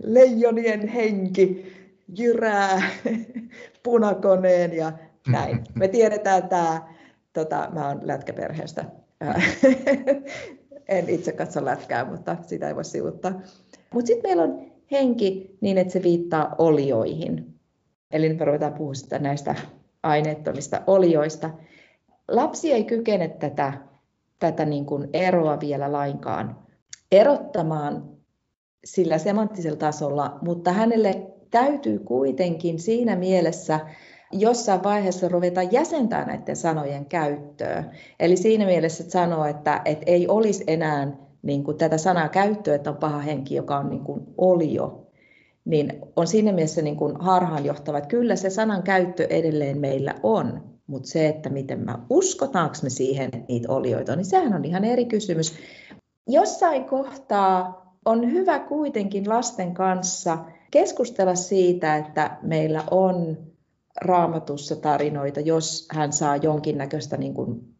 leijonien 0.04 0.88
henki 0.88 1.72
jyrää 2.18 2.82
punakoneen 3.82 4.76
ja 4.76 4.92
näin. 5.28 5.64
Me 5.74 5.88
tiedetään 5.88 6.48
tämä, 6.48 6.82
tota, 7.32 7.68
mä 7.72 7.88
oon 7.88 8.00
lätkäperheestä, 8.02 8.84
en 10.88 11.08
itse 11.08 11.32
katso 11.32 11.64
lätkää, 11.64 12.04
mutta 12.04 12.36
sitä 12.42 12.68
ei 12.68 12.76
voi 12.76 12.84
sivuuttaa. 12.84 13.40
Mutta 13.94 14.06
sitten 14.06 14.30
meillä 14.30 14.42
on 14.42 14.73
henki 14.90 15.56
niin, 15.60 15.78
että 15.78 15.92
se 15.92 16.02
viittaa 16.02 16.54
olioihin. 16.58 17.54
Eli 18.10 18.28
nyt 18.28 18.38
me 18.38 18.44
ruvetaan 18.44 18.74
puhumaan 18.74 19.22
näistä 19.22 19.54
aineettomista 20.02 20.82
olioista. 20.86 21.50
Lapsi 22.28 22.72
ei 22.72 22.84
kykene 22.84 23.28
tätä 23.28 23.72
tätä 24.38 24.64
niin 24.64 24.86
kuin 24.86 25.08
eroa 25.12 25.60
vielä 25.60 25.92
lainkaan 25.92 26.56
erottamaan 27.12 28.10
sillä 28.84 29.18
semanttisella 29.18 29.76
tasolla, 29.76 30.38
mutta 30.42 30.72
hänelle 30.72 31.26
täytyy 31.50 31.98
kuitenkin 31.98 32.78
siinä 32.78 33.16
mielessä 33.16 33.80
jossain 34.32 34.82
vaiheessa 34.82 35.28
ruveta 35.28 35.62
jäsentää 35.62 36.24
näiden 36.24 36.56
sanojen 36.56 37.06
käyttöä. 37.06 37.84
Eli 38.20 38.36
siinä 38.36 38.66
mielessä 38.66 39.02
että 39.02 39.12
sanoo, 39.12 39.44
että, 39.44 39.82
että 39.84 40.04
ei 40.06 40.28
olisi 40.28 40.64
enää 40.66 41.16
niin 41.44 41.64
kuin 41.64 41.78
tätä 41.78 41.98
sanaa 41.98 42.28
käyttöä, 42.28 42.74
että 42.74 42.90
on 42.90 42.96
paha 42.96 43.18
henki, 43.18 43.54
joka 43.54 43.78
on 43.78 43.90
niin 43.90 44.04
kuin 44.04 44.20
olio, 44.38 45.06
niin 45.64 45.92
on 46.16 46.26
siinä 46.26 46.52
mielessä 46.52 46.82
niin 46.82 46.96
kuin 46.96 47.16
harhaanjohtava, 47.16 47.98
että 47.98 48.08
kyllä 48.08 48.36
se 48.36 48.50
sanan 48.50 48.82
käyttö 48.82 49.26
edelleen 49.30 49.78
meillä 49.78 50.14
on, 50.22 50.74
mutta 50.86 51.08
se, 51.08 51.28
että 51.28 51.50
miten 51.50 51.80
me 51.80 51.92
uskotaanko 52.10 52.76
me 52.82 52.90
siihen 52.90 53.30
niitä 53.48 53.72
olioita, 53.72 54.16
niin 54.16 54.24
sehän 54.24 54.54
on 54.54 54.64
ihan 54.64 54.84
eri 54.84 55.04
kysymys. 55.04 55.54
Jossain 56.28 56.84
kohtaa 56.84 57.84
on 58.04 58.32
hyvä 58.32 58.58
kuitenkin 58.58 59.28
lasten 59.28 59.74
kanssa 59.74 60.38
keskustella 60.70 61.34
siitä, 61.34 61.96
että 61.96 62.38
meillä 62.42 62.84
on 62.90 63.36
raamatussa 64.00 64.76
tarinoita, 64.76 65.40
jos 65.40 65.88
hän 65.92 66.12
saa 66.12 66.36
jonkinnäköistä 66.36 67.16
niin 67.16 67.34
kuin 67.34 67.74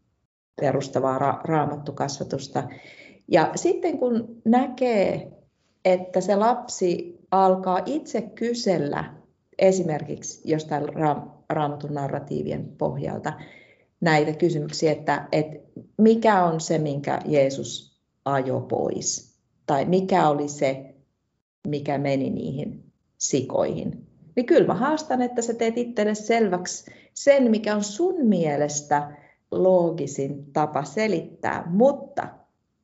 perustavaa 0.60 1.18
ra- 1.18 1.40
raamattukasvatusta. 1.44 2.62
Ja 3.28 3.52
sitten 3.54 3.98
kun 3.98 4.42
näkee, 4.44 5.32
että 5.84 6.20
se 6.20 6.36
lapsi 6.36 7.18
alkaa 7.30 7.80
itse 7.86 8.22
kysellä 8.22 9.14
esimerkiksi 9.58 10.50
jostain 10.50 10.84
ra- 10.84 11.28
raamatun 11.48 11.94
narratiivien 11.94 12.68
pohjalta 12.78 13.32
näitä 14.00 14.32
kysymyksiä, 14.32 14.92
että, 14.92 15.28
että 15.32 15.56
mikä 15.98 16.44
on 16.44 16.60
se, 16.60 16.78
minkä 16.78 17.20
Jeesus 17.24 18.00
ajo 18.24 18.60
pois, 18.60 19.38
tai 19.66 19.84
mikä 19.84 20.28
oli 20.28 20.48
se, 20.48 20.94
mikä 21.68 21.98
meni 21.98 22.30
niihin 22.30 22.92
sikoihin. 23.18 24.06
Niin 24.36 24.46
kyllä 24.46 24.66
mä 24.66 24.74
haastan, 24.74 25.22
että 25.22 25.42
sä 25.42 25.54
teet 25.54 25.78
itselle 25.78 26.14
selväksi 26.14 26.90
sen, 27.14 27.50
mikä 27.50 27.76
on 27.76 27.84
sun 27.84 28.26
mielestä 28.26 29.16
loogisin 29.50 30.52
tapa 30.52 30.84
selittää, 30.84 31.64
mutta 31.70 32.28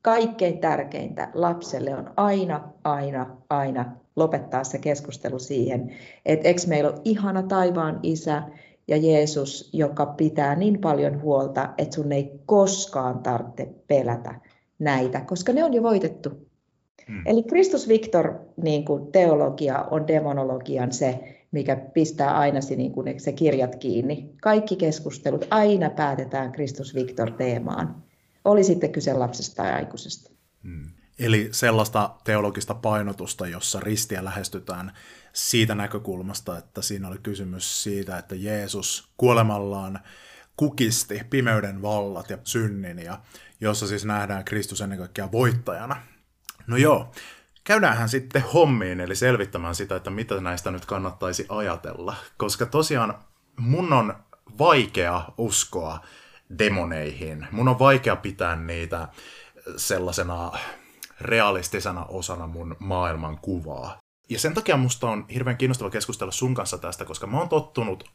kaikkein 0.02 0.58
tärkeintä 0.58 1.28
lapselle 1.34 1.94
on 1.94 2.10
aina, 2.16 2.68
aina, 2.84 3.36
aina 3.50 3.92
lopettaa 4.16 4.64
se 4.64 4.78
keskustelu 4.78 5.38
siihen, 5.38 5.90
että 6.26 6.48
eikö 6.48 6.60
meillä 6.66 6.90
ole 6.90 7.00
ihana 7.04 7.42
taivaan 7.42 8.00
isä 8.02 8.42
ja 8.88 8.96
Jeesus, 8.96 9.70
joka 9.72 10.06
pitää 10.06 10.54
niin 10.54 10.80
paljon 10.80 11.22
huolta, 11.22 11.68
että 11.78 11.94
sun 11.94 12.12
ei 12.12 12.40
koskaan 12.46 13.18
tarvitse 13.18 13.68
pelätä 13.86 14.34
näitä, 14.78 15.20
koska 15.20 15.52
ne 15.52 15.64
on 15.64 15.74
jo 15.74 15.82
voitettu. 15.82 16.30
Hmm. 17.08 17.22
Eli 17.26 17.42
Kristus 17.42 17.88
Victor 17.88 18.34
niin 18.62 18.84
kuin 18.84 19.12
teologia 19.12 19.84
on 19.90 20.06
demonologian 20.06 20.92
se, 20.92 21.36
mikä 21.52 21.76
pistää 21.76 22.38
aina 22.38 22.60
se, 22.60 22.76
niin 22.76 22.92
kuin 22.92 23.20
se 23.20 23.32
kirjat 23.32 23.76
kiinni. 23.76 24.30
Kaikki 24.42 24.76
keskustelut 24.76 25.46
aina 25.50 25.90
päätetään 25.90 26.52
Kristus 26.52 26.94
Victor 26.94 27.30
teemaan. 27.30 28.09
Oli 28.44 28.64
sitten 28.64 28.92
kyse 28.92 29.12
lapsesta 29.12 29.56
tai 29.56 29.72
aikuisesta. 29.72 30.30
Hmm. 30.64 30.90
Eli 31.18 31.48
sellaista 31.52 32.14
teologista 32.24 32.74
painotusta, 32.74 33.46
jossa 33.46 33.80
ristiä 33.80 34.24
lähestytään 34.24 34.92
siitä 35.32 35.74
näkökulmasta, 35.74 36.58
että 36.58 36.82
siinä 36.82 37.08
oli 37.08 37.18
kysymys 37.22 37.82
siitä, 37.82 38.18
että 38.18 38.34
Jeesus 38.34 39.08
kuolemallaan 39.16 40.00
kukisti 40.56 41.20
pimeyden 41.30 41.82
vallat 41.82 42.30
ja 42.30 42.38
synnin, 42.44 42.98
ja 42.98 43.20
jossa 43.60 43.86
siis 43.86 44.04
nähdään 44.04 44.44
Kristus 44.44 44.80
ennen 44.80 44.98
kaikkea 44.98 45.32
voittajana. 45.32 45.96
No 46.66 46.76
joo, 46.76 47.12
käydäänhän 47.64 48.08
sitten 48.08 48.42
hommiin, 48.42 49.00
eli 49.00 49.16
selvittämään 49.16 49.74
sitä, 49.74 49.96
että 49.96 50.10
mitä 50.10 50.40
näistä 50.40 50.70
nyt 50.70 50.86
kannattaisi 50.86 51.46
ajatella. 51.48 52.16
Koska 52.36 52.66
tosiaan 52.66 53.14
mun 53.56 53.92
on 53.92 54.14
vaikea 54.58 55.22
uskoa 55.38 56.00
demoneihin. 56.58 57.46
Mun 57.50 57.68
on 57.68 57.78
vaikea 57.78 58.16
pitää 58.16 58.56
niitä 58.56 59.08
sellaisena 59.76 60.52
realistisena 61.20 62.04
osana 62.04 62.46
mun 62.46 62.76
maailman 62.78 63.38
kuvaa. 63.38 63.98
Ja 64.28 64.38
sen 64.38 64.54
takia 64.54 64.76
musta 64.76 65.10
on 65.10 65.26
hirveän 65.34 65.56
kiinnostava 65.56 65.90
keskustella 65.90 66.32
sun 66.32 66.54
kanssa 66.54 66.78
tästä, 66.78 67.04
koska 67.04 67.26
mä 67.26 67.38
oon 67.38 67.48
tottunut 67.48 68.10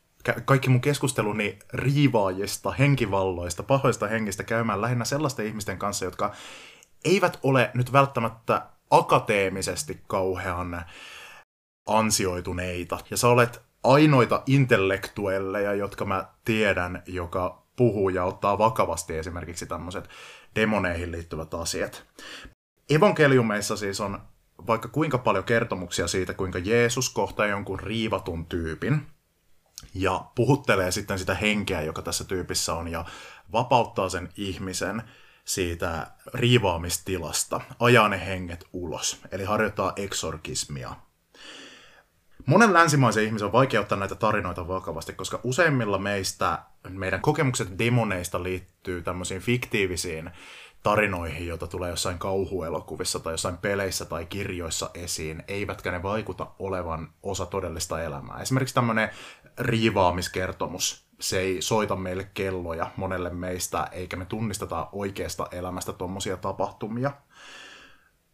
kaikki 0.45 0.69
mun 0.69 0.82
keskusteluni 0.82 1.60
riivaajista, 1.74 2.71
henkivalloista, 2.71 3.63
pahoista 3.63 4.08
hengistä 4.08 4.43
käymään 4.43 4.82
lähinnä 4.82 5.06
sellaisten 5.06 5.45
ihmisten 5.45 5.78
kanssa, 5.78 6.06
jotka 6.06 6.34
eivät 7.06 7.39
ole 7.43 7.71
nyt 7.74 7.93
välttämättä 7.93 8.62
akateemisesti 8.91 10.00
kauhean 10.08 10.86
ansioituneita. 11.88 13.00
Ja 13.12 13.17
sä 13.17 13.28
olet 13.28 13.62
ainoita 13.84 14.43
intellektuelleja, 14.45 15.74
jotka 15.74 16.06
mä 16.06 16.26
tiedän, 16.45 17.04
joka 17.06 17.64
puhuu 17.76 18.10
ja 18.10 18.24
ottaa 18.24 18.58
vakavasti 18.58 19.18
esimerkiksi 19.18 19.66
tämmöiset 19.66 20.10
demoneihin 20.56 21.12
liittyvät 21.12 21.54
asiat. 21.54 22.06
Evankeliumeissa 22.90 23.78
siis 23.78 24.02
on 24.02 24.22
vaikka 24.68 24.88
kuinka 24.88 25.18
paljon 25.18 25.44
kertomuksia 25.44 26.08
siitä, 26.08 26.34
kuinka 26.34 26.60
Jeesus 26.60 27.10
kohtaa 27.10 27.48
jonkun 27.48 27.80
riivatun 27.80 28.46
tyypin 28.46 29.08
ja 29.94 30.26
puhuttelee 30.36 30.92
sitten 30.92 31.20
sitä 31.20 31.34
henkeä, 31.34 31.82
joka 31.82 32.02
tässä 32.02 32.24
tyypissä 32.24 32.74
on, 32.74 32.88
ja 32.88 33.06
vapauttaa 33.52 34.10
sen 34.10 34.30
ihmisen 34.38 35.04
siitä 35.46 36.08
riivaamistilasta, 36.34 37.62
ajaa 37.80 38.10
ne 38.10 38.26
henget 38.26 38.66
ulos, 38.74 39.22
eli 39.32 39.44
harjoittaa 39.44 39.94
eksorkismia. 39.96 40.96
Monen 42.45 42.73
länsimaisen 42.73 43.23
ihmisen 43.23 43.45
on 43.45 43.51
vaikea 43.51 43.81
ottaa 43.81 43.97
näitä 43.97 44.15
tarinoita 44.15 44.67
vakavasti, 44.67 45.13
koska 45.13 45.39
useimmilla 45.43 45.97
meistä 45.97 46.60
meidän 46.89 47.21
kokemukset 47.21 47.79
demoneista 47.79 48.43
liittyy 48.43 49.01
tämmöisiin 49.01 49.41
fiktiivisiin 49.41 50.29
tarinoihin, 50.84 51.47
joita 51.47 51.67
tulee 51.67 51.89
jossain 51.89 52.19
kauhuelokuvissa 52.19 53.19
tai 53.19 53.34
jossain 53.34 53.58
peleissä 53.58 54.05
tai 54.05 54.25
kirjoissa 54.25 54.89
esiin, 54.93 55.43
eivätkä 55.47 55.91
ne 55.91 56.03
vaikuta 56.03 56.47
olevan 56.60 57.10
osa 57.23 57.45
todellista 57.45 58.03
elämää. 58.03 58.41
Esimerkiksi 58.41 58.75
tämmöinen 58.75 59.10
riivaamiskertomus, 59.60 61.05
se 61.19 61.39
ei 61.39 61.62
soita 61.62 61.95
meille 61.95 62.29
kelloja 62.34 62.91
monelle 62.97 63.29
meistä, 63.29 63.88
eikä 63.91 64.17
me 64.17 64.25
tunnisteta 64.25 64.89
oikeasta 64.91 65.47
elämästä 65.51 65.93
tuommoisia 65.93 66.38
tapahtumia. 66.38 67.12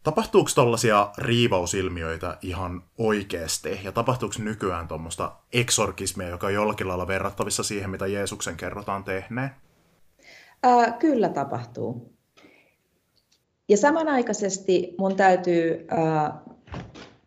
Tapahtuuko 0.02 0.50
tällaisia 0.54 1.10
riivausilmiöitä 1.18 2.38
ihan 2.42 2.82
oikeasti? 2.98 3.80
Ja 3.84 3.92
tapahtuuko 3.92 4.34
nykyään 4.38 4.88
tuommoista 4.88 5.32
eksorkismia, 5.52 6.28
joka 6.28 6.46
on 6.46 6.54
jollakin 6.54 6.88
lailla 6.88 7.06
verrattavissa 7.06 7.62
siihen, 7.62 7.90
mitä 7.90 8.06
Jeesuksen 8.06 8.56
kerrotaan 8.56 9.04
tehneen? 9.04 9.50
Äh, 10.66 10.98
kyllä 10.98 11.28
tapahtuu. 11.28 12.12
Ja 13.68 13.76
samanaikaisesti 13.76 14.94
mun 14.98 15.16
täytyy, 15.16 15.86
äh, 15.92 16.32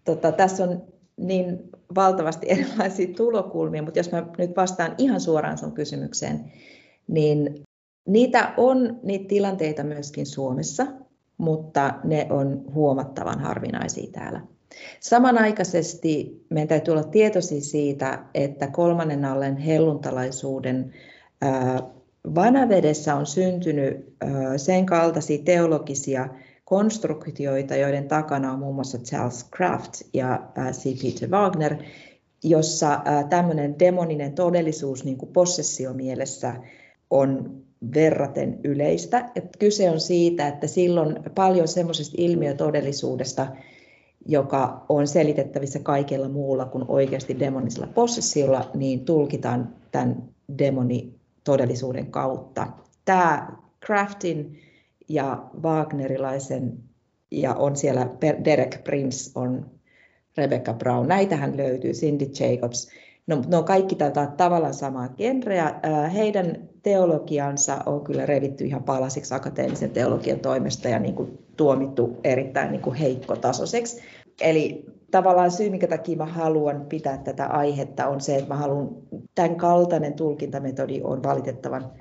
tota, 0.05 0.31
tässä 0.31 0.63
on 0.63 0.83
niin 1.17 1.59
valtavasti 1.95 2.49
erilaisia 2.53 3.13
tulokulmia, 3.15 3.83
mutta 3.83 3.99
jos 3.99 4.11
mä 4.11 4.27
nyt 4.37 4.55
vastaan 4.57 4.95
ihan 4.97 5.21
suoraan 5.21 5.57
sun 5.57 5.71
kysymykseen, 5.71 6.51
niin 7.07 7.63
niitä 8.07 8.53
on 8.57 8.99
niitä 9.03 9.27
tilanteita 9.27 9.83
myöskin 9.83 10.25
Suomessa, 10.25 10.87
mutta 11.37 11.93
ne 12.03 12.27
on 12.29 12.63
huomattavan 12.73 13.39
harvinaisia 13.39 14.11
täällä. 14.11 14.41
Samanaikaisesti 14.99 16.45
meidän 16.49 16.67
täytyy 16.67 16.91
olla 16.91 17.03
tietoisia 17.03 17.61
siitä, 17.61 18.25
että 18.33 18.67
kolmannen 18.67 19.25
allen 19.25 19.57
helluntalaisuuden 19.57 20.93
vanavedessä 22.35 23.15
on 23.15 23.25
syntynyt 23.25 24.15
sen 24.57 24.85
kaltaisia 24.85 25.43
teologisia 25.45 26.29
konstruktioita, 26.65 27.75
joiden 27.75 28.07
takana 28.07 28.51
on 28.51 28.59
muun 28.59 28.75
muassa 28.75 28.97
Charles 28.97 29.43
Kraft 29.43 29.93
ja 30.13 30.49
C. 30.71 31.01
Peter 31.01 31.29
Wagner, 31.29 31.75
jossa 32.43 33.01
tämmöinen 33.29 33.79
demoninen 33.79 34.33
todellisuus 34.33 35.03
niin 35.03 35.17
kuin 35.17 35.33
possessiomielessä 35.33 36.55
on 37.09 37.61
verraten 37.93 38.59
yleistä. 38.63 39.29
Et 39.35 39.57
kyse 39.59 39.89
on 39.89 39.99
siitä, 39.99 40.47
että 40.47 40.67
silloin 40.67 41.15
paljon 41.35 41.67
semmoisesta 41.67 42.15
ilmiötodellisuudesta, 42.17 43.47
joka 44.25 44.85
on 44.89 45.07
selitettävissä 45.07 45.79
kaikella 45.79 46.29
muulla 46.29 46.65
kuin 46.65 46.85
oikeasti 46.87 47.39
demonisella 47.39 47.87
possessiolla, 47.87 48.69
niin 48.73 49.05
tulkitaan 49.05 49.75
tämän 49.91 50.23
demonitodellisuuden 50.57 52.11
kautta. 52.11 52.67
Tämä 53.05 53.51
Craftin 53.85 54.59
ja 55.09 55.43
Wagnerilaisen, 55.63 56.77
ja 57.31 57.53
on 57.53 57.75
siellä 57.75 58.09
Derek 58.45 58.83
Prince, 58.83 59.31
on 59.35 59.65
Rebecca 60.37 60.73
Brown, 60.73 61.07
näitähän 61.07 61.57
löytyy, 61.57 61.91
Cindy 61.91 62.25
Jacobs, 62.25 62.89
no, 63.27 63.41
ne 63.47 63.57
on 63.57 63.63
kaikki 63.63 63.95
tätä 63.95 64.31
tavallaan 64.37 64.73
samaa 64.73 65.09
genreä. 65.09 65.79
Heidän 66.13 66.69
teologiansa 66.85 67.77
on 67.85 68.03
kyllä 68.03 68.25
revitty 68.25 68.65
ihan 68.65 68.83
palasiksi 68.83 69.33
akateemisen 69.33 69.89
teologian 69.89 70.39
toimesta 70.39 70.89
ja 70.89 70.99
niin 70.99 71.15
kuin 71.15 71.39
tuomittu 71.57 72.17
erittäin 72.23 72.71
niin 72.71 72.81
kuin 72.81 72.95
heikkotasoiseksi. 72.95 74.01
Eli 74.41 74.85
tavallaan 75.11 75.51
syy, 75.51 75.69
minkä 75.69 75.87
takia 75.87 76.17
mä 76.17 76.25
haluan 76.25 76.85
pitää 76.89 77.17
tätä 77.17 77.47
aihetta, 77.47 78.07
on 78.07 78.21
se, 78.21 78.35
että 78.35 78.53
mä 78.53 78.55
haluan, 78.55 78.89
tämän 79.35 79.55
kaltainen 79.55 80.13
tulkintametodi 80.13 81.01
on 81.03 81.23
valitettavan 81.23 81.91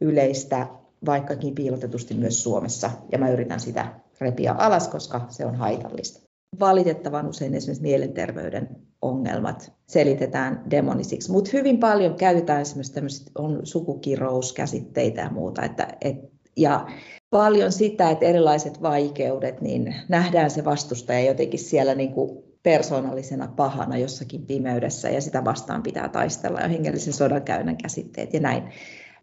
yleistä, 0.00 0.66
vaikkakin 1.06 1.54
piilotetusti 1.54 2.14
myös 2.14 2.42
Suomessa, 2.42 2.90
ja 3.12 3.18
mä 3.18 3.30
yritän 3.30 3.60
sitä 3.60 3.94
repiä 4.20 4.52
alas, 4.52 4.88
koska 4.88 5.26
se 5.28 5.46
on 5.46 5.54
haitallista. 5.54 6.20
Valitettavan 6.60 7.28
usein 7.28 7.54
esimerkiksi 7.54 7.82
mielenterveyden 7.82 8.76
ongelmat 9.02 9.72
selitetään 9.86 10.62
demonisiksi, 10.70 11.32
mutta 11.32 11.50
hyvin 11.52 11.78
paljon 11.78 12.14
käytetään 12.14 12.60
esimerkiksi 12.60 12.94
tämmöiset 12.94 13.30
on 13.38 13.60
sukukirouskäsitteitä 13.64 15.20
ja 15.20 15.30
muuta, 15.30 15.62
että, 15.62 15.88
et, 16.00 16.16
ja 16.56 16.86
paljon 17.30 17.72
sitä, 17.72 18.10
että 18.10 18.26
erilaiset 18.26 18.82
vaikeudet, 18.82 19.60
niin 19.60 19.94
nähdään 20.08 20.50
se 20.50 20.64
vastustaja 20.64 21.20
jotenkin 21.20 21.60
siellä 21.60 21.94
niin 21.94 22.12
kuin 22.12 22.44
persoonallisena 22.62 23.52
pahana 23.56 23.98
jossakin 23.98 24.46
pimeydessä 24.46 25.10
ja 25.10 25.20
sitä 25.20 25.44
vastaan 25.44 25.82
pitää 25.82 26.08
taistella 26.08 26.60
ja 26.60 26.68
hengellisen 26.68 27.12
sodankäynnän 27.12 27.76
käsitteet 27.76 28.34
ja 28.34 28.40
näin. 28.40 28.62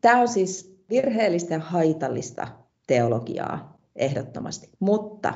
Tämä 0.01 0.21
on 0.21 0.27
siis 0.27 0.77
virheellistä 0.89 1.53
ja 1.53 1.59
haitallista 1.59 2.47
teologiaa 2.87 3.77
ehdottomasti, 3.95 4.69
mutta 4.79 5.33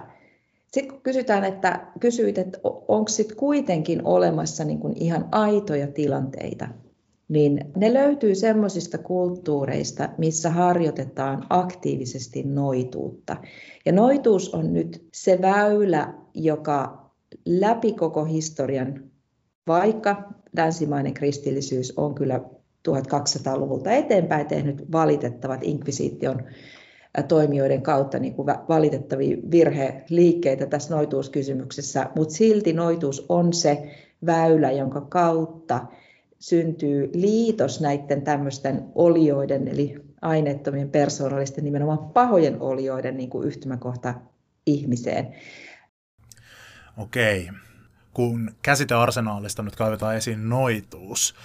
sitten 0.73 0.93
kun 0.93 1.01
kysytään, 1.01 1.43
että 1.43 1.87
kysyit, 1.99 2.37
että 2.37 2.59
onko 2.63 3.09
sitten 3.09 3.37
kuitenkin 3.37 4.01
olemassa 4.05 4.63
niin 4.63 4.79
kuin 4.79 4.97
ihan 4.97 5.27
aitoja 5.31 5.87
tilanteita, 5.87 6.67
niin 7.29 7.71
ne 7.75 7.93
löytyy 7.93 8.35
semmoisista 8.35 8.97
kulttuureista, 8.97 10.09
missä 10.17 10.49
harjoitetaan 10.49 11.45
aktiivisesti 11.49 12.43
noituutta. 12.43 13.37
Ja 13.85 13.91
noituus 13.91 14.53
on 14.53 14.73
nyt 14.73 15.07
se 15.13 15.41
väylä, 15.41 16.13
joka 16.33 17.11
läpi 17.45 17.93
koko 17.93 18.25
historian, 18.25 19.03
vaikka 19.67 20.33
länsimainen 20.57 21.13
kristillisyys 21.13 21.93
on 21.97 22.15
kyllä 22.15 22.41
1200-luvulta 22.89 23.91
eteenpäin 23.91 24.47
tehnyt 24.47 24.91
valitettavat 24.91 25.59
inkvisiition 25.63 26.43
toimijoiden 27.27 27.81
kautta 27.81 28.19
niin 28.19 28.33
kuin 28.33 28.47
valitettavia 28.69 29.37
virheliikkeitä 29.51 30.65
tässä 30.65 30.95
noituuskysymyksessä, 30.95 32.09
mutta 32.15 32.33
silti 32.33 32.73
noituus 32.73 33.25
on 33.29 33.53
se 33.53 33.95
väylä, 34.25 34.71
jonka 34.71 35.01
kautta 35.01 35.85
syntyy 36.39 37.09
liitos 37.13 37.81
näiden 37.81 38.21
tämmöisten 38.21 38.83
olioiden, 38.95 39.67
eli 39.67 39.95
aineettomien 40.21 40.89
persoonallisten, 40.89 41.63
nimenomaan 41.63 41.99
pahojen 41.99 42.61
olioiden 42.61 43.17
niin 43.17 43.29
kuin 43.29 43.47
yhtymäkohta 43.47 44.13
ihmiseen. 44.65 45.35
Okei. 46.97 47.49
Kun 48.13 48.51
käsitearsenaalista 48.61 49.63
nyt 49.63 49.75
kaivetaan 49.75 50.15
esiin 50.15 50.49
noituus, 50.49 51.35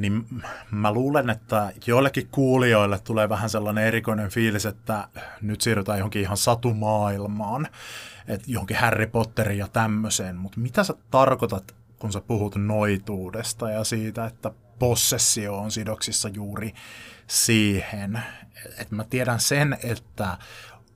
niin 0.00 0.26
mä 0.70 0.92
luulen, 0.92 1.30
että 1.30 1.72
joillekin 1.86 2.28
kuulijoille 2.30 2.98
tulee 2.98 3.28
vähän 3.28 3.50
sellainen 3.50 3.84
erikoinen 3.84 4.30
fiilis, 4.30 4.66
että 4.66 5.08
nyt 5.42 5.60
siirrytään 5.60 5.98
johonkin 5.98 6.22
ihan 6.22 6.36
satumaailmaan, 6.36 7.68
että 8.28 8.44
johonkin 8.50 8.76
Harry 8.76 9.06
Potteriin 9.06 9.58
ja 9.58 9.68
tämmöiseen, 9.68 10.36
mutta 10.36 10.60
mitä 10.60 10.84
sä 10.84 10.94
tarkoitat, 11.10 11.74
kun 11.98 12.12
sä 12.12 12.20
puhut 12.20 12.56
noituudesta 12.56 13.70
ja 13.70 13.84
siitä, 13.84 14.26
että 14.26 14.50
possessio 14.78 15.58
on 15.58 15.70
sidoksissa 15.70 16.28
juuri 16.28 16.74
siihen. 17.26 18.22
että 18.78 18.94
mä 18.94 19.04
tiedän 19.04 19.40
sen, 19.40 19.78
että 19.82 20.38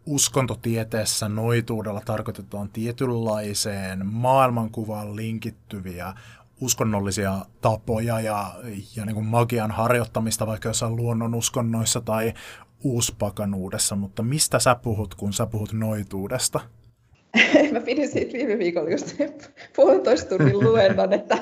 uskontotieteessä 0.07 1.29
noituudella 1.29 2.01
tarkoitetaan 2.01 2.69
tietynlaiseen 2.69 4.07
maailmankuvaan 4.07 5.17
linkittyviä 5.17 6.15
uskonnollisia 6.61 7.39
tapoja 7.61 8.21
ja, 8.21 8.53
ja 8.97 9.05
niin 9.05 9.15
kuin 9.15 9.27
magian 9.27 9.71
harjoittamista 9.71 10.47
vaikka 10.47 10.69
jossain 10.69 10.97
luonnonuskonnoissa 10.97 12.01
tai 12.01 12.33
uuspakanuudessa, 12.85 13.97
mutta 13.97 14.23
mistä 14.23 14.59
sä 14.59 14.75
puhut, 14.75 15.15
kun 15.15 15.33
sä 15.33 15.47
puhut 15.47 15.73
noituudesta? 15.73 16.61
Mä 17.73 17.81
pidin 17.81 18.09
siitä 18.09 18.33
viime 18.33 18.59
viikolla 18.59 18.91
just 18.91 19.17
puolentoista 19.77 20.29
tunnin 20.29 20.61
luennon, 20.61 21.13
että 21.13 21.39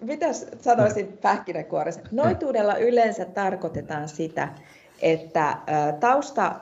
mitä 0.00 0.26
sanoisin 0.60 1.18
pähkinänkuoressa. 1.22 2.00
Noituudella 2.10 2.76
yleensä 2.76 3.24
tarkoitetaan 3.24 4.08
sitä, 4.08 4.48
että 5.02 5.56
tausta 6.00 6.60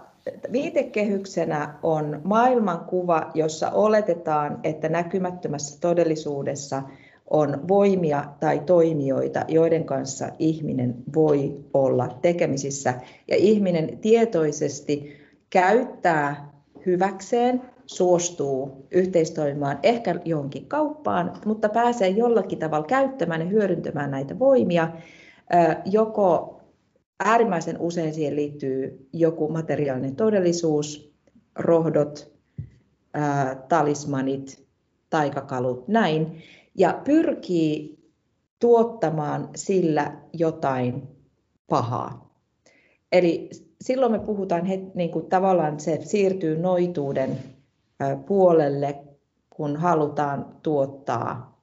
viitekehyksenä 0.53 1.75
on 1.83 2.21
maailmankuva, 2.25 3.31
jossa 3.35 3.71
oletetaan, 3.71 4.61
että 4.63 4.89
näkymättömässä 4.89 5.81
todellisuudessa 5.81 6.83
on 7.31 7.69
voimia 7.69 8.25
tai 8.41 8.63
toimijoita, 8.67 9.45
joiden 9.49 9.85
kanssa 9.85 10.29
ihminen 10.39 10.95
voi 11.15 11.65
olla 11.75 12.09
tekemisissä. 12.23 12.95
Ja 13.29 13.37
ihminen 13.37 13.99
tietoisesti 13.99 15.13
käyttää 15.51 16.51
hyväkseen, 16.87 17.63
suostuu 17.87 18.87
yhteistoimaan 18.91 19.79
ehkä 19.83 20.15
johonkin 20.25 20.67
kauppaan, 20.67 21.33
mutta 21.45 21.69
pääsee 21.69 22.09
jollakin 22.09 22.59
tavalla 22.59 22.87
käyttämään 22.87 23.41
ja 23.41 23.47
hyödyntämään 23.47 24.11
näitä 24.11 24.39
voimia, 24.39 24.89
joko 25.85 26.61
äärimmäisen 27.25 27.79
usein 27.79 28.15
siihen 28.15 28.37
liittyy 28.37 29.09
joku 29.13 29.49
materiaalinen 29.49 30.17
todellisuus, 30.17 31.15
rohdot, 31.59 32.33
talismanit, 33.69 34.65
taikakalut, 35.11 35.89
näin, 35.89 36.43
ja 36.81 37.01
pyrkii 37.05 37.99
tuottamaan 38.59 39.49
sillä 39.57 40.17
jotain 40.33 41.09
pahaa. 41.69 42.35
Eli 43.13 43.51
silloin 43.81 44.13
me 44.13 44.19
puhutaan, 44.19 44.67
että 44.67 44.91
niin 44.95 45.11
kuin 45.11 45.27
tavallaan 45.27 45.81
se 45.81 46.01
siirtyy 46.05 46.59
noituuden 46.59 47.39
puolelle, 48.27 48.99
kun 49.51 49.77
halutaan 49.77 50.57
tuottaa 50.63 51.61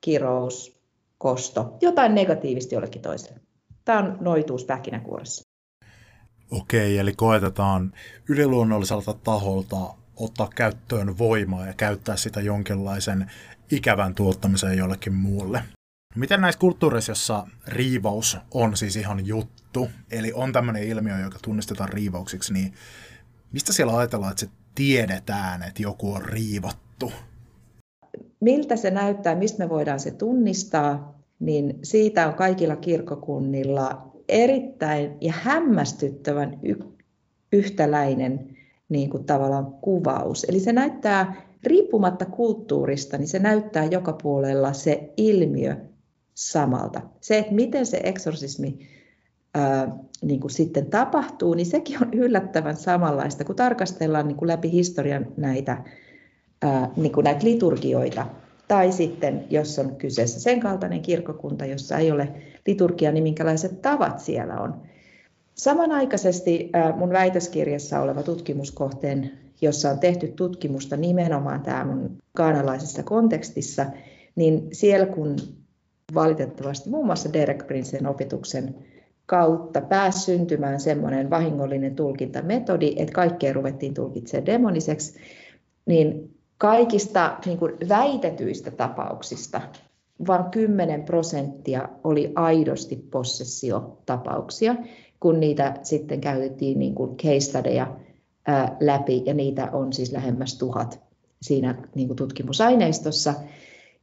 kirous, 0.00 0.82
kosto, 1.18 1.76
jotain 1.80 2.14
negatiivista 2.14 2.74
jollekin 2.74 3.02
toiselle. 3.02 3.40
Tämä 3.84 3.98
on 3.98 4.18
noituus 4.20 4.64
pähkinänkuoressa. 4.64 5.48
Okei, 6.50 6.98
eli 6.98 7.12
koetetaan 7.12 7.92
yliluonnolliselta 8.28 9.14
taholta 9.14 9.76
ottaa 10.16 10.48
käyttöön 10.54 11.18
voimaa 11.18 11.66
ja 11.66 11.74
käyttää 11.74 12.16
sitä 12.16 12.40
jonkinlaisen 12.40 13.30
ikävän 13.72 14.14
tuottamiseen 14.14 14.78
jollekin 14.78 15.14
muulle. 15.14 15.62
Miten 16.14 16.40
näissä 16.40 16.58
kulttuureissa, 16.58 17.10
jossa 17.10 17.46
riivaus 17.66 18.38
on 18.54 18.76
siis 18.76 18.96
ihan 18.96 19.26
juttu, 19.26 19.88
eli 20.10 20.32
on 20.34 20.52
tämmöinen 20.52 20.82
ilmiö, 20.82 21.18
joka 21.18 21.38
tunnistetaan 21.42 21.88
riivauksiksi, 21.88 22.52
niin 22.52 22.72
mistä 23.52 23.72
siellä 23.72 23.96
ajatellaan, 23.96 24.30
että 24.30 24.40
se 24.46 24.50
tiedetään, 24.74 25.62
että 25.62 25.82
joku 25.82 26.12
on 26.12 26.22
riivattu? 26.22 27.12
Miltä 28.40 28.76
se 28.76 28.90
näyttää, 28.90 29.34
mistä 29.34 29.58
me 29.58 29.68
voidaan 29.68 30.00
se 30.00 30.10
tunnistaa, 30.10 31.18
niin 31.38 31.78
siitä 31.82 32.28
on 32.28 32.34
kaikilla 32.34 32.76
kirkkokunnilla 32.76 34.12
erittäin 34.28 35.16
ja 35.20 35.32
hämmästyttävän 35.36 36.60
y- 36.62 36.92
yhtäläinen 37.52 38.56
niin 38.88 39.10
kuin 39.10 39.24
tavallaan 39.24 39.66
kuvaus. 39.66 40.44
Eli 40.44 40.60
se 40.60 40.72
näyttää, 40.72 41.47
riippumatta 41.64 42.24
kulttuurista, 42.24 43.18
niin 43.18 43.28
se 43.28 43.38
näyttää 43.38 43.84
joka 43.84 44.12
puolella 44.12 44.72
se 44.72 45.12
ilmiö 45.16 45.76
samalta. 46.34 47.00
Se, 47.20 47.38
että 47.38 47.54
miten 47.54 47.86
se 47.86 48.00
eksorsismi 48.04 48.78
ää, 49.54 49.96
niin 50.22 50.40
kuin 50.40 50.50
sitten 50.50 50.86
tapahtuu, 50.86 51.54
niin 51.54 51.66
sekin 51.66 52.02
on 52.02 52.14
yllättävän 52.14 52.76
samanlaista, 52.76 53.44
kun 53.44 53.56
tarkastellaan 53.56 54.28
niin 54.28 54.36
kuin 54.36 54.48
läpi 54.48 54.72
historian 54.72 55.26
näitä, 55.36 55.84
ää, 56.62 56.90
niin 56.96 57.12
kuin 57.12 57.24
näitä 57.24 57.44
liturgioita, 57.44 58.26
tai 58.68 58.92
sitten 58.92 59.44
jos 59.50 59.78
on 59.78 59.96
kyseessä 59.96 60.40
sen 60.40 60.60
kaltainen 60.60 61.02
kirkkokunta, 61.02 61.66
jossa 61.66 61.98
ei 61.98 62.10
ole 62.10 62.28
liturgia, 62.66 63.12
niin 63.12 63.22
minkälaiset 63.22 63.82
tavat 63.82 64.20
siellä 64.20 64.60
on. 64.60 64.82
Samanaikaisesti 65.54 66.70
mun 66.96 67.10
väitöskirjassa 67.10 68.00
oleva 68.00 68.22
tutkimuskohteen, 68.22 69.47
jossa 69.60 69.90
on 69.90 69.98
tehty 69.98 70.28
tutkimusta 70.28 70.96
nimenomaan 70.96 71.62
tämä 71.62 71.84
mun 71.84 72.16
kaanalaisessa 72.36 73.02
kontekstissa, 73.02 73.86
niin 74.36 74.68
siellä 74.72 75.06
kun 75.06 75.36
valitettavasti 76.14 76.90
muun 76.90 77.06
muassa 77.06 77.32
Derek 77.32 77.66
Princein 77.66 78.06
opetuksen 78.06 78.74
kautta 79.26 79.80
pääsi 79.80 80.20
syntymään 80.20 80.80
semmoinen 80.80 81.30
vahingollinen 81.30 81.96
tulkintametodi, 81.96 82.94
että 82.96 83.12
kaikkea 83.12 83.52
ruvettiin 83.52 83.94
tulkitsemaan 83.94 84.46
demoniseksi, 84.46 85.18
niin 85.86 86.34
kaikista 86.58 87.38
niin 87.46 87.58
kuin 87.58 87.72
väitetyistä 87.88 88.70
tapauksista 88.70 89.60
vain 90.26 90.44
10 90.44 91.02
prosenttia 91.02 91.88
oli 92.04 92.32
aidosti 92.34 92.96
possessiotapauksia. 92.96 94.76
kun 95.20 95.40
niitä 95.40 95.74
sitten 95.82 96.20
käytettiin 96.20 96.78
niin 96.78 96.94
kuin 96.94 97.16
case 97.16 97.40
studyja 97.40 97.96
läpi, 98.80 99.22
ja 99.26 99.34
niitä 99.34 99.70
on 99.72 99.92
siis 99.92 100.12
lähemmäs 100.12 100.58
tuhat 100.58 101.00
siinä 101.42 101.74
niin 101.94 102.08
kuin 102.08 102.16
tutkimusaineistossa. 102.16 103.34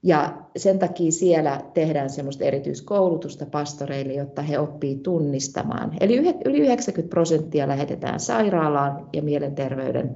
Ja 0.04 0.38
sen 0.58 0.80
takia 0.80 1.12
siellä 1.12 1.62
tehdään 1.74 2.10
semmoista 2.10 2.44
erityiskoulutusta 2.44 3.46
pastoreille, 3.46 4.14
jotta 4.14 4.42
he 4.42 4.60
oppii 4.60 4.96
tunnistamaan. 4.96 5.92
Eli 6.00 6.18
yli 6.46 6.60
90 6.60 7.10
prosenttia 7.10 7.68
lähetetään 7.68 8.20
sairaalaan 8.20 9.10
ja 9.14 9.22
mielenterveyden 9.22 10.16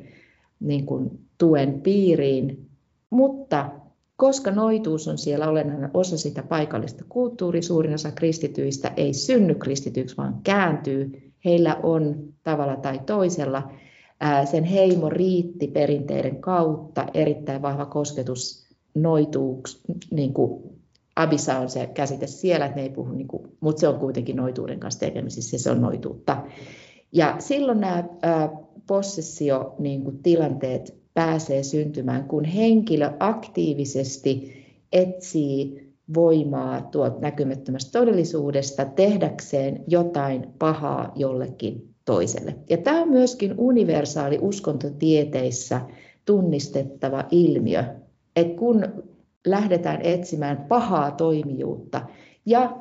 niin 0.59 0.85
kuin, 0.85 1.19
tuen 1.37 1.81
piiriin. 1.81 2.69
Mutta 3.09 3.69
koska 4.15 4.51
noituus 4.51 5.07
on 5.07 5.17
siellä 5.17 5.49
olennainen 5.49 5.91
osa 5.93 6.17
sitä 6.17 6.43
paikallista 6.43 7.03
kulttuuria, 7.09 7.61
suurin 7.61 7.93
osa 7.93 8.11
kristityistä 8.11 8.91
ei 8.97 9.13
synny 9.13 9.55
kristityiksi, 9.55 10.17
vaan 10.17 10.39
kääntyy. 10.43 11.31
Heillä 11.45 11.79
on 11.83 12.15
tavalla 12.43 12.75
tai 12.75 12.99
toisella 13.05 13.71
sen 14.51 14.63
heimo 14.63 15.09
riitti 15.09 15.67
perinteiden 15.67 16.41
kautta 16.41 17.05
erittäin 17.13 17.61
vahva 17.61 17.85
kosketus 17.85 18.69
noituuks, 18.95 19.81
niin 20.11 20.33
kuin 20.33 20.63
Abisa 21.15 21.59
on 21.59 21.69
se 21.69 21.89
käsite 21.93 22.27
siellä, 22.27 22.65
että 22.65 22.75
ne 22.75 22.81
ei 22.83 22.89
puhu, 22.89 23.11
niin 23.11 23.27
kuin, 23.27 23.57
mutta 23.59 23.79
se 23.79 23.87
on 23.87 23.99
kuitenkin 23.99 24.35
noituuden 24.35 24.79
kanssa 24.79 24.99
tekemisissä, 24.99 25.57
se 25.57 25.71
on 25.71 25.81
noituutta. 25.81 26.43
Ja 27.11 27.35
silloin 27.39 27.79
nämä 27.79 28.03
possessio-tilanteet 28.87 30.89
niin 30.89 30.99
pääsee 31.13 31.63
syntymään, 31.63 32.23
kun 32.23 32.45
henkilö 32.45 33.11
aktiivisesti 33.19 34.63
etsii 34.91 35.89
voimaa 36.13 36.81
tuot 36.81 37.21
näkymättömästä 37.21 37.99
todellisuudesta 37.99 38.85
tehdäkseen 38.85 39.83
jotain 39.87 40.47
pahaa 40.59 41.11
jollekin 41.15 41.88
toiselle. 42.09 42.55
Ja 42.69 42.77
tämä 42.77 43.01
on 43.01 43.09
myöskin 43.09 43.55
universaali 43.57 44.37
uskontotieteissä 44.41 45.81
tunnistettava 46.25 47.25
ilmiö, 47.31 47.83
että 48.35 48.57
kun 48.57 48.85
lähdetään 49.47 50.01
etsimään 50.01 50.57
pahaa 50.57 51.11
toimijuutta 51.11 52.01
ja 52.45 52.77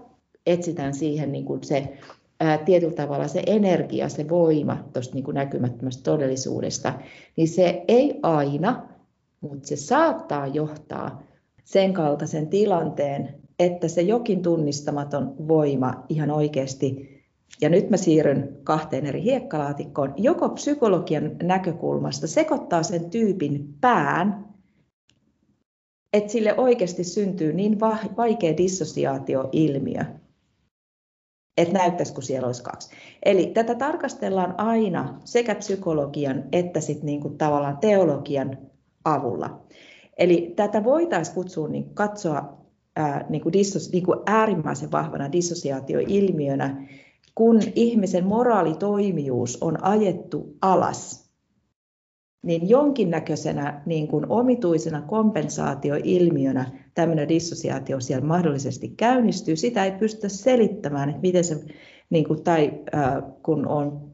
etsitään 0.46 0.94
siihen 0.94 1.32
niin 1.32 1.44
kuin 1.44 1.64
se 1.64 1.98
ää, 2.40 2.58
tietyllä 2.58 2.94
tavalla 2.94 3.28
se 3.28 3.42
energia, 3.46 4.08
se 4.08 4.28
voima 4.28 4.84
tuosta 4.92 5.14
niin 5.14 5.34
näkymättömästä 5.34 6.02
todellisuudesta, 6.02 6.92
niin 7.36 7.48
se 7.48 7.84
ei 7.88 8.18
aina, 8.22 8.88
mutta 9.40 9.68
se 9.68 9.76
saattaa 9.76 10.46
johtaa 10.46 11.22
sen 11.64 11.92
kaltaisen 11.92 12.46
tilanteen, 12.46 13.34
että 13.58 13.88
se 13.88 14.02
jokin 14.02 14.42
tunnistamaton 14.42 15.34
voima 15.48 16.04
ihan 16.08 16.30
oikeasti, 16.30 17.17
ja 17.60 17.68
nyt 17.68 17.90
mä 17.90 17.96
siirryn 17.96 18.56
kahteen 18.64 19.06
eri 19.06 19.22
hiekkalaatikkoon, 19.22 20.14
joko 20.16 20.48
psykologian 20.48 21.36
näkökulmasta 21.42 22.26
sekoittaa 22.26 22.82
sen 22.82 23.10
tyypin 23.10 23.74
pään 23.80 24.48
että 26.12 26.32
sille 26.32 26.54
oikeasti 26.56 27.04
syntyy 27.04 27.52
niin 27.52 27.80
vaikea 28.16 28.56
dissosiaatioilmiö, 28.56 30.04
että 31.56 31.78
näyttäisi, 31.78 32.14
kun 32.14 32.22
siellä 32.22 32.46
olisi 32.46 32.62
kaksi. 32.62 32.90
Eli 33.24 33.46
tätä 33.46 33.74
tarkastellaan 33.74 34.54
aina 34.60 35.20
sekä 35.24 35.54
psykologian 35.54 36.44
että 36.52 36.80
sit 36.80 37.02
niinku 37.02 37.28
tavallaan 37.28 37.78
teologian 37.78 38.58
avulla. 39.04 39.62
Eli 40.18 40.52
tätä 40.56 40.84
voitaisiin 40.84 41.34
kutsua, 41.34 41.68
niin 41.68 41.94
katsoa 41.94 42.58
ää, 42.96 43.26
niinku 43.28 43.52
dissos, 43.52 43.92
niinku 43.92 44.22
äärimmäisen 44.26 44.92
vahvana 44.92 45.32
dissosiaatioilmiönä, 45.32 46.88
kun 47.38 47.60
ihmisen 47.74 48.26
moraalitoimijuus 48.26 49.58
on 49.60 49.84
ajettu 49.84 50.56
alas 50.62 51.30
niin 52.42 52.68
jonkinnäköisenä 52.68 53.82
niin 53.86 54.08
kuin 54.08 54.26
omituisena 54.28 55.02
kompensaatioilmiönä 55.02 56.70
tämmöinen 56.94 57.28
dissosiaatio 57.28 58.00
siellä 58.00 58.26
mahdollisesti 58.26 58.88
käynnistyy. 58.88 59.56
Sitä 59.56 59.84
ei 59.84 59.92
pystytä 59.92 60.28
selittämään, 60.28 61.08
että 61.08 61.22
miten 61.22 61.44
se, 61.44 61.64
niin 62.10 62.24
kuin, 62.24 62.42
tai 62.42 62.72
äh, 62.94 63.22
kun 63.42 63.66
on 63.66 64.10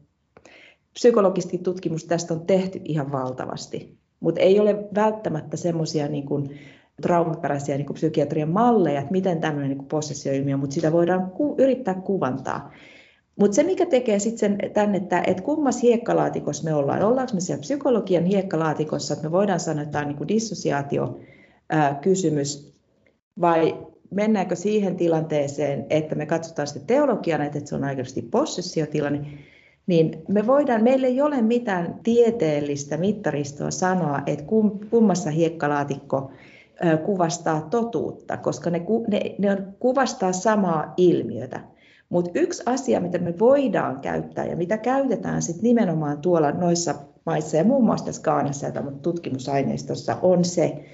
psykologisesti 0.93 1.57
tutkimus 1.57 2.05
tästä 2.05 2.33
on 2.33 2.45
tehty 2.45 2.81
ihan 2.83 3.11
valtavasti, 3.11 3.97
mutta 4.19 4.41
ei 4.41 4.59
ole 4.59 4.87
välttämättä 4.95 5.57
semmoisia 5.57 6.07
niin 6.07 6.25
kuin, 6.25 6.59
traumaperäisiä 7.01 7.77
niin 7.77 7.85
kuin 7.85 7.95
psykiatrian 7.95 8.49
malleja, 8.49 8.99
että 8.99 9.11
miten 9.11 9.41
tämmöinen 9.41 9.77
niin 9.77 9.87
possessioilmiö, 9.87 10.57
mutta 10.57 10.73
sitä 10.73 10.91
voidaan 10.91 11.31
ku, 11.31 11.55
yrittää 11.57 11.93
kuvantaa. 11.93 12.71
Mutta 13.39 13.55
se, 13.55 13.63
mikä 13.63 13.85
tekee 13.85 14.19
sitten 14.19 14.57
tänne, 14.73 14.97
että, 14.97 15.23
että 15.27 15.43
kummassa 15.43 15.81
hiekkalaatikossa 15.81 16.63
me 16.63 16.73
ollaan, 16.73 17.03
ollaanko 17.03 17.33
me 17.33 17.39
siellä 17.39 17.61
psykologian 17.61 18.25
hiekkalaatikossa, 18.25 19.13
että 19.13 19.27
me 19.27 19.31
voidaan 19.31 19.59
sanoa, 19.59 19.83
että 19.83 19.91
tämä 19.91 20.05
on 20.05 20.15
niin 20.15 20.27
dissosiaatio-kysymys, 20.27 22.73
vai 23.41 23.77
mennäänkö 24.11 24.55
siihen 24.55 24.95
tilanteeseen, 24.95 25.85
että 25.89 26.15
me 26.15 26.25
katsotaan 26.25 26.67
sitten 26.67 26.87
teologian, 26.87 27.41
että 27.41 27.59
se 27.63 27.75
on 27.75 27.83
oikeasti 27.83 28.21
possessiotilanne, 28.21 29.27
niin 29.87 30.23
me 30.27 30.47
voidaan, 30.47 30.83
meillä 30.83 31.07
ei 31.07 31.21
ole 31.21 31.41
mitään 31.41 31.99
tieteellistä 32.03 32.97
mittaristoa 32.97 33.71
sanoa, 33.71 34.21
että 34.25 34.45
kummassa 34.89 35.29
hiekkalaatikko 35.29 36.31
kuvastaa 37.05 37.61
totuutta, 37.61 38.37
koska 38.37 38.69
ne, 38.69 38.85
ne, 39.07 39.35
ne 39.39 39.57
kuvastaa 39.79 40.33
samaa 40.33 40.93
ilmiötä. 40.97 41.74
Mutta 42.09 42.31
yksi 42.35 42.63
asia, 42.65 42.99
mitä 42.99 43.17
me 43.17 43.39
voidaan 43.39 43.99
käyttää 43.99 44.45
ja 44.45 44.55
mitä 44.55 44.77
käytetään 44.77 45.41
sit 45.41 45.61
nimenomaan 45.61 46.21
tuolla 46.21 46.51
noissa 46.51 46.95
maissa 47.25 47.57
ja 47.57 47.63
muun 47.63 47.85
muassa 47.85 48.05
tässä 48.05 48.21
Kaanassa 48.21 48.65
ja 48.65 48.73
tutkimusaineistossa 49.01 50.17
on 50.21 50.45
se, 50.45 50.85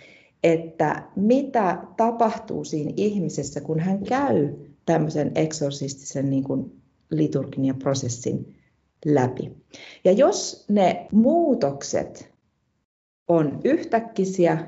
että 0.43 1.03
mitä 1.15 1.83
tapahtuu 1.97 2.63
siinä 2.63 2.93
ihmisessä, 2.97 3.61
kun 3.61 3.79
hän 3.79 4.03
käy 4.03 4.55
tämmöisen 4.85 5.31
eksorsistisen 5.35 6.29
niin 6.29 6.43
kuin 6.43 6.81
liturgin 7.11 7.65
ja 7.65 7.73
prosessin 7.73 8.55
läpi. 9.05 9.57
Ja 10.03 10.11
jos 10.11 10.65
ne 10.69 11.07
muutokset 11.11 12.31
on 13.27 13.59
yhtäkkisiä, 13.63 14.67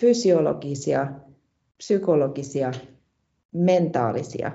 fysiologisia, 0.00 1.12
psykologisia, 1.76 2.72
mentaalisia, 3.52 4.52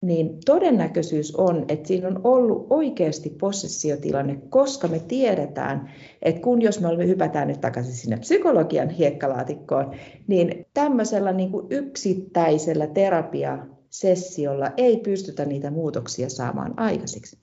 niin 0.00 0.38
todennäköisyys 0.44 1.36
on, 1.36 1.64
että 1.68 1.88
siinä 1.88 2.08
on 2.08 2.20
ollut 2.24 2.66
oikeasti 2.70 3.30
possessiotilanne, 3.30 4.40
koska 4.48 4.88
me 4.88 4.98
tiedetään, 4.98 5.90
että 6.22 6.42
kun 6.42 6.62
jos 6.62 6.80
me 6.80 7.06
hypätään 7.06 7.48
nyt 7.48 7.60
takaisin 7.60 7.94
sinne 7.94 8.16
psykologian 8.16 8.88
hiekkalaatikkoon, 8.88 9.94
niin 10.26 10.66
tämmöisellä 10.74 11.32
niin 11.32 11.50
kuin 11.50 11.66
yksittäisellä 11.70 12.86
terapiasessiolla 12.86 14.70
ei 14.76 14.96
pystytä 14.96 15.44
niitä 15.44 15.70
muutoksia 15.70 16.28
saamaan 16.28 16.78
aikaiseksi. 16.78 17.38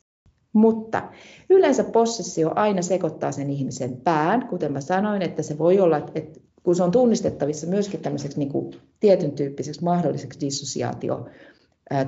Mutta 0.53 1.10
yleensä 1.49 1.84
possessio 1.84 2.51
aina 2.55 2.82
sekoittaa 2.82 3.32
sen 3.32 3.49
ihmisen 3.49 3.97
pään, 4.03 4.47
kuten 4.47 4.74
mä 4.74 4.82
sanoin, 4.82 5.22
että 5.22 5.43
se 5.43 5.58
voi 5.58 5.80
olla, 5.80 5.97
että 6.16 6.39
kun 6.64 6.76
se 6.76 6.84
on 6.84 6.91
tunnistettavissa 6.91 7.68
myöskin 7.68 7.99
tämmöiseksi 7.99 8.39
niin 8.39 8.51
kuin 8.51 8.74
tietyn 8.99 9.32
tyyppiseksi 9.32 9.84
mahdolliseksi 9.84 10.39
dissosiaatio 10.39 11.26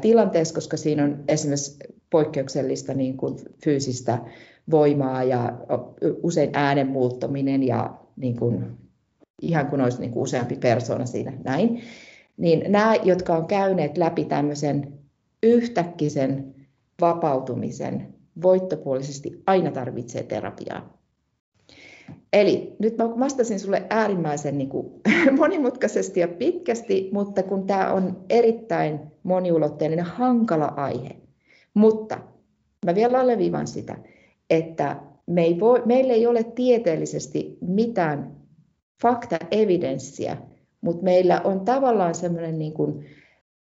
tilanteessa, 0.01 0.55
koska 0.55 0.77
siinä 0.77 1.03
on 1.03 1.23
esimerkiksi 1.27 1.77
poikkeuksellista 2.09 2.93
niin 2.93 3.17
kuin 3.17 3.35
fyysistä 3.63 4.19
voimaa 4.71 5.23
ja 5.23 5.53
usein 6.23 6.49
äänen 6.53 6.87
muuttaminen 6.87 7.63
ja 7.63 7.99
niin 8.15 8.35
kuin, 8.35 8.77
ihan 9.41 9.67
kuin 9.67 9.81
olisi 9.81 9.99
niin 9.99 10.11
kuin 10.11 10.23
useampi 10.23 10.55
persoona 10.55 11.05
siinä 11.05 11.33
näin. 11.43 11.81
Niin 12.37 12.71
nämä, 12.71 12.95
jotka 13.03 13.37
on 13.37 13.45
käyneet 13.45 13.97
läpi 13.97 14.25
tämmöisen 14.25 14.93
yhtäkkisen 15.43 16.55
vapautumisen, 17.01 18.13
voittopuolisesti 18.41 19.43
aina 19.47 19.71
tarvitsee 19.71 20.23
terapiaa. 20.23 20.98
Eli 22.33 22.75
nyt 22.79 22.97
mä 22.97 23.19
vastasin 23.19 23.59
sulle 23.59 23.83
äärimmäisen 23.89 24.57
niin 24.57 24.69
kuin, 24.69 24.87
monimutkaisesti 25.39 26.19
ja 26.19 26.27
pitkästi, 26.27 27.09
mutta 27.13 27.43
kun 27.43 27.67
tämä 27.67 27.93
on 27.93 28.25
erittäin 28.29 28.99
moniulotteinen 29.23 29.99
hankala 29.99 30.65
aihe. 30.65 31.15
Mutta 31.73 32.19
mä 32.85 32.95
vielä 32.95 33.19
alleviivan 33.19 33.67
sitä, 33.67 33.97
että 34.49 34.95
me 35.27 35.43
ei 35.43 35.59
voi, 35.59 35.81
meillä 35.85 36.13
ei 36.13 36.27
ole 36.27 36.43
tieteellisesti 36.43 37.57
mitään 37.61 38.35
fakta-evidenssiä, 39.01 40.37
mutta 40.81 41.03
meillä 41.03 41.41
on 41.43 41.59
tavallaan 41.59 42.15
semmoinen 42.15 42.59
niin 42.59 42.73
kuin 42.73 43.05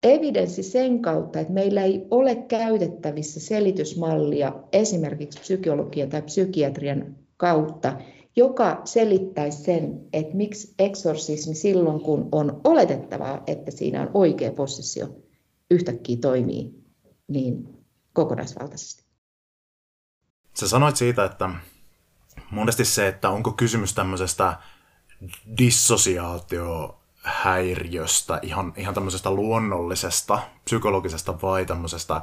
evidenssi 0.03 0.63
sen 0.63 1.01
kautta, 1.01 1.39
että 1.39 1.53
meillä 1.53 1.83
ei 1.83 2.07
ole 2.11 2.35
käytettävissä 2.35 3.39
selitysmallia 3.39 4.53
esimerkiksi 4.73 5.39
psykologian 5.39 6.09
tai 6.09 6.21
psykiatrian 6.21 7.15
kautta, 7.37 7.97
joka 8.35 8.81
selittäisi 8.85 9.63
sen, 9.63 10.01
että 10.13 10.35
miksi 10.35 10.73
eksorsismi 10.79 11.55
silloin, 11.55 11.99
kun 11.99 12.29
on 12.31 12.61
oletettavaa, 12.63 13.43
että 13.47 13.71
siinä 13.71 14.01
on 14.01 14.09
oikea 14.13 14.51
possessio, 14.51 15.09
yhtäkkiä 15.71 16.17
toimii 16.21 16.83
niin 17.27 17.67
kokonaisvaltaisesti. 18.13 19.03
Sä 20.53 20.67
sanoit 20.67 20.95
siitä, 20.95 21.25
että 21.25 21.49
monesti 22.51 22.85
se, 22.85 23.07
että 23.07 23.29
onko 23.29 23.51
kysymys 23.51 23.93
tämmöisestä 23.93 24.57
dissosiaatiohäiriöstä, 25.57 28.39
ihan, 28.41 28.73
ihan 28.77 28.93
tämmöisestä 28.93 29.31
luonnollisesta, 29.31 30.39
psykologisesta 30.65 31.41
vai 31.41 31.65
tämmöisestä 31.65 32.21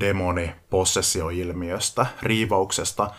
demonipossessioilmiöstä, 0.00 2.06
riivauksesta, 2.22 3.10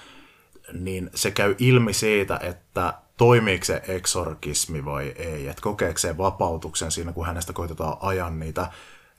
niin 0.73 1.09
se 1.15 1.31
käy 1.31 1.55
ilmi 1.59 1.93
siitä, 1.93 2.39
että 2.43 2.93
toimiiko 3.17 3.65
se 3.65 3.81
eksorkismi 3.87 4.85
vai 4.85 5.13
ei, 5.17 5.47
että 5.47 5.61
kokeeko 5.61 5.97
se 5.97 6.17
vapautuksen 6.17 6.91
siinä, 6.91 7.13
kun 7.13 7.25
hänestä 7.25 7.53
koitetaan 7.53 7.97
ajan 7.99 8.39
niitä 8.39 8.67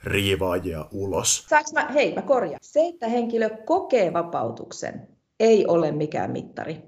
riivaajia 0.03 0.85
ulos. 0.91 1.45
Saanko 1.49 1.69
mä, 1.73 1.87
hei, 1.93 2.15
mä 2.15 2.21
korjaan. 2.21 2.59
Se, 2.61 2.87
että 2.87 3.07
henkilö 3.07 3.49
kokee 3.65 4.13
vapautuksen, 4.13 5.07
ei 5.39 5.67
ole 5.67 5.91
mikään 5.91 6.31
mittari. 6.31 6.83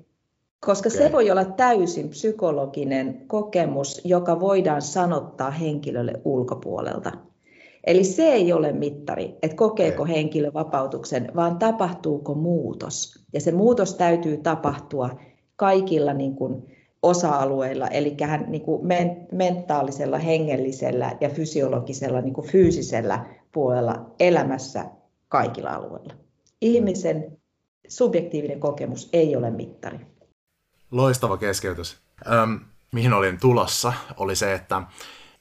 Koska 0.65 0.89
okay. 0.89 1.01
se 1.01 1.11
voi 1.11 1.31
olla 1.31 1.45
täysin 1.45 2.09
psykologinen 2.09 3.27
kokemus, 3.27 4.01
joka 4.03 4.39
voidaan 4.39 4.81
sanottaa 4.81 5.51
henkilölle 5.51 6.13
ulkopuolelta. 6.25 7.11
Eli 7.83 8.03
se 8.03 8.23
ei 8.23 8.53
ole 8.53 8.71
mittari, 8.71 9.35
että 9.41 9.57
kokeeko 9.57 10.05
henkilö 10.05 10.53
vapautuksen, 10.53 11.31
vaan 11.35 11.59
tapahtuuko 11.59 12.33
muutos. 12.33 13.25
Ja 13.33 13.41
se 13.41 13.51
muutos 13.51 13.95
täytyy 13.95 14.37
tapahtua 14.37 15.09
kaikilla 15.55 16.13
niin 16.13 16.35
kuin, 16.35 16.63
osa-alueilla, 17.03 17.87
eli 17.87 18.17
niin 18.47 18.61
kuin 18.61 18.87
men- 18.87 19.27
mentaalisella, 19.31 20.17
hengellisellä 20.17 21.17
ja 21.21 21.29
fysiologisella, 21.29 22.21
niin 22.21 22.33
kuin 22.33 22.47
fyysisellä 22.47 23.25
puolella 23.51 24.05
elämässä 24.19 24.85
kaikilla 25.27 25.69
alueilla. 25.69 26.13
Ihmisen 26.61 27.37
subjektiivinen 27.87 28.59
kokemus 28.59 29.09
ei 29.13 29.35
ole 29.35 29.51
mittari. 29.51 29.99
Loistava 30.91 31.37
keskeytys. 31.37 31.97
Öm, 32.31 32.59
mihin 32.91 33.13
olin 33.13 33.39
tulossa, 33.39 33.93
oli 34.17 34.35
se, 34.35 34.53
että 34.53 34.81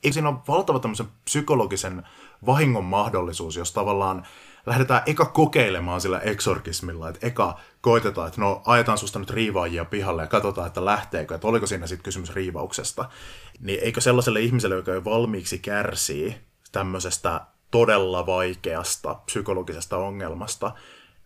eikö 0.04 0.14
siinä 0.14 0.28
ole 0.28 0.36
valtava 0.48 0.78
tämmöisen 0.78 1.06
psykologisen 1.24 2.02
vahingon 2.46 2.84
mahdollisuus, 2.84 3.56
jos 3.56 3.72
tavallaan 3.72 4.26
lähdetään 4.66 5.02
eka 5.06 5.24
kokeilemaan 5.24 6.00
sillä 6.00 6.18
eksorkismilla, 6.18 7.08
että 7.08 7.26
eka 7.26 7.58
koitetaan, 7.80 8.28
että 8.28 8.40
no 8.40 8.62
ajetaan 8.66 8.98
susta 8.98 9.18
nyt 9.18 9.30
riivaajia 9.30 9.84
pihalle 9.84 10.22
ja 10.22 10.28
katsotaan, 10.28 10.66
että 10.66 10.84
lähteekö, 10.84 11.34
että 11.34 11.46
oliko 11.46 11.66
siinä 11.66 11.86
sitten 11.86 12.04
kysymys 12.04 12.34
riivauksesta. 12.34 13.10
Niin 13.60 13.80
eikö 13.82 14.00
sellaiselle 14.00 14.40
ihmiselle, 14.40 14.74
joka 14.74 14.92
jo 14.92 15.04
valmiiksi 15.04 15.58
kärsii 15.58 16.36
tämmöisestä 16.72 17.40
todella 17.70 18.26
vaikeasta 18.26 19.14
psykologisesta 19.14 19.96
ongelmasta, 19.96 20.72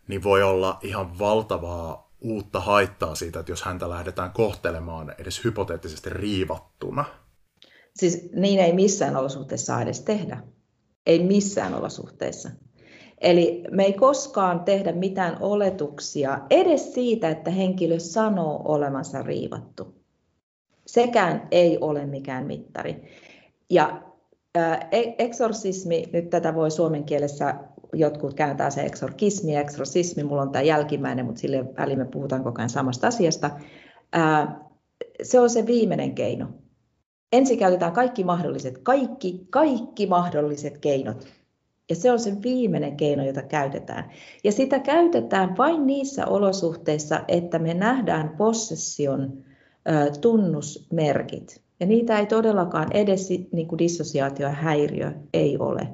niin 0.08 0.22
voi 0.22 0.42
olla 0.42 0.78
ihan 0.82 1.18
valtavaa 1.18 2.10
uutta 2.20 2.60
haittaa 2.60 3.14
siitä, 3.14 3.40
että 3.40 3.52
jos 3.52 3.62
häntä 3.62 3.88
lähdetään 3.88 4.30
kohtelemaan 4.30 5.14
edes 5.18 5.44
hypoteettisesti 5.44 6.10
riivattuna. 6.10 7.04
Siis 7.94 8.28
niin 8.32 8.60
ei 8.60 8.72
missään 8.72 9.16
olosuhteessa 9.16 9.80
edes 9.80 10.00
tehdä. 10.00 10.42
Ei 11.06 11.24
missään 11.24 11.74
olosuhteissa. 11.74 12.50
Eli 13.20 13.64
me 13.70 13.84
ei 13.84 13.92
koskaan 13.92 14.60
tehdä 14.60 14.92
mitään 14.92 15.36
oletuksia 15.40 16.40
edes 16.50 16.94
siitä, 16.94 17.28
että 17.28 17.50
henkilö 17.50 17.98
sanoo 17.98 18.62
olemansa 18.64 19.22
riivattu. 19.22 19.94
Sekään 20.86 21.48
ei 21.50 21.78
ole 21.80 22.06
mikään 22.06 22.46
mittari. 22.46 23.02
Ja 23.70 24.02
e-, 24.92 25.14
eksorsismi, 25.18 26.04
nyt 26.12 26.30
tätä 26.30 26.54
voi 26.54 26.70
suomen 26.70 27.04
kielessä 27.04 27.54
jotkut 27.92 28.34
kääntää 28.34 28.70
se 28.70 28.82
eksorkismi 28.82 29.54
ja 29.54 29.60
eksorsismi, 29.60 30.24
mulla 30.24 30.42
on 30.42 30.52
tämä 30.52 30.62
jälkimmäinen, 30.62 31.26
mutta 31.26 31.40
sille 31.40 31.64
väliin 31.76 31.98
me 31.98 32.04
puhutaan 32.04 32.44
koko 32.44 32.58
ajan 32.58 32.70
samasta 32.70 33.06
asiasta. 33.06 33.50
Se 35.22 35.40
on 35.40 35.50
se 35.50 35.66
viimeinen 35.66 36.14
keino. 36.14 36.48
Ensin 37.32 37.58
käytetään 37.58 37.92
kaikki 37.92 38.24
mahdolliset, 38.24 38.78
kaikki, 38.78 39.46
kaikki 39.50 40.06
mahdolliset 40.06 40.78
keinot 40.78 41.26
ja 41.88 41.94
se 41.94 42.12
on 42.12 42.18
se 42.18 42.42
viimeinen 42.42 42.96
keino, 42.96 43.24
jota 43.24 43.42
käytetään. 43.42 44.10
Ja 44.44 44.52
sitä 44.52 44.78
käytetään 44.78 45.56
vain 45.56 45.86
niissä 45.86 46.26
olosuhteissa, 46.26 47.20
että 47.28 47.58
me 47.58 47.74
nähdään 47.74 48.28
possession 48.28 49.44
tunnusmerkit. 50.20 51.62
Ja 51.80 51.86
niitä 51.86 52.18
ei 52.18 52.26
todellakaan 52.26 52.92
edes 52.92 53.28
niin 53.52 53.68
kuin 53.68 53.78
dissosiaatio 53.78 54.46
ja 54.46 54.52
häiriö 54.52 55.12
ei 55.34 55.58
ole, 55.58 55.88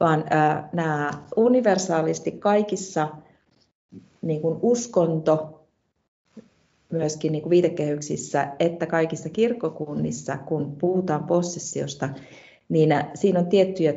vaan 0.00 0.24
nämä 0.72 1.10
universaalisti 1.36 2.32
kaikissa 2.32 3.08
niin 4.22 4.40
kuin 4.40 4.58
uskonto, 4.62 5.53
myöskin 6.96 7.32
niin 7.32 7.42
kuin 7.42 7.50
viitekehyksissä, 7.50 8.48
että 8.58 8.86
kaikissa 8.86 9.28
kirkkokunnissa, 9.28 10.38
kun 10.38 10.76
puhutaan 10.80 11.24
possessiosta, 11.24 12.08
niin 12.68 12.90
siinä 13.14 13.38
on 13.38 13.46
tiettyjä 13.46 13.94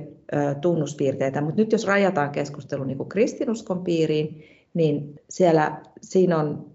tunnuspiirteitä. 0.61 1.41
Mutta 1.41 1.61
nyt 1.61 1.71
jos 1.71 1.87
rajataan 1.87 2.31
keskustelu 2.31 2.83
niin 2.83 2.97
kuin 2.97 3.09
kristinuskon 3.09 3.83
piiriin, 3.83 4.43
niin 4.73 5.15
siellä 5.29 5.81
siinä 6.01 6.37
on 6.37 6.65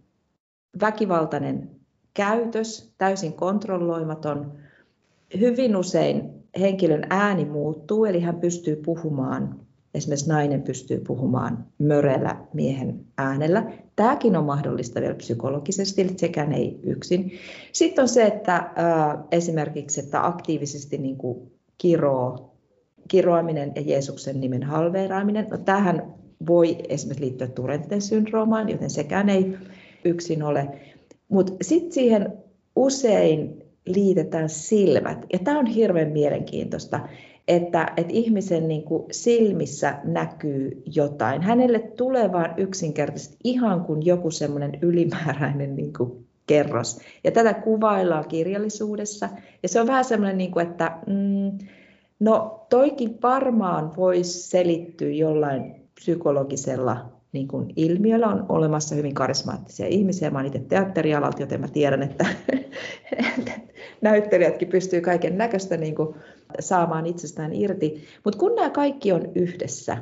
väkivaltainen 0.81 1.71
käytös, 2.15 2.95
täysin 2.99 3.33
kontrolloimaton. 3.33 4.53
Hyvin 5.41 5.77
usein 5.77 6.23
henkilön 6.61 7.07
ääni 7.11 7.45
muuttuu, 7.45 8.05
eli 8.05 8.21
hän 8.21 8.41
pystyy 8.41 8.77
puhumaan, 8.77 9.62
esimerkiksi 9.95 10.29
nainen 10.29 10.63
pystyy 10.63 11.01
puhumaan 11.07 11.67
mörellä 11.79 12.37
miehen 12.53 13.01
äänellä. 13.19 13.73
Tämäkin 13.97 14.37
on 14.37 14.45
mahdollista 14.45 15.01
vielä 15.01 15.15
psykologisesti, 15.15 16.15
sekään 16.17 16.53
ei 16.53 16.81
yksin. 16.83 17.33
Sitten 17.73 18.03
on 18.03 18.09
se, 18.09 18.27
että 18.27 18.71
esimerkiksi 19.31 20.01
että 20.01 20.27
aktiivisesti 20.27 20.99
niin 20.99 21.17
kuin 21.17 21.53
kiroo 21.79 22.53
kiroaminen 23.09 23.73
ja 23.75 23.83
Jeesuksen 23.83 24.41
nimen 24.41 24.63
halveeraaminen. 24.63 25.47
No, 25.51 25.59
tähän 25.59 26.15
voi 26.47 26.79
esimerkiksi 26.89 27.25
liittyä 27.25 27.47
Turenten 27.47 28.03
syndroomaan, 28.03 28.69
joten 28.69 28.91
sekään 28.91 29.29
ei 29.29 29.57
yksin 30.05 30.43
ole. 30.43 30.69
Mutta 31.29 31.53
sitten 31.63 31.93
siihen 31.93 32.33
usein 32.77 33.63
liitetään 33.87 34.49
silmät. 34.49 35.27
Ja 35.33 35.39
tämä 35.39 35.59
on 35.59 35.67
hirveän 35.67 36.13
mielenkiintoista, 36.13 37.01
että, 37.49 37.93
että 37.97 38.13
ihmisen 38.13 38.69
niin 38.69 38.83
kuin 38.83 39.05
silmissä 39.11 39.99
näkyy 40.05 40.83
jotain. 40.95 41.43
Hänelle 41.43 41.79
tulee 41.79 42.33
vaan 42.33 42.55
yksinkertaisesti 42.57 43.37
ihan 43.45 43.85
kuin 43.85 44.07
joku 44.07 44.31
semmoinen 44.31 44.79
ylimääräinen 44.83 45.77
niin 45.77 45.93
kuin 45.93 46.27
kerros. 46.47 47.01
Ja 47.25 47.31
tätä 47.31 47.55
kuvaillaan 47.55 48.29
kirjallisuudessa. 48.29 49.29
Ja 49.63 49.69
se 49.69 49.81
on 49.81 49.87
vähän 49.87 50.05
semmoinen, 50.05 50.39
niin 50.39 50.53
kuin, 50.53 50.67
että... 50.67 50.99
Mm, 51.07 51.59
No 52.23 52.67
toikin 52.69 53.19
varmaan 53.23 53.97
voisi 53.97 54.49
selittyä 54.49 55.11
jollain 55.11 55.89
psykologisella 55.95 57.13
niin 57.33 57.49
kuin 57.49 57.73
ilmiöllä. 57.77 58.27
On 58.27 58.47
olemassa 58.49 58.95
hyvin 58.95 59.15
karismaattisia 59.15 59.87
ihmisiä. 59.87 60.31
Mä 60.31 60.39
olen 60.39 60.47
itse 60.47 60.59
teatterialalta, 60.59 61.43
joten 61.43 61.61
mä 61.61 61.69
tiedän, 61.69 62.03
että 62.03 62.27
näyttelijätkin 64.03 64.69
pystyy 64.69 65.01
kaiken 65.01 65.39
näköistä 65.39 65.77
niin 65.77 65.95
saamaan 66.61 67.07
itsestään 67.07 67.53
irti. 67.53 68.05
Mutta 68.25 68.39
kun 68.39 68.55
nämä 68.55 68.71
kaikki 68.71 69.13
on 69.13 69.33
yhdessä 69.35 69.99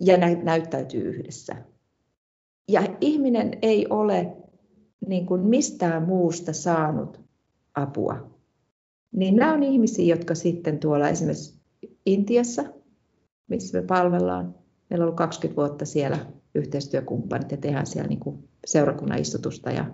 ja 0.00 0.16
nä- 0.16 0.42
näyttäytyy 0.42 1.02
yhdessä, 1.02 1.56
ja 2.68 2.82
ihminen 3.00 3.58
ei 3.62 3.86
ole 3.90 4.36
niin 5.06 5.26
kuin 5.26 5.40
mistään 5.40 6.02
muusta 6.02 6.52
saanut 6.52 7.20
apua, 7.74 8.30
niin 9.12 9.36
nämä 9.36 9.52
on 9.52 9.62
ihmisiä, 9.62 10.14
jotka 10.14 10.34
sitten 10.34 10.78
tuolla 10.78 11.08
esimerkiksi 11.08 11.60
Intiassa, 12.06 12.64
missä 13.48 13.80
me 13.80 13.86
palvellaan, 13.86 14.54
meillä 14.90 15.02
on 15.02 15.06
ollut 15.06 15.16
20 15.16 15.56
vuotta 15.56 15.84
siellä 15.84 16.26
yhteistyökumppanit 16.54 17.50
ja 17.50 17.56
tehdään 17.56 17.86
siellä 17.86 18.08
niin 18.08 18.48
seurakunnan 18.66 19.18
istutusta 19.18 19.70
ja 19.70 19.84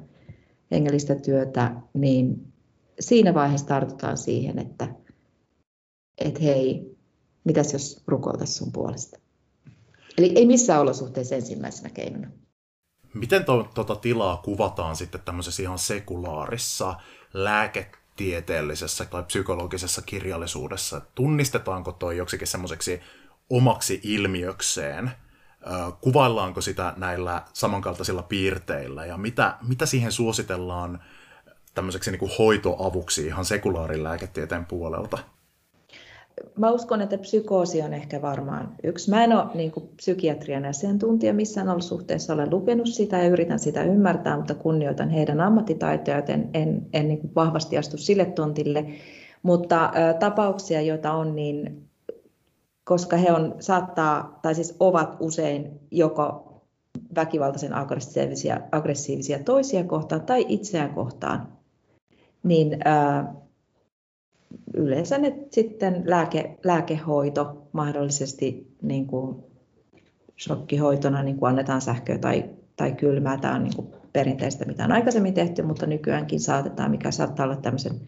hengellistä 0.71 1.15
työtä, 1.15 1.75
niin 1.95 2.53
siinä 3.01 3.35
vaiheessa 3.35 3.67
tartutaan 3.67 4.17
siihen, 4.17 4.59
että, 4.59 4.89
että 6.19 6.41
hei, 6.41 6.97
mitäs 7.45 7.73
jos 7.73 8.03
rukoiltaisiin 8.07 8.59
sun 8.59 8.73
puolesta. 8.73 9.19
Eli 10.19 10.33
ei 10.35 10.47
missään 10.47 10.81
olosuhteessa 10.81 11.35
ensimmäisenä 11.35 11.91
keinona. 11.91 12.31
Miten 13.15 13.45
tuota 13.75 13.97
tilaa 13.97 14.37
kuvataan 14.37 14.97
sitten 14.97 15.21
tämmöisessä 15.25 15.63
ihan 15.63 15.79
sekulaarissa 15.79 16.95
lääke 17.35 17.91
tieteellisessä 18.17 19.05
tai 19.05 19.23
psykologisessa 19.23 20.03
kirjallisuudessa? 20.03 21.01
Tunnistetaanko 21.15 21.93
toi 21.93 22.17
joksikin 22.17 22.47
semmoiseksi 22.47 23.01
omaksi 23.53 24.01
ilmiökseen? 24.03 25.11
Kuvaillaanko 26.01 26.61
sitä 26.61 26.95
näillä 26.97 27.43
samankaltaisilla 27.53 28.23
piirteillä 28.23 29.07
ja 29.07 29.17
mitä, 29.17 29.57
mitä 29.69 29.87
siihen 29.87 30.13
suositellaan 30.13 31.03
tämmöiseksi 31.75 32.11
niin 32.11 32.19
kuin 32.19 32.33
hoitoavuksi 32.39 33.27
ihan 33.27 33.45
sekulaarin 33.45 34.05
lääketieteen 34.05 34.67
puolelta? 34.67 35.19
mä 36.59 36.71
uskon, 36.71 37.01
että 37.01 37.19
psykoosi 37.19 37.83
on 37.83 37.95
ehkä 37.95 38.23
varmaan 38.23 38.75
yksi. 38.83 39.11
Mä 39.11 39.25
en 39.25 39.33
ole 39.33 39.45
niin 39.55 39.71
kuin, 39.71 39.89
psykiatrian 39.97 40.65
asiantuntija 40.65 41.35
missään 41.35 41.69
olosuhteessa, 41.69 42.35
olen 42.35 42.51
lukenut 42.51 42.89
sitä 42.89 43.19
ja 43.19 43.29
yritän 43.29 43.59
sitä 43.59 43.85
ymmärtää, 43.85 44.37
mutta 44.37 44.55
kunnioitan 44.55 45.11
heidän 45.11 45.41
ammattitaitoja, 45.41 46.17
joten 46.17 46.51
en, 46.55 46.87
en 46.93 47.09
niin 47.09 47.19
kuin, 47.19 47.35
vahvasti 47.35 47.79
astu 47.79 47.97
sille 47.99 48.25
tontille. 48.25 48.87
Mutta 49.43 49.85
ä, 49.85 50.15
tapauksia, 50.15 50.81
joita 50.81 51.13
on, 51.13 51.37
niin 51.37 51.89
koska 52.85 53.17
he 53.17 53.33
on, 53.33 53.55
saattaa, 53.61 54.39
tai 54.43 54.55
siis 54.55 54.77
ovat 54.81 55.17
usein 55.21 55.81
joko 55.91 56.53
väkivaltaisen 57.15 57.75
aggressiivisia, 57.75 58.61
aggressiivisia 58.73 59.39
toisia 59.39 59.85
kohtaan 59.85 60.23
tai 60.23 60.45
itseään 60.49 60.95
kohtaan, 60.95 61.49
niin 62.43 62.79
ää, 62.85 63.35
yleensä 64.75 65.19
ne 65.19 65.39
sitten 65.51 66.03
lääke, 66.07 66.59
lääkehoito 66.65 67.69
mahdollisesti 67.73 68.77
niin 68.83 69.07
kuin 69.07 69.45
shokkihoitona 70.41 71.23
niin 71.23 71.37
kuin 71.37 71.49
annetaan 71.49 71.81
sähköä 71.81 72.19
tai, 72.19 72.45
tai 72.77 72.93
kylmää. 72.93 73.39
Tämä 73.39 73.55
on 73.55 73.65
niin 73.65 73.77
kuin 73.77 73.89
perinteistä, 74.13 74.65
mitä 74.65 74.85
on 74.85 74.93
aikaisemmin 74.93 75.35
tehty, 75.35 75.63
mutta 75.63 75.87
nykyäänkin 75.87 76.41
saatetaan, 76.41 76.91
mikä 76.91 77.11
saattaa 77.11 77.45
olla 77.47 77.57
tämmöisen 77.57 78.01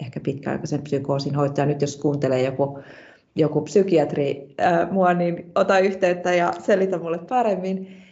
ehkä 0.00 0.20
pitkäaikaisen 0.20 0.82
psykoosin 0.82 1.34
hoitaja. 1.34 1.66
Nyt 1.66 1.80
jos 1.80 1.96
kuuntelee 1.96 2.42
joku, 2.42 2.78
joku 3.34 3.60
psykiatri 3.60 4.54
ää, 4.58 4.88
mua, 4.90 5.14
niin 5.14 5.52
ota 5.54 5.78
yhteyttä 5.78 6.34
ja 6.34 6.52
selitä 6.58 6.98
mulle 6.98 7.18
paremmin. 7.18 8.02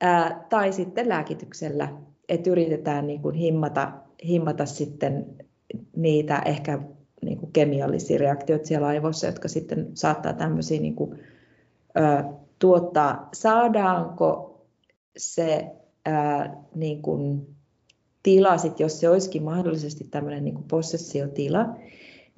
Ää, 0.00 0.46
tai 0.48 0.72
sitten 0.72 1.08
lääkityksellä, 1.08 1.88
että 2.28 2.50
yritetään 2.50 3.06
niin 3.06 3.22
kuin 3.22 3.34
himmata, 3.34 3.92
himmata 4.24 4.66
sitten 4.66 5.26
niitä 5.96 6.42
ehkä 6.44 6.78
niin 7.22 7.38
kuin 7.38 7.52
kemiallisia 7.52 8.18
reaktioita 8.18 8.66
siellä 8.66 8.86
aivoissa, 8.86 9.26
jotka 9.26 9.48
sitten 9.48 9.90
saattaa 9.94 10.32
tämmöisiä 10.32 10.80
niin 10.80 10.94
kuin, 10.94 11.18
ö, 11.98 12.24
tuottaa. 12.58 13.28
Saadaanko 13.32 14.60
se 15.16 15.66
ö, 16.08 16.10
niin 16.74 17.02
kuin, 17.02 17.46
tila, 18.22 18.58
sit, 18.58 18.80
jos 18.80 19.00
se 19.00 19.08
olisikin 19.08 19.42
mahdollisesti 19.42 20.04
tämmöinen 20.10 20.44
niin 20.44 20.64
possessiotila, 20.70 21.66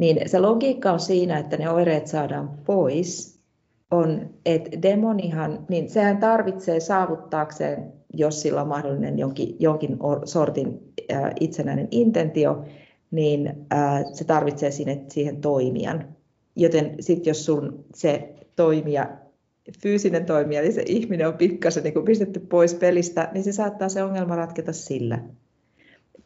niin 0.00 0.28
se 0.28 0.38
logiikka 0.38 0.92
on 0.92 1.00
siinä, 1.00 1.38
että 1.38 1.56
ne 1.56 1.70
oireet 1.70 2.06
saadaan 2.06 2.50
pois, 2.66 3.40
on, 3.90 4.30
että 4.46 4.82
demonihan, 4.82 5.66
niin 5.68 5.90
sehän 5.90 6.18
tarvitsee 6.18 6.80
saavuttaakseen, 6.80 7.92
jos 8.14 8.42
sillä 8.42 8.62
on 8.62 8.68
mahdollinen 8.68 9.18
jonkin, 9.18 9.56
jonkin 9.58 9.98
sortin 10.24 10.92
itsenäinen 11.40 11.88
intentio, 11.90 12.64
niin 13.10 13.66
se 14.12 14.24
tarvitsee 14.24 14.70
sinne, 14.70 15.04
siihen 15.08 15.40
toimijan. 15.40 16.16
Joten 16.56 16.94
sitten 17.00 17.30
jos 17.30 17.44
sun 17.44 17.84
se 17.94 18.34
toimija, 18.56 19.08
fyysinen 19.82 20.26
toimija, 20.26 20.60
eli 20.60 20.72
se 20.72 20.82
ihminen 20.86 21.28
on 21.28 21.34
pikkasen 21.34 21.84
niin 21.84 22.04
pistetty 22.04 22.40
pois 22.40 22.74
pelistä, 22.74 23.30
niin 23.34 23.44
se 23.44 23.52
saattaa 23.52 23.88
se 23.88 24.02
ongelma 24.02 24.36
ratketa 24.36 24.72
sillä. 24.72 25.18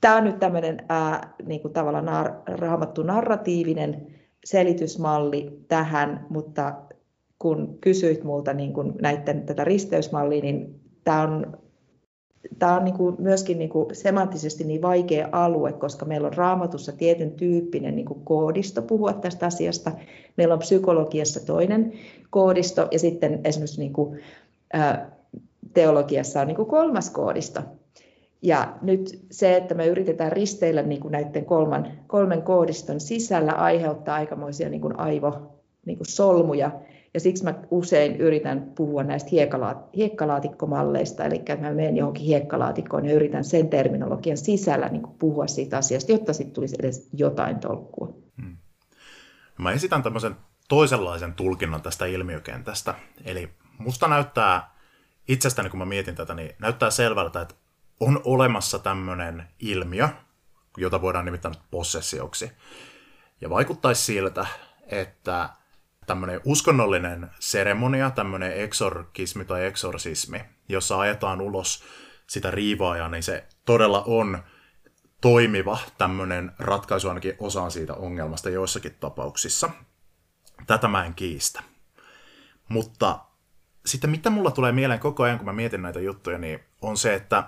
Tämä 0.00 0.16
on 0.16 0.24
nyt 0.24 0.38
tämmöinen 0.38 0.84
ää, 0.88 1.34
niin 1.46 1.60
kuin 1.60 1.72
tavallaan 1.72 2.06
nar- 2.06 2.58
raamattu 2.58 3.02
narratiivinen 3.02 4.06
selitysmalli 4.44 5.60
tähän, 5.68 6.26
mutta 6.30 6.74
kun 7.38 7.78
kysyit 7.80 8.24
multa 8.24 8.52
niin 8.52 8.72
kuin 8.72 8.92
näiden 9.02 9.46
tätä 9.46 9.64
risteysmallia, 9.64 10.42
niin 10.42 10.80
tämä 11.04 11.22
on 11.22 11.56
tämä 12.58 12.76
on 12.76 12.84
niin 12.84 12.96
kuin 12.96 13.16
myöskin 13.18 13.58
niin 13.58 13.70
kuin 13.70 13.94
semanttisesti 13.94 14.64
niin 14.64 14.82
vaikea 14.82 15.28
alue, 15.32 15.72
koska 15.72 16.06
meillä 16.06 16.26
on 16.26 16.34
raamatussa 16.34 16.92
tietyn 16.92 17.32
tyyppinen 17.32 17.96
niin 17.96 18.06
kuin 18.06 18.24
koodisto 18.24 18.82
puhua 18.82 19.12
tästä 19.12 19.46
asiasta. 19.46 19.92
Meillä 20.36 20.54
on 20.54 20.60
psykologiassa 20.60 21.46
toinen 21.46 21.92
koodisto 22.30 22.88
ja 22.90 22.98
sitten 22.98 23.40
esimerkiksi 23.44 23.80
niin 23.80 23.92
kuin, 23.92 24.20
ä, 24.74 25.06
teologiassa 25.74 26.40
on 26.40 26.46
niin 26.46 26.56
kuin 26.56 26.68
kolmas 26.68 27.10
koodisto. 27.10 27.60
Ja 28.44 28.74
nyt 28.82 29.26
se, 29.30 29.56
että 29.56 29.74
me 29.74 29.86
yritetään 29.86 30.32
risteillä 30.32 30.82
niin 30.82 31.00
kuin 31.00 31.12
näiden 31.12 31.44
kolman, 31.44 31.92
kolmen 32.06 32.42
koodiston 32.42 33.00
sisällä 33.00 33.52
aiheuttaa 33.52 34.14
aikamoisia 34.14 34.68
niin 34.68 34.80
kuin 34.80 34.98
aivo 34.98 35.60
niin 35.86 35.98
kuin 35.98 36.06
solmuja, 36.06 36.70
ja 37.14 37.20
siksi 37.20 37.44
mä 37.44 37.54
usein 37.70 38.16
yritän 38.16 38.72
puhua 38.74 39.02
näistä 39.02 39.30
hiekkalaatikkomalleista, 39.96 41.24
eli 41.24 41.42
mä 41.60 41.74
menen 41.74 41.96
johonkin 41.96 42.24
hiekkalaatikkoon 42.24 43.04
ja 43.06 43.14
yritän 43.14 43.44
sen 43.44 43.68
terminologian 43.68 44.36
sisällä 44.36 44.88
niin 44.88 45.02
puhua 45.18 45.46
siitä 45.46 45.78
asiasta, 45.78 46.12
jotta 46.12 46.32
sitten 46.32 46.54
tulisi 46.54 46.76
edes 46.78 47.08
jotain 47.12 47.58
tolkkua. 47.58 48.14
Hmm. 48.42 48.56
Mä 49.58 49.72
esitän 49.72 50.02
tämmöisen 50.02 50.36
toisenlaisen 50.68 51.32
tulkinnan 51.32 51.82
tästä 51.82 52.06
ilmiökentästä. 52.06 52.94
Eli 53.24 53.48
musta 53.78 54.08
näyttää 54.08 54.74
itsestäni, 55.28 55.70
kun 55.70 55.78
mä 55.78 55.84
mietin 55.84 56.14
tätä, 56.14 56.34
niin 56.34 56.50
näyttää 56.58 56.90
selvältä, 56.90 57.40
että 57.40 57.54
on 58.00 58.20
olemassa 58.24 58.78
tämmöinen 58.78 59.48
ilmiö, 59.60 60.08
jota 60.76 61.02
voidaan 61.02 61.24
nimittää 61.24 61.52
possessioksi. 61.70 62.52
Ja 63.40 63.50
vaikuttaisi 63.50 64.02
siltä, 64.02 64.46
että 64.86 65.48
tämmöinen 66.06 66.40
uskonnollinen 66.44 67.30
seremonia, 67.38 68.10
tämmöinen 68.10 68.60
eksorkismi 68.60 69.44
tai 69.44 69.66
eksorsismi, 69.66 70.40
jossa 70.68 71.00
ajetaan 71.00 71.40
ulos 71.40 71.84
sitä 72.26 72.50
riivaajaa, 72.50 73.08
niin 73.08 73.22
se 73.22 73.44
todella 73.64 74.02
on 74.06 74.42
toimiva 75.20 75.78
tämmöinen 75.98 76.52
ratkaisu 76.58 77.08
ainakin 77.08 77.36
osaan 77.38 77.70
siitä 77.70 77.94
ongelmasta 77.94 78.50
joissakin 78.50 78.96
tapauksissa. 79.00 79.70
Tätä 80.66 80.88
mä 80.88 81.04
en 81.04 81.14
kiistä. 81.14 81.62
Mutta 82.68 83.18
sitten 83.86 84.10
mitä 84.10 84.30
mulla 84.30 84.50
tulee 84.50 84.72
mieleen 84.72 85.00
koko 85.00 85.22
ajan, 85.22 85.38
kun 85.38 85.46
mä 85.46 85.52
mietin 85.52 85.82
näitä 85.82 86.00
juttuja, 86.00 86.38
niin 86.38 86.60
on 86.82 86.96
se, 86.96 87.14
että 87.14 87.44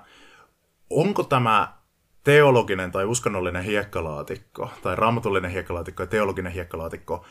onko 0.91 1.23
tämä 1.23 1.77
teologinen 2.25 2.93
tai 2.93 3.05
uskonnollinen 3.05 3.65
hiekkalaatikko, 3.65 4.71
tai 4.83 4.97
raamatullinen 4.97 5.51
hiekkalaatikko 5.51 6.03
ja 6.03 6.07
teologinen 6.07 6.53
hiekkalaatikko 6.53 7.25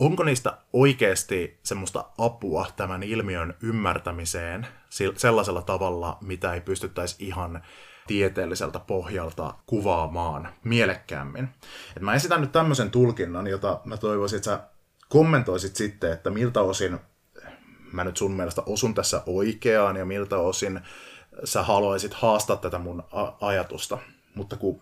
onko 0.00 0.24
niistä 0.24 0.58
oikeasti 0.72 1.58
semmoista 1.62 2.04
apua 2.18 2.66
tämän 2.76 3.02
ilmiön 3.02 3.54
ymmärtämiseen 3.62 4.66
sellaisella 5.16 5.62
tavalla, 5.62 6.18
mitä 6.20 6.54
ei 6.54 6.60
pystyttäisi 6.60 7.16
ihan 7.18 7.62
tieteelliseltä 8.06 8.78
pohjalta 8.78 9.54
kuvaamaan 9.66 10.48
mielekkäämmin. 10.64 11.48
Et 11.96 12.02
mä 12.02 12.14
esitän 12.14 12.40
nyt 12.40 12.52
tämmöisen 12.52 12.90
tulkinnan, 12.90 13.46
jota 13.46 13.80
mä 13.84 13.96
toivoisin, 13.96 14.36
että 14.36 14.50
sä 14.50 14.60
kommentoisit 15.08 15.76
sitten, 15.76 16.12
että 16.12 16.30
miltä 16.30 16.60
osin 16.60 16.98
mä 17.92 18.04
nyt 18.04 18.16
sun 18.16 18.32
mielestä 18.32 18.62
osun 18.66 18.94
tässä 18.94 19.22
oikeaan 19.26 19.96
ja 19.96 20.04
miltä 20.04 20.38
osin 20.38 20.80
sä 21.44 21.62
haluaisit 21.62 22.14
haastaa 22.14 22.56
tätä 22.56 22.78
mun 22.78 23.04
ajatusta. 23.40 23.98
Mutta 24.34 24.56
kun 24.56 24.80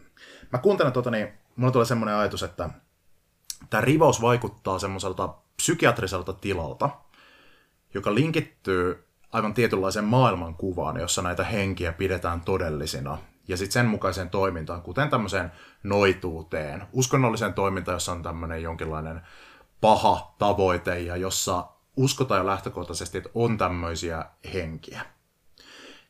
mä 0.53 0.59
kuuntelen 0.59 0.93
tuota, 0.93 1.11
niin 1.11 1.29
mulla 1.57 1.73
tulee 1.73 1.87
semmoinen 1.87 2.15
ajatus, 2.15 2.43
että 2.43 2.71
tämä 3.71 3.81
rivaus 3.81 4.23
vaikuttaa 4.23 4.79
semmoiselta 4.79 5.35
psykiatriselta 5.57 6.33
tilalta, 6.33 6.91
joka 7.95 8.15
linkittyy 8.15 9.05
aivan 9.33 9.55
tietynlaiseen 9.55 10.05
maailmankuvaan, 10.05 11.01
jossa 11.01 11.23
näitä 11.23 11.45
henkiä 11.45 11.93
pidetään 11.93 12.41
todellisina, 12.41 13.19
ja 13.49 13.57
sitten 13.57 13.73
sen 13.73 13.87
mukaiseen 13.87 14.31
toimintaan, 14.31 14.83
kuten 14.83 15.11
tämmöiseen 15.11 15.53
noituuteen, 15.83 16.87
uskonnolliseen 16.93 17.55
toimintaan, 17.55 17.97
jossa 17.97 18.13
on 18.13 18.23
tämmöinen 18.23 18.63
jonkinlainen 18.63 19.21
paha 19.81 20.35
tavoite, 20.39 21.01
ja 21.01 21.17
jossa 21.17 21.69
uskotaan 21.97 22.39
jo 22.39 22.47
lähtökohtaisesti, 22.47 23.19
että 23.19 23.31
on 23.35 23.59
tämmöisiä 23.59 24.25
henkiä. 24.55 25.03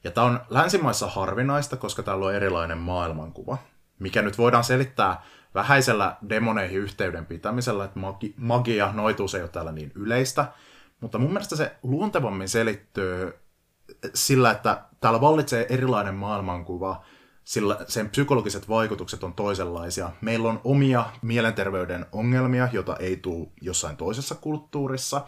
Ja 0.04 0.10
tämä 0.10 0.26
on 0.26 0.40
länsimaissa 0.50 1.06
harvinaista, 1.06 1.76
koska 1.76 2.02
täällä 2.02 2.26
on 2.26 2.34
erilainen 2.34 2.78
maailmankuva, 2.78 3.58
mikä 3.98 4.22
nyt 4.22 4.38
voidaan 4.38 4.64
selittää 4.64 5.22
vähäisellä 5.54 6.16
demoneihin 6.28 6.78
yhteyden 6.78 7.26
pitämisellä, 7.26 7.84
että 7.84 7.98
magi, 7.98 8.34
magia, 8.36 8.92
noituus 8.92 9.34
ei 9.34 9.42
ole 9.42 9.48
täällä 9.48 9.72
niin 9.72 9.92
yleistä, 9.94 10.52
mutta 11.00 11.18
mun 11.18 11.32
mielestä 11.32 11.56
se 11.56 11.76
luontevammin 11.82 12.48
selittyy 12.48 13.32
sillä, 14.14 14.50
että 14.50 14.82
täällä 15.00 15.20
vallitsee 15.20 15.66
erilainen 15.68 16.14
maailmankuva, 16.14 17.04
sillä 17.44 17.76
sen 17.88 18.10
psykologiset 18.10 18.68
vaikutukset 18.68 19.24
on 19.24 19.32
toisenlaisia. 19.32 20.10
Meillä 20.20 20.48
on 20.48 20.60
omia 20.64 21.04
mielenterveyden 21.22 22.06
ongelmia, 22.12 22.68
joita 22.72 22.96
ei 22.96 23.16
tule 23.16 23.48
jossain 23.60 23.96
toisessa 23.96 24.34
kulttuurissa. 24.34 25.26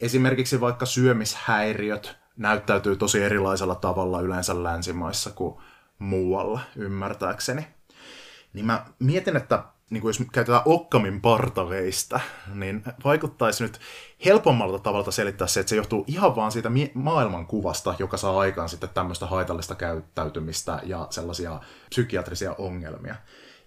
Esimerkiksi 0.00 0.60
vaikka 0.60 0.86
syömishäiriöt 0.86 2.16
näyttäytyy 2.38 2.96
tosi 2.96 3.22
erilaisella 3.22 3.74
tavalla 3.74 4.20
yleensä 4.20 4.62
länsimaissa 4.62 5.30
kuin 5.30 5.56
muualla, 5.98 6.60
ymmärtääkseni 6.76 7.66
niin 8.52 8.66
mä 8.66 8.86
mietin, 8.98 9.36
että 9.36 9.64
niin 9.90 10.00
kuin 10.00 10.08
jos 10.08 10.22
käytetään 10.32 10.62
Okkamin 10.64 11.20
partaveista, 11.20 12.20
niin 12.54 12.84
vaikuttaisi 13.04 13.64
nyt 13.64 13.80
helpommalta 14.24 14.78
tavalla 14.78 15.10
selittää 15.10 15.46
se, 15.46 15.60
että 15.60 15.70
se 15.70 15.76
johtuu 15.76 16.04
ihan 16.06 16.36
vaan 16.36 16.52
siitä 16.52 16.70
maailmankuvasta, 16.94 17.94
joka 17.98 18.16
saa 18.16 18.38
aikaan 18.38 18.68
sitten 18.68 18.88
tämmöistä 18.88 19.26
haitallista 19.26 19.74
käyttäytymistä 19.74 20.80
ja 20.82 21.06
sellaisia 21.10 21.60
psykiatrisia 21.88 22.54
ongelmia. 22.58 23.16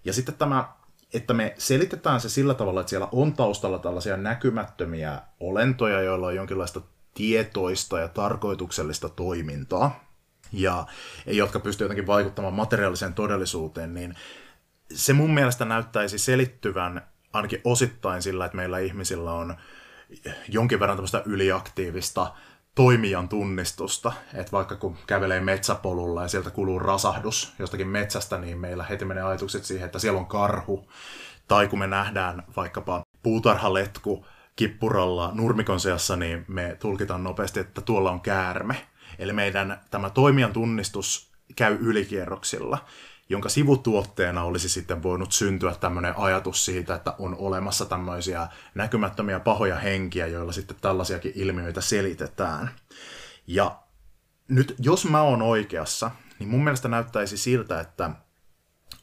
Ja 0.05 0.13
sitten 0.13 0.35
tämä 0.35 0.73
että 1.13 1.33
me 1.33 1.53
selitetään 1.57 2.21
se 2.21 2.29
sillä 2.29 2.53
tavalla, 2.53 2.79
että 2.79 2.89
siellä 2.89 3.07
on 3.11 3.33
taustalla 3.33 3.79
tällaisia 3.79 4.17
näkymättömiä 4.17 5.21
olentoja, 5.39 6.01
joilla 6.01 6.27
on 6.27 6.35
jonkinlaista 6.35 6.81
tietoista 7.13 7.99
ja 7.99 8.07
tarkoituksellista 8.07 9.09
toimintaa, 9.09 10.03
ja 10.51 10.85
jotka 11.25 11.59
pystyvät 11.59 11.85
jotenkin 11.85 12.07
vaikuttamaan 12.07 12.53
materiaaliseen 12.53 13.13
todellisuuteen, 13.13 13.93
niin 13.93 14.15
se 14.93 15.13
mun 15.13 15.33
mielestä 15.33 15.65
näyttäisi 15.65 16.17
selittyvän 16.17 17.07
ainakin 17.33 17.61
osittain 17.63 18.21
sillä, 18.21 18.45
että 18.45 18.57
meillä 18.57 18.79
ihmisillä 18.79 19.31
on 19.31 19.55
jonkin 20.47 20.79
verran 20.79 20.97
tämmöistä 20.97 21.23
yliaktiivista 21.25 22.33
toimijan 22.75 23.29
tunnistusta, 23.29 24.13
että 24.33 24.51
vaikka 24.51 24.75
kun 24.75 24.97
kävelee 25.07 25.39
metsäpolulla 25.39 26.21
ja 26.21 26.27
sieltä 26.27 26.49
kuluu 26.49 26.79
rasahdus 26.79 27.53
jostakin 27.59 27.87
metsästä, 27.87 28.37
niin 28.37 28.57
meillä 28.57 28.83
heti 28.83 29.05
menee 29.05 29.23
ajatukset 29.23 29.65
siihen, 29.65 29.85
että 29.85 29.99
siellä 29.99 30.19
on 30.19 30.25
karhu, 30.25 30.87
tai 31.47 31.67
kun 31.67 31.79
me 31.79 31.87
nähdään 31.87 32.43
vaikkapa 32.55 33.01
puutarhaletku 33.23 34.25
kippuralla 34.55 35.31
nurmikon 35.33 35.79
seassa, 35.79 36.15
niin 36.15 36.45
me 36.47 36.77
tulkitaan 36.79 37.23
nopeasti, 37.23 37.59
että 37.59 37.81
tuolla 37.81 38.11
on 38.11 38.21
käärme. 38.21 38.87
Eli 39.19 39.33
meidän 39.33 39.81
tämä 39.91 40.09
toimijan 40.09 40.53
tunnistus 40.53 41.31
käy 41.55 41.77
ylikierroksilla 41.79 42.77
jonka 43.31 43.49
sivutuotteena 43.49 44.43
olisi 44.43 44.69
sitten 44.69 45.03
voinut 45.03 45.31
syntyä 45.31 45.75
tämmöinen 45.75 46.17
ajatus 46.17 46.65
siitä, 46.65 46.95
että 46.95 47.15
on 47.19 47.35
olemassa 47.39 47.85
tämmöisiä 47.85 48.47
näkymättömiä 48.75 49.39
pahoja 49.39 49.75
henkiä, 49.75 50.27
joilla 50.27 50.51
sitten 50.51 50.77
tällaisiakin 50.81 51.31
ilmiöitä 51.35 51.81
selitetään. 51.81 52.71
Ja 53.47 53.79
nyt 54.47 54.75
jos 54.79 55.05
mä 55.09 55.21
oon 55.21 55.41
oikeassa, 55.41 56.11
niin 56.39 56.49
mun 56.49 56.63
mielestä 56.63 56.87
näyttäisi 56.87 57.37
siltä, 57.37 57.79
että 57.79 58.09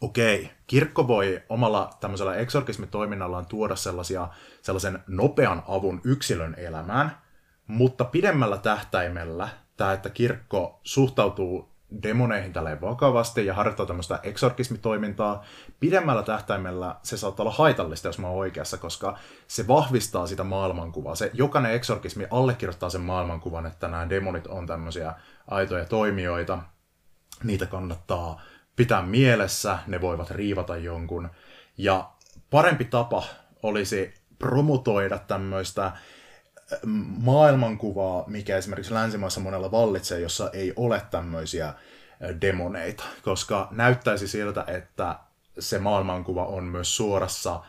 okei, 0.00 0.50
kirkko 0.68 1.08
voi 1.08 1.42
omalla 1.48 1.90
tämmöisellä 2.00 2.34
eksorkismitoiminnallaan 2.34 3.46
tuoda 3.46 3.76
sellaisia, 3.76 4.28
sellaisen 4.62 4.98
nopean 5.06 5.62
avun 5.68 6.00
yksilön 6.04 6.54
elämään, 6.58 7.18
mutta 7.66 8.04
pidemmällä 8.04 8.58
tähtäimellä 8.58 9.48
tämä, 9.76 9.92
että 9.92 10.10
kirkko 10.10 10.80
suhtautuu 10.82 11.68
demoneihin 12.02 12.52
tälleen 12.52 12.80
vakavasti 12.80 13.46
ja 13.46 13.54
harjoittaa 13.54 13.86
tämmöistä 13.86 14.20
eksorkismitoimintaa, 14.22 15.44
pidemmällä 15.80 16.22
tähtäimellä 16.22 16.96
se 17.02 17.16
saattaa 17.16 17.44
olla 17.44 17.54
haitallista, 17.54 18.08
jos 18.08 18.18
mä 18.18 18.28
oon 18.28 18.38
oikeassa, 18.38 18.76
koska 18.78 19.18
se 19.46 19.68
vahvistaa 19.68 20.26
sitä 20.26 20.44
maailmankuvaa. 20.44 21.14
Se, 21.14 21.30
jokainen 21.34 21.72
eksorkismi 21.72 22.26
allekirjoittaa 22.30 22.90
sen 22.90 23.00
maailmankuvan, 23.00 23.66
että 23.66 23.88
nämä 23.88 24.08
demonit 24.08 24.46
on 24.46 24.66
tämmöisiä 24.66 25.14
aitoja 25.46 25.84
toimijoita. 25.84 26.58
Niitä 27.44 27.66
kannattaa 27.66 28.40
pitää 28.78 29.02
mielessä, 29.02 29.78
ne 29.86 30.00
voivat 30.00 30.30
riivata 30.30 30.76
jonkun. 30.76 31.30
Ja 31.78 32.10
parempi 32.50 32.84
tapa 32.84 33.24
olisi 33.62 34.14
promotoida 34.38 35.18
tämmöistä 35.18 35.92
maailmankuvaa, 37.18 38.24
mikä 38.26 38.56
esimerkiksi 38.56 38.94
länsimaissa 38.94 39.40
monella 39.40 39.70
vallitsee, 39.70 40.20
jossa 40.20 40.50
ei 40.52 40.72
ole 40.76 41.02
tämmöisiä 41.10 41.74
demoneita, 42.40 43.04
koska 43.22 43.68
näyttäisi 43.70 44.28
siltä, 44.28 44.64
että 44.66 45.18
se 45.58 45.78
maailmankuva 45.78 46.46
on 46.46 46.64
myös 46.64 46.96
suorassa 46.96 47.60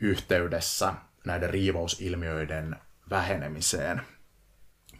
yhteydessä 0.00 0.94
näiden 1.24 1.50
riivausilmiöiden 1.50 2.76
vähenemiseen. 3.10 4.02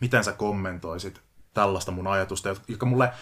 Miten 0.01 0.25
sä 0.25 0.33
kommentoisit 0.33 1.21
tällaista 1.55 1.93
mun 1.93 2.07
ajatusta, 2.07 2.57
joka 2.69 2.87
mulle 2.87 3.13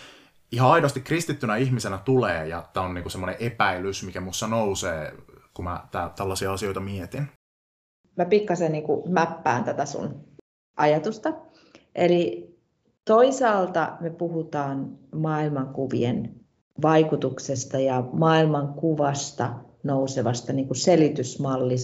ihan 0.55 0.71
aidosti 0.71 1.01
kristittynä 1.01 1.57
ihmisenä 1.57 1.99
tulee, 1.99 2.49
ja 2.49 2.69
tämä 2.73 2.87
on 2.87 2.95
niinku 2.95 3.11
semmoinen 3.11 3.37
epäilys, 3.41 4.05
mikä 4.05 4.21
mussa 4.21 4.47
nousee, 4.47 5.13
kun 5.55 5.65
mä 5.65 5.81
tää, 5.91 6.11
tällaisia 6.17 6.53
asioita 6.53 6.81
mietin 6.81 7.29
mä 8.17 8.25
pikkasen 8.25 8.73
niin 8.73 8.85
kuin 8.85 9.13
mäppään 9.13 9.65
tätä 9.65 9.87
sun 9.87 10.21
ajatusta. 10.77 11.33
Eli 11.95 12.55
toisaalta 13.05 13.97
me 14.01 14.11
puhutaan 14.11 14.99
maailmankuvien 15.15 16.35
vaikutuksesta 16.83 17.79
ja 17.79 18.05
maailmankuvasta 18.13 19.55
nousevasta 19.83 20.53
niin 20.53 20.67
kuin 20.67 20.77
selitysmalli, 20.77 21.75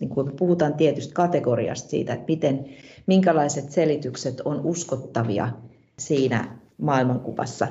niin 0.00 0.10
kuin 0.10 0.36
puhutaan 0.36 0.74
tietystä 0.74 1.14
kategoriasta 1.14 1.88
siitä, 1.88 2.12
että 2.12 2.24
miten, 2.28 2.64
minkälaiset 3.06 3.70
selitykset 3.70 4.40
on 4.40 4.60
uskottavia 4.64 5.52
siinä 5.98 6.58
maailmankuvassa. 6.78 7.68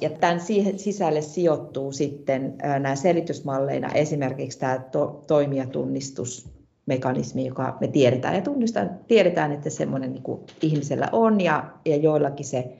Ja 0.00 0.10
tämän 0.10 0.40
sisälle 0.76 1.20
sijoittuu 1.20 1.92
sitten 1.92 2.54
nämä 2.62 2.96
selitysmalleina 2.96 3.92
esimerkiksi 3.92 4.58
tämä 4.58 4.78
to, 4.78 5.24
toimijatunnistus, 5.26 6.48
mekanismi, 6.86 7.46
joka 7.46 7.76
me 7.80 7.88
tiedetään 7.88 8.34
ja 8.34 8.40
tunnistaan, 8.40 8.90
tiedetään, 9.08 9.52
että 9.52 9.70
semmoinen 9.70 10.12
niin 10.12 10.40
ihmisellä 10.62 11.08
on 11.12 11.40
ja, 11.40 11.70
ja 11.84 11.96
joillakin 11.96 12.46
se 12.46 12.76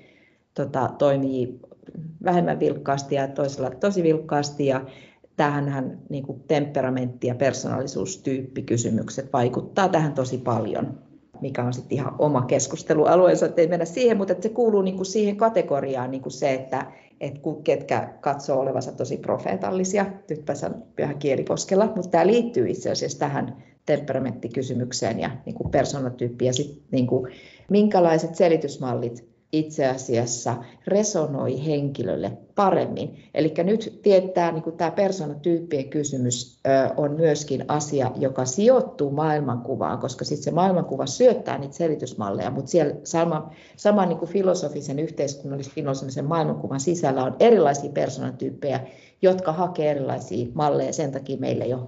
tota, 0.54 0.90
toimii 0.98 1.60
vähemmän 2.24 2.60
vilkkaasti 2.60 3.14
ja 3.14 3.28
toisella 3.28 3.70
tosi 3.70 4.02
vilkkaasti 4.02 4.66
ja 4.66 4.84
tähänhän 5.36 5.98
niin 6.08 6.24
temperamentti- 6.48 7.26
ja 7.26 7.34
persoonallisuustyyppikysymykset 7.34 9.32
vaikuttaa 9.32 9.88
tähän 9.88 10.12
tosi 10.12 10.38
paljon, 10.38 10.98
mikä 11.40 11.64
on 11.64 11.72
sitten 11.72 11.98
ihan 11.98 12.14
oma 12.18 12.42
keskustelualueensa, 12.42 13.46
ettei 13.46 13.66
mennä 13.66 13.84
siihen, 13.84 14.16
mutta 14.16 14.32
että 14.32 14.42
se 14.42 14.48
kuuluu 14.48 14.82
niin 14.82 14.96
kuin 14.96 15.06
siihen 15.06 15.36
kategoriaan 15.36 16.10
niin 16.10 16.22
kuin 16.22 16.32
se, 16.32 16.54
että, 16.54 16.86
että 17.20 17.40
ketkä 17.64 18.08
katsoo 18.20 18.60
olevansa 18.60 18.92
tosi 18.92 19.16
profeetallisia, 19.16 20.06
nyt 20.30 20.44
pääsen 20.44 20.74
vähän 20.98 21.18
mutta 21.96 22.10
tämä 22.10 22.26
liittyy 22.26 22.68
itse 22.68 22.90
asiassa 22.90 23.18
tähän 23.18 23.62
temperamenttikysymykseen 23.86 25.20
ja 25.20 25.30
niin 25.46 25.54
kuin 25.54 25.70
persoonatyyppi 25.70 26.44
ja 26.44 26.52
sit, 26.52 26.82
niin 26.90 27.06
kuin, 27.06 27.32
minkälaiset 27.70 28.34
selitysmallit 28.34 29.29
itse 29.52 29.86
asiassa 29.86 30.56
resonoi 30.86 31.66
henkilölle 31.66 32.32
paremmin. 32.54 33.22
Eli 33.34 33.54
nyt 33.64 33.98
tietää, 34.02 34.52
niin 34.52 34.62
kuin 34.62 34.76
tämä 34.76 34.90
persoonatyyppien 34.90 35.88
kysymys 35.88 36.60
on 36.96 37.12
myöskin 37.12 37.64
asia, 37.68 38.10
joka 38.16 38.44
sijoittuu 38.44 39.10
maailmankuvaan, 39.10 39.98
koska 39.98 40.24
sitten 40.24 40.44
se 40.44 40.50
maailmankuva 40.50 41.06
syöttää 41.06 41.58
niitä 41.58 41.74
selitysmalleja, 41.74 42.50
mutta 42.50 42.70
siellä 42.70 42.94
sama, 43.04 43.50
sama 43.76 44.06
niin 44.06 44.18
kuin 44.18 44.30
filosofisen, 44.30 44.98
yhteiskunnallisen, 44.98 45.72
filosofisen 45.72 46.24
maailmankuvan 46.24 46.80
sisällä 46.80 47.24
on 47.24 47.36
erilaisia 47.40 47.90
persoonatyyppejä, 47.90 48.80
jotka 49.22 49.52
hakee 49.52 49.90
erilaisia 49.90 50.46
malleja. 50.54 50.92
Sen 50.92 51.12
takia 51.12 51.38
meillä 51.38 51.64
ei 51.64 51.74
ole, 51.74 51.82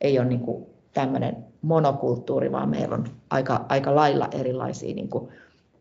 ei 0.00 0.18
ole 0.18 0.28
niin 0.28 0.40
kuin 0.40 0.66
tämmöinen 0.94 1.36
monokulttuuri, 1.62 2.52
vaan 2.52 2.68
meillä 2.68 2.94
on 2.94 3.04
aika, 3.30 3.66
aika 3.68 3.94
lailla 3.94 4.28
erilaisia 4.32 4.94
niin 4.94 5.08
kuin 5.08 5.28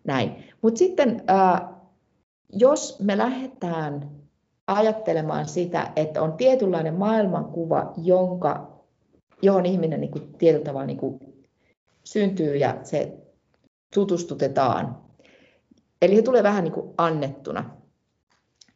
näin. 0.03 0.46
Mutta 0.67 0.79
sitten 0.79 1.23
ää, 1.27 1.73
jos 2.53 2.99
me 2.99 3.17
lähdetään 3.17 4.09
ajattelemaan 4.67 5.47
sitä, 5.47 5.91
että 5.95 6.21
on 6.21 6.33
tietynlainen 6.33 6.93
maailmankuva, 6.93 7.93
jonka, 7.97 8.81
johon 9.41 9.65
ihminen 9.65 10.01
niin 10.01 10.11
kuin, 10.11 10.33
tietyllä 10.37 10.65
tavalla 10.65 10.85
niin 10.85 10.97
kuin, 10.97 11.19
syntyy 12.03 12.55
ja 12.55 12.77
se 12.83 13.17
tutustutetaan. 13.93 14.97
Eli 16.01 16.15
se 16.15 16.21
tulee 16.21 16.43
vähän 16.43 16.63
niin 16.63 16.73
kuin 16.73 16.93
annettuna. 16.97 17.69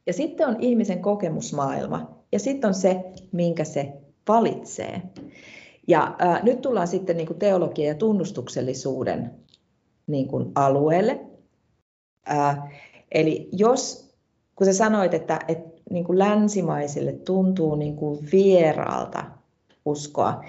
Ja 0.07 0.13
sitten 0.13 0.47
on 0.47 0.55
ihmisen 0.59 1.01
kokemusmaailma 1.01 2.23
ja 2.31 2.39
sitten 2.39 2.67
on 2.67 2.73
se, 2.73 3.03
minkä 3.31 3.63
se 3.63 3.93
valitsee. 4.27 5.01
Ja 5.87 6.15
ää, 6.19 6.43
nyt 6.43 6.61
tullaan 6.61 6.87
sitten 6.87 7.17
niin 7.17 7.27
kuin 7.27 7.39
teologian 7.39 7.87
ja 7.87 7.95
tunnustuksellisuuden 7.95 9.31
niin 10.07 10.27
kuin 10.27 10.51
alueelle. 10.55 11.30
Ää, 12.25 12.71
eli 13.11 13.49
jos, 13.51 14.13
kun 14.55 14.67
sä 14.67 14.73
sanoit, 14.73 15.13
että, 15.13 15.39
että 15.47 15.81
niin 15.89 16.05
kuin 16.05 16.19
länsimaisille 16.19 17.13
tuntuu 17.13 17.75
niin 17.75 17.95
kuin 17.95 18.27
vieraalta 18.31 19.23
uskoa, 19.85 20.43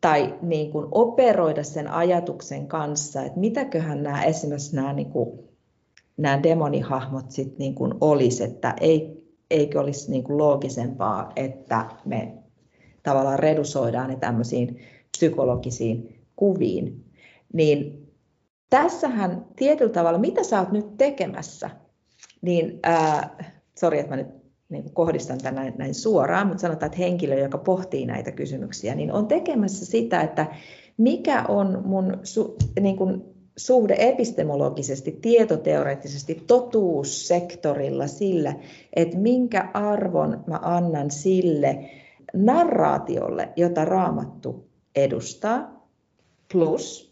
tai 0.00 0.34
niin 0.42 0.72
kuin 0.72 0.86
operoida 0.90 1.62
sen 1.62 1.88
ajatuksen 1.88 2.66
kanssa, 2.66 3.22
että 3.22 3.40
mitäköhän 3.40 4.02
nämä 4.02 4.24
esimerkiksi 4.24 4.76
nämä, 4.76 4.92
niin 4.92 5.10
kuin, 5.10 5.38
nämä 6.16 6.42
demonihahmot 6.42 7.30
sitten 7.30 7.58
niin 7.58 7.74
kuin 7.74 7.94
olisi, 8.00 8.44
että 8.44 8.74
ei, 8.80 9.22
eikö 9.50 9.80
olisi 9.80 10.10
niin 10.10 10.24
kuin 10.24 10.38
loogisempaa, 10.38 11.32
että 11.36 11.86
me 12.04 12.32
tavallaan 13.02 13.38
redusoidaan 13.38 14.10
ne 14.10 14.16
tämmöisiin 14.16 14.80
psykologisiin 15.10 16.18
kuviin, 16.36 17.04
niin 17.52 18.01
tässähän 18.72 19.46
tietyllä 19.56 19.92
tavalla, 19.92 20.18
mitä 20.18 20.42
sä 20.42 20.60
oot 20.60 20.72
nyt 20.72 20.96
tekemässä, 20.96 21.70
niin 22.42 22.80
sori, 23.78 23.98
että 23.98 24.10
mä 24.10 24.16
nyt 24.16 24.28
niin 24.68 24.92
kohdistan 24.94 25.38
tämän 25.38 25.54
näin, 25.54 25.74
näin 25.78 25.94
suoraan, 25.94 26.46
mutta 26.46 26.60
sanotaan, 26.60 26.86
että 26.86 26.98
henkilö, 26.98 27.38
joka 27.38 27.58
pohtii 27.58 28.06
näitä 28.06 28.32
kysymyksiä, 28.32 28.94
niin 28.94 29.12
on 29.12 29.26
tekemässä 29.26 29.86
sitä, 29.86 30.20
että 30.20 30.46
mikä 30.96 31.44
on 31.48 31.82
mun 31.84 32.18
su, 32.22 32.56
niin 32.80 32.96
kuin 32.96 33.22
suhde 33.56 33.96
epistemologisesti, 33.98 35.18
tietoteoreettisesti, 35.22 36.42
totuussektorilla 36.46 38.06
sillä, 38.06 38.54
että 38.96 39.18
minkä 39.18 39.70
arvon 39.74 40.44
mä 40.46 40.58
annan 40.62 41.10
sille, 41.10 41.90
narraatiolle, 42.34 43.48
jota 43.56 43.84
raamattu 43.84 44.68
edustaa, 44.96 45.88
plus 46.52 47.11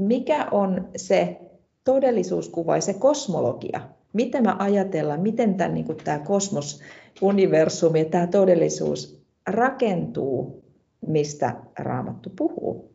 mikä 0.00 0.46
on 0.50 0.88
se 0.96 1.40
todellisuuskuva 1.84 2.76
ja 2.76 2.80
se 2.80 2.94
kosmologia, 2.94 3.80
miten 4.12 4.42
me 4.42 4.52
ajatellaan, 4.58 5.20
miten 5.20 5.54
tämä, 5.54 5.74
niin 5.74 5.86
tämä 6.04 6.18
kosmos, 6.18 6.80
universumi 7.22 7.98
ja 7.98 8.04
tämä 8.04 8.26
todellisuus 8.26 9.22
rakentuu, 9.46 10.64
mistä 11.06 11.56
raamattu 11.78 12.30
puhuu. 12.36 12.94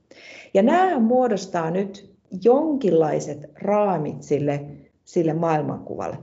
Ja 0.54 0.62
nämä 0.62 1.00
muodostaa 1.00 1.72
nyt 1.72 2.16
jonkinlaiset 2.44 3.52
raamit 3.62 4.24
sille, 4.24 4.66
sille 5.06 5.34
maailmankuvalle. 5.34 6.18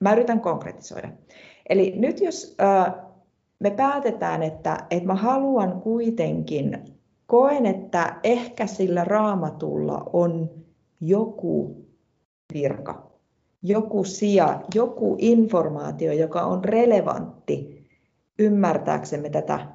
Mä 0.00 0.12
yritän 0.12 0.40
konkretisoida. 0.40 1.08
Eli 1.68 1.94
nyt 1.96 2.20
jos 2.20 2.56
äh, 2.62 2.94
me 3.58 3.70
päätetään, 3.70 4.42
että, 4.42 4.78
että 4.90 5.06
mä 5.06 5.14
haluan 5.14 5.80
kuitenkin, 5.80 6.78
koen, 7.30 7.66
että 7.66 8.16
ehkä 8.24 8.66
sillä 8.66 9.04
raamatulla 9.04 10.10
on 10.12 10.50
joku 11.00 11.76
virka, 12.54 13.10
joku 13.62 14.04
sija, 14.04 14.60
joku 14.74 15.16
informaatio, 15.18 16.12
joka 16.12 16.42
on 16.42 16.64
relevantti 16.64 17.86
ymmärtääksemme 18.38 19.30
tätä 19.30 19.66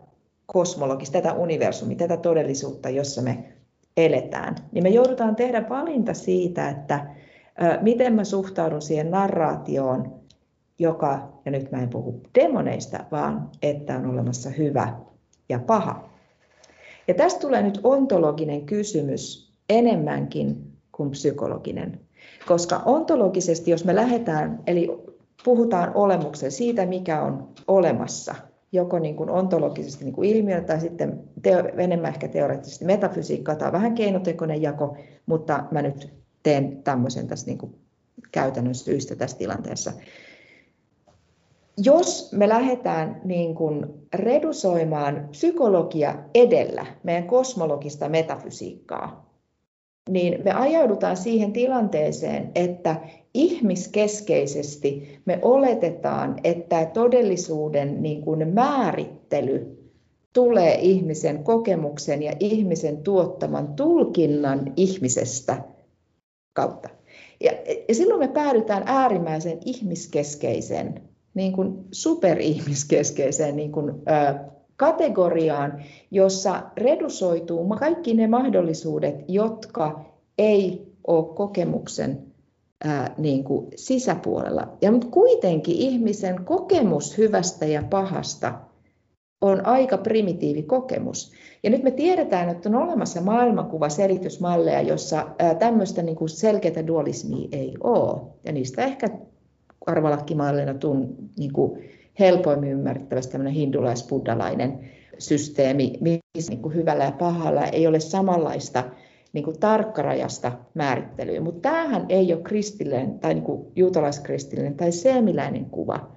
kosmologista, 0.45 1.22
tätä 1.22 1.34
universumia, 1.34 1.97
tätä 1.97 2.18
todellisuutta, 2.18 2.89
jossa 2.89 3.22
me 3.22 3.53
eletään, 3.97 4.56
niin 4.72 4.84
me 4.84 4.89
joudutaan 4.89 5.36
tehdä 5.36 5.70
valinta 5.70 6.14
siitä, 6.14 6.70
että 6.70 7.08
miten 7.82 8.14
mä 8.14 8.24
suhtaudun 8.24 8.82
siihen 8.82 9.12
narraatioon, 9.12 10.20
joka, 10.80 11.30
ja 11.45 11.51
nyt 11.51 11.72
mä 11.72 11.78
en 11.78 11.89
puhu 11.89 12.22
demoneista, 12.39 13.06
vaan 13.12 13.49
että 13.62 13.95
on 13.95 14.06
olemassa 14.06 14.49
hyvä 14.49 14.93
ja 15.49 15.60
paha. 15.60 16.14
Ja 17.08 17.14
tästä 17.14 17.39
tulee 17.39 17.62
nyt 17.62 17.80
ontologinen 17.84 18.66
kysymys 18.66 19.51
enemmänkin 19.70 20.72
kuin 20.91 21.12
psykologinen. 21.12 21.99
Koska 22.47 22.82
ontologisesti, 22.86 23.72
jos 23.72 23.86
me 23.86 23.95
lähdetään, 23.95 24.60
eli 24.68 24.89
puhutaan 25.43 25.91
olemuksen 25.95 26.51
siitä, 26.51 26.86
mikä 26.86 27.22
on 27.22 27.49
olemassa, 27.68 28.36
joko 28.72 28.99
niin 28.99 29.16
kuin 29.16 29.30
ontologisesti 29.30 30.03
niin 30.03 30.14
kuin 30.14 30.30
ilmiö 30.30 30.62
tai 30.62 30.80
sitten 30.80 31.24
teo, 31.41 31.64
enemmän 31.78 32.12
ehkä 32.14 32.28
teoreettisesti 32.28 32.86
metafysiikkaa 32.86 33.56
tai 33.56 33.72
vähän 33.72 33.95
keinotekoinen 33.95 34.62
jako, 34.62 34.97
mutta 35.26 35.64
mä 35.72 35.82
nyt 35.82 36.14
teen 36.43 36.84
tämmöisen 36.84 37.28
tässä 37.28 37.47
niin 37.47 37.58
kuin 37.58 37.76
käytännön 38.32 38.76
syystä 38.76 39.16
tässä 39.16 39.38
tilanteessa. 39.38 39.91
Jos 41.78 42.32
me 42.32 42.49
lähdetään 42.49 43.21
niin 43.23 43.55
kuin 43.55 43.86
redusoimaan 44.13 45.28
psykologia 45.32 46.15
edellä 46.34 46.86
meidän 47.03 47.28
kosmologista 47.28 48.09
metafysiikkaa, 48.09 49.26
niin 50.09 50.43
me 50.43 50.51
ajaudutaan 50.51 51.17
siihen 51.17 51.53
tilanteeseen, 51.53 52.51
että 52.55 53.01
ihmiskeskeisesti 53.34 55.19
me 55.26 55.39
oletetaan, 55.41 56.36
että 56.43 56.86
todellisuuden 56.86 58.03
niin 58.03 58.21
kuin 58.21 58.53
määrittely 58.53 59.78
tulee 60.34 60.76
ihmisen 60.82 61.43
kokemuksen 61.43 62.23
ja 62.23 62.34
ihmisen 62.39 62.97
tuottaman 62.97 63.76
tulkinnan 63.76 64.73
ihmisestä 64.76 65.63
kautta. 66.53 66.89
Ja, 67.43 67.51
silloin 67.91 68.19
me 68.19 68.28
päädytään 68.28 68.84
äärimmäisen 68.86 69.59
ihmiskeskeisen, 69.65 71.01
niin 71.36 71.53
kuin 71.53 71.86
superihmiskeskeiseen 71.91 73.55
niin 73.55 73.71
kuin, 73.71 73.89
ö, 73.89 74.39
kategoriaan, 74.77 75.83
jossa 76.11 76.63
redusoituu 76.77 77.67
kaikki 77.79 78.13
ne 78.13 78.27
mahdollisuudet, 78.27 79.15
jotka 79.27 80.05
ei 80.38 80.93
ole 81.07 81.36
kokemuksen 81.36 82.23
ää, 82.83 83.15
niin 83.17 83.43
kuin 83.43 83.67
sisäpuolella. 83.75 84.77
Ja 84.81 84.91
mutta 84.91 85.07
kuitenkin 85.07 85.75
ihmisen 85.75 86.45
kokemus 86.45 87.17
hyvästä 87.17 87.65
ja 87.65 87.83
pahasta 87.89 88.53
on 89.41 89.65
aika 89.65 89.97
primitiivi 89.97 90.63
kokemus. 90.63 91.31
Ja 91.63 91.69
nyt 91.69 91.83
me 91.83 91.91
tiedetään, 91.91 92.49
että 92.49 92.69
on 92.69 92.75
olemassa 92.75 93.21
maailmankuva 93.21 93.89
selitysmalleja, 93.89 94.81
jossa 94.81 95.27
tämmöistä 95.59 96.01
niin 96.01 96.15
kuin 96.15 96.29
selkeää 96.29 96.88
dualismia 96.88 97.47
ei 97.51 97.73
ole. 97.83 98.21
Ja 98.43 98.51
niistä 98.51 98.83
ehkä 98.83 99.09
arvalakkimalleina 99.88 100.73
tun 100.73 101.15
niin 101.38 101.53
kuin 101.53 101.82
helpoimmin 102.19 102.71
ymmärrettävästi 102.71 103.32
tämmöinen 103.32 103.53
hindulais-buddhalainen 103.53 104.80
systeemi, 105.19 105.93
missä 106.01 106.51
niin 106.51 106.61
kuin 106.61 106.76
hyvällä 106.76 107.03
ja 107.03 107.11
pahalla 107.11 107.65
ei 107.65 107.88
ole 107.88 107.99
samanlaista 107.99 108.84
niin 109.34 109.43
kuin 109.43 109.59
tarkkarajasta 109.59 110.51
määrittelyä. 110.73 111.41
Mutta 111.41 111.69
tämähän 111.69 112.05
ei 112.09 112.34
ole 112.34 112.41
kristillinen 112.41 113.19
tai 113.19 113.34
niin 113.34 113.43
kuin 113.43 113.67
juutalaiskristillinen 113.76 114.76
tai 114.76 114.91
seemiläinen 114.91 115.65
kuva. 115.65 116.15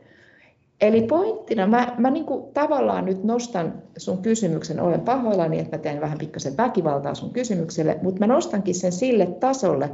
Eli 0.81 1.03
pointtina, 1.03 1.67
mä, 1.67 1.95
mä 1.99 2.11
niin 2.11 2.25
kuin 2.25 2.53
tavallaan 2.55 3.05
nyt 3.05 3.25
nostan 3.25 3.83
sun 3.97 4.19
kysymyksen, 4.19 4.81
olen 4.81 5.01
pahoillani, 5.01 5.59
että 5.59 5.77
mä 5.77 5.83
teen 5.83 6.01
vähän 6.01 6.19
pikkasen 6.19 6.57
väkivaltaa 6.57 7.15
sun 7.15 7.33
kysymykselle, 7.33 7.99
mutta 8.03 8.21
mä 8.21 8.27
nostankin 8.27 8.75
sen 8.75 8.93
sille 8.93 9.27
tasolle, 9.27 9.91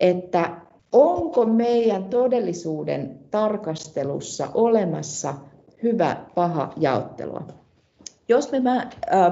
että 0.00 0.56
onko 0.92 1.46
meidän 1.46 2.04
todellisuuden 2.04 3.18
tarkastelussa 3.30 4.48
olemassa 4.54 5.34
hyvä, 5.82 6.16
paha 6.34 6.72
jaottelua. 6.76 7.46
Jos 8.28 8.52
me 8.52 8.60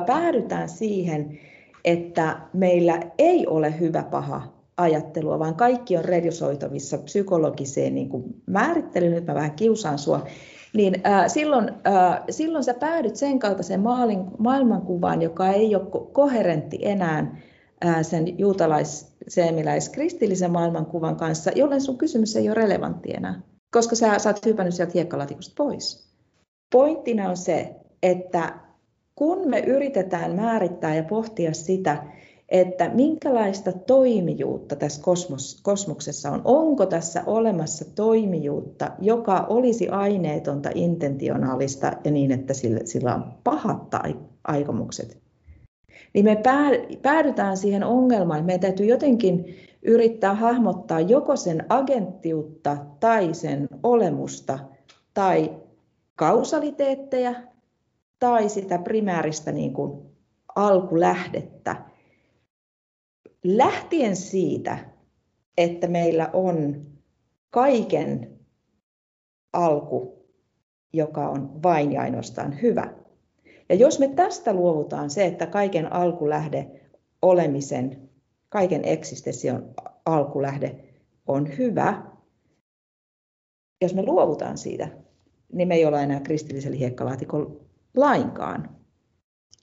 päädytään 0.06 0.68
siihen, 0.68 1.38
että 1.84 2.36
meillä 2.52 3.00
ei 3.18 3.46
ole 3.46 3.80
hyvä 3.80 4.02
paha 4.02 4.42
ajattelua, 4.76 5.38
vaan 5.38 5.54
kaikki 5.54 5.96
on 5.96 6.04
redusoitavissa 6.04 6.98
psykologiseen 6.98 7.94
niin 7.94 8.08
kuin 8.08 8.42
määrittelyyn, 8.46 9.12
nyt 9.12 9.26
mä 9.26 9.34
vähän 9.34 9.52
kiusaan 9.52 9.98
sua, 9.98 10.26
niin 10.74 10.94
silloin, 11.26 11.70
silloin 12.30 12.64
sä 12.64 12.74
päädyt 12.74 13.16
sen 13.16 13.38
kaltaiseen 13.38 13.80
maailmankuvaan, 14.38 15.22
joka 15.22 15.48
ei 15.48 15.74
ole 15.74 16.08
koherentti 16.12 16.78
enää 16.82 17.36
sen 18.02 18.38
juutalais 18.38 19.09
seemiläis 19.28 19.88
kristillisen 19.88 20.50
maailmankuvan 20.50 21.16
kanssa, 21.16 21.50
jolloin 21.54 21.80
sun 21.80 21.98
kysymys 21.98 22.36
ei 22.36 22.48
ole 22.48 22.54
relevantti 22.54 23.10
enää, 23.16 23.40
koska 23.72 23.96
sä, 23.96 24.18
sä 24.18 24.28
oot 24.28 24.46
hypännyt 24.46 24.74
sieltä 24.74 24.92
hiekkalatikosta 24.94 25.54
pois. 25.56 26.10
Pointtina 26.72 27.30
on 27.30 27.36
se, 27.36 27.76
että 28.02 28.54
kun 29.14 29.48
me 29.48 29.60
yritetään 29.60 30.36
määrittää 30.36 30.96
ja 30.96 31.02
pohtia 31.02 31.54
sitä, 31.54 32.04
että 32.48 32.90
minkälaista 32.94 33.72
toimijuutta 33.72 34.76
tässä 34.76 35.02
kosmos, 35.02 35.60
kosmoksessa 35.62 36.30
on. 36.30 36.42
Onko 36.44 36.86
tässä 36.86 37.22
olemassa 37.26 37.84
toimijuutta, 37.94 38.90
joka 39.00 39.46
olisi 39.48 39.88
aineetonta, 39.88 40.70
intentionaalista 40.74 41.92
ja 42.04 42.10
niin, 42.10 42.32
että 42.32 42.54
sillä, 42.54 42.80
sillä 42.84 43.14
on 43.14 43.24
pahat 43.44 43.94
aikomukset. 44.44 45.29
Niin 46.14 46.24
me 46.24 46.42
päädytään 47.02 47.56
siihen 47.56 47.84
ongelmaan, 47.84 48.38
että 48.38 48.46
meidän 48.46 48.60
täytyy 48.60 48.86
jotenkin 48.86 49.56
yrittää 49.82 50.34
hahmottaa 50.34 51.00
joko 51.00 51.36
sen 51.36 51.66
agenttiutta 51.68 52.76
tai 53.00 53.34
sen 53.34 53.68
olemusta 53.82 54.58
tai 55.14 55.56
kausaliteetteja 56.14 57.34
tai 58.18 58.48
sitä 58.48 58.78
primääristä 58.78 59.52
niin 59.52 59.72
kuin 59.72 60.10
alkulähdettä. 60.56 61.84
Lähtien 63.44 64.16
siitä, 64.16 64.78
että 65.58 65.86
meillä 65.86 66.30
on 66.32 66.86
kaiken 67.50 68.38
alku, 69.52 70.26
joka 70.92 71.28
on 71.28 71.62
vain 71.62 71.92
ja 71.92 72.00
ainoastaan 72.00 72.62
hyvä. 72.62 72.99
Ja 73.70 73.76
jos 73.76 73.98
me 73.98 74.08
tästä 74.08 74.52
luovutaan 74.52 75.10
se, 75.10 75.26
että 75.26 75.46
kaiken 75.46 75.92
alkulähde 75.92 76.70
olemisen, 77.22 78.10
kaiken 78.48 78.84
eksistenssion 78.84 79.74
alkulähde 80.06 80.84
on 81.26 81.58
hyvä, 81.58 82.02
jos 83.82 83.94
me 83.94 84.02
luovutaan 84.02 84.58
siitä, 84.58 84.88
niin 85.52 85.68
me 85.68 85.74
ei 85.74 85.84
olla 85.84 86.00
enää 86.00 86.20
kristillisellä 86.20 86.76
hiekkalaatikolla 86.76 87.50
lainkaan. 87.96 88.76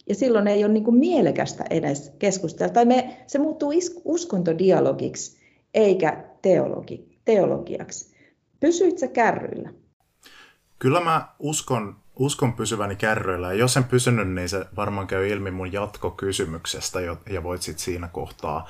Ja 0.10 0.16
silloin 0.16 0.48
ei 0.48 0.66
ole 0.66 0.74
niin 0.74 0.84
kuin 0.84 0.98
mielekästä 0.98 1.66
edes 1.70 2.14
keskustella. 2.20 2.74
Tai 2.74 2.86
me, 2.86 3.24
se 3.28 3.40
muuttuu 3.40 3.74
uskontodialogiksi 4.06 5.38
eikä 5.74 6.26
teologi, 6.42 7.20
teologiaksi. 7.26 8.16
Pysyit 8.60 8.98
sä 8.98 9.08
kärryillä? 9.08 9.74
Kyllä 10.80 11.02
mä 11.02 11.28
uskon, 11.40 11.96
uskon 12.20 12.54
pysyväni 12.54 12.96
kärryillä. 12.96 13.48
Ja 13.48 13.60
jos 13.60 13.78
en 13.78 13.84
pysynyt, 13.84 14.30
niin 14.30 14.50
se 14.50 14.66
varmaan 14.76 15.08
käy 15.08 15.28
ilmi 15.28 15.52
mun 15.52 15.74
jatkokysymyksestä 15.74 17.00
ja 17.30 17.44
voit 17.44 17.62
sitten 17.62 17.84
siinä 17.84 18.08
kohtaa 18.08 18.70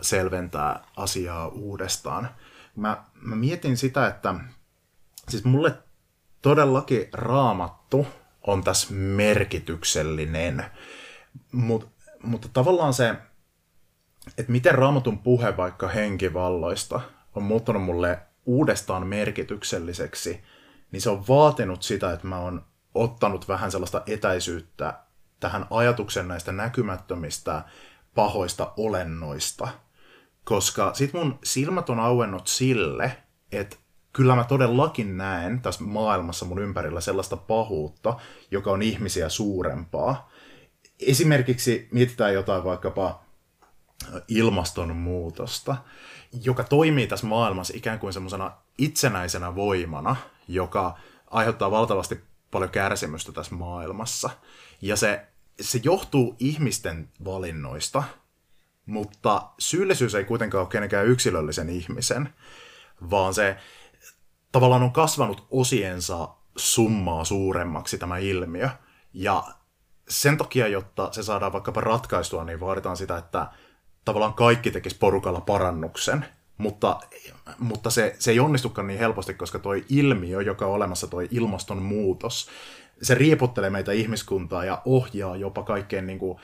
selventää 0.00 0.84
asiaa 0.96 1.48
uudestaan. 1.48 2.28
Mä, 2.76 3.04
mä 3.20 3.36
mietin 3.36 3.76
sitä, 3.76 4.06
että 4.06 4.34
siis 5.28 5.44
mulle 5.44 5.74
todellakin 6.42 7.08
raamattu 7.12 8.06
on 8.46 8.64
tässä 8.64 8.94
merkityksellinen. 8.94 10.64
Mut, 11.52 11.88
mutta 12.22 12.48
tavallaan 12.52 12.94
se, 12.94 13.14
että 14.38 14.52
miten 14.52 14.74
raamatun 14.74 15.18
puhe 15.18 15.56
vaikka 15.56 15.88
henkivalloista 15.88 17.00
on 17.34 17.42
muuttunut 17.42 17.82
mulle 17.82 18.18
uudestaan 18.46 19.06
merkitykselliseksi, 19.06 20.44
niin 20.92 21.00
se 21.00 21.10
on 21.10 21.28
vaatinut 21.28 21.82
sitä, 21.82 22.12
että 22.12 22.26
mä 22.26 22.38
oon 22.38 22.64
ottanut 22.94 23.48
vähän 23.48 23.70
sellaista 23.70 24.02
etäisyyttä 24.06 24.94
tähän 25.40 25.66
ajatuksen 25.70 26.28
näistä 26.28 26.52
näkymättömistä 26.52 27.62
pahoista 28.14 28.72
olennoista. 28.76 29.68
Koska 30.44 30.94
sit 30.94 31.12
mun 31.12 31.38
silmät 31.44 31.90
on 31.90 32.00
auennut 32.00 32.46
sille, 32.46 33.16
että 33.52 33.76
kyllä 34.12 34.34
mä 34.36 34.44
todellakin 34.44 35.16
näen 35.16 35.60
tässä 35.60 35.84
maailmassa 35.84 36.44
mun 36.44 36.58
ympärillä 36.58 37.00
sellaista 37.00 37.36
pahuutta, 37.36 38.14
joka 38.50 38.70
on 38.70 38.82
ihmisiä 38.82 39.28
suurempaa. 39.28 40.30
Esimerkiksi 41.00 41.88
mietitään 41.92 42.34
jotain 42.34 42.64
vaikkapa 42.64 43.22
ilmastonmuutosta, 44.28 45.76
joka 46.42 46.64
toimii 46.64 47.06
tässä 47.06 47.26
maailmassa 47.26 47.72
ikään 47.76 47.98
kuin 47.98 48.12
semmoisena 48.12 48.52
itsenäisenä 48.78 49.54
voimana, 49.54 50.16
joka 50.48 50.98
aiheuttaa 51.30 51.70
valtavasti 51.70 52.20
paljon 52.52 52.70
kärsimystä 52.70 53.32
tässä 53.32 53.54
maailmassa. 53.54 54.30
Ja 54.82 54.96
se, 54.96 55.26
se 55.60 55.80
johtuu 55.84 56.36
ihmisten 56.38 57.08
valinnoista, 57.24 58.02
mutta 58.86 59.50
syyllisyys 59.58 60.14
ei 60.14 60.24
kuitenkaan 60.24 60.62
ole 60.62 60.70
kenenkään 60.70 61.06
yksilöllisen 61.06 61.68
ihmisen, 61.68 62.34
vaan 63.10 63.34
se 63.34 63.56
tavallaan 64.52 64.82
on 64.82 64.92
kasvanut 64.92 65.46
osiensa 65.50 66.28
summaa 66.56 67.24
suuremmaksi 67.24 67.98
tämä 67.98 68.18
ilmiö. 68.18 68.68
Ja 69.12 69.44
sen 70.08 70.36
takia, 70.36 70.68
jotta 70.68 71.12
se 71.12 71.22
saadaan 71.22 71.52
vaikkapa 71.52 71.80
ratkaistua, 71.80 72.44
niin 72.44 72.60
vaaditaan 72.60 72.96
sitä, 72.96 73.16
että 73.18 73.46
tavallaan 74.04 74.34
kaikki 74.34 74.70
tekisi 74.70 74.98
porukalla 74.98 75.40
parannuksen. 75.40 76.26
Mutta, 76.58 77.00
mutta 77.58 77.90
se, 77.90 78.16
se 78.18 78.30
ei 78.30 78.40
onnistukaan 78.40 78.86
niin 78.86 78.98
helposti, 78.98 79.34
koska 79.34 79.58
tuo 79.58 79.74
ilmiö, 79.88 80.42
joka 80.42 80.66
on 80.66 80.72
olemassa, 80.72 81.06
tuo 81.06 81.20
ilmastonmuutos, 81.30 82.48
se 83.02 83.14
rieputtelee 83.14 83.70
meitä 83.70 83.92
ihmiskuntaa 83.92 84.64
ja 84.64 84.82
ohjaa 84.84 85.36
jopa 85.36 85.62
kaikkein 85.62 86.06
niin 86.06 86.18
kuin 86.18 86.38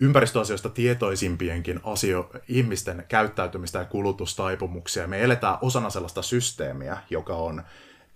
ympäristöasioista 0.00 0.68
tietoisimpienkin 0.68 1.80
asio, 1.84 2.30
ihmisten 2.48 3.04
käyttäytymistä 3.08 3.78
ja 3.78 3.84
kulutustaipumuksia. 3.84 5.06
Me 5.06 5.22
eletään 5.22 5.58
osana 5.60 5.90
sellaista 5.90 6.22
systeemiä, 6.22 6.98
joka 7.10 7.34
on 7.34 7.62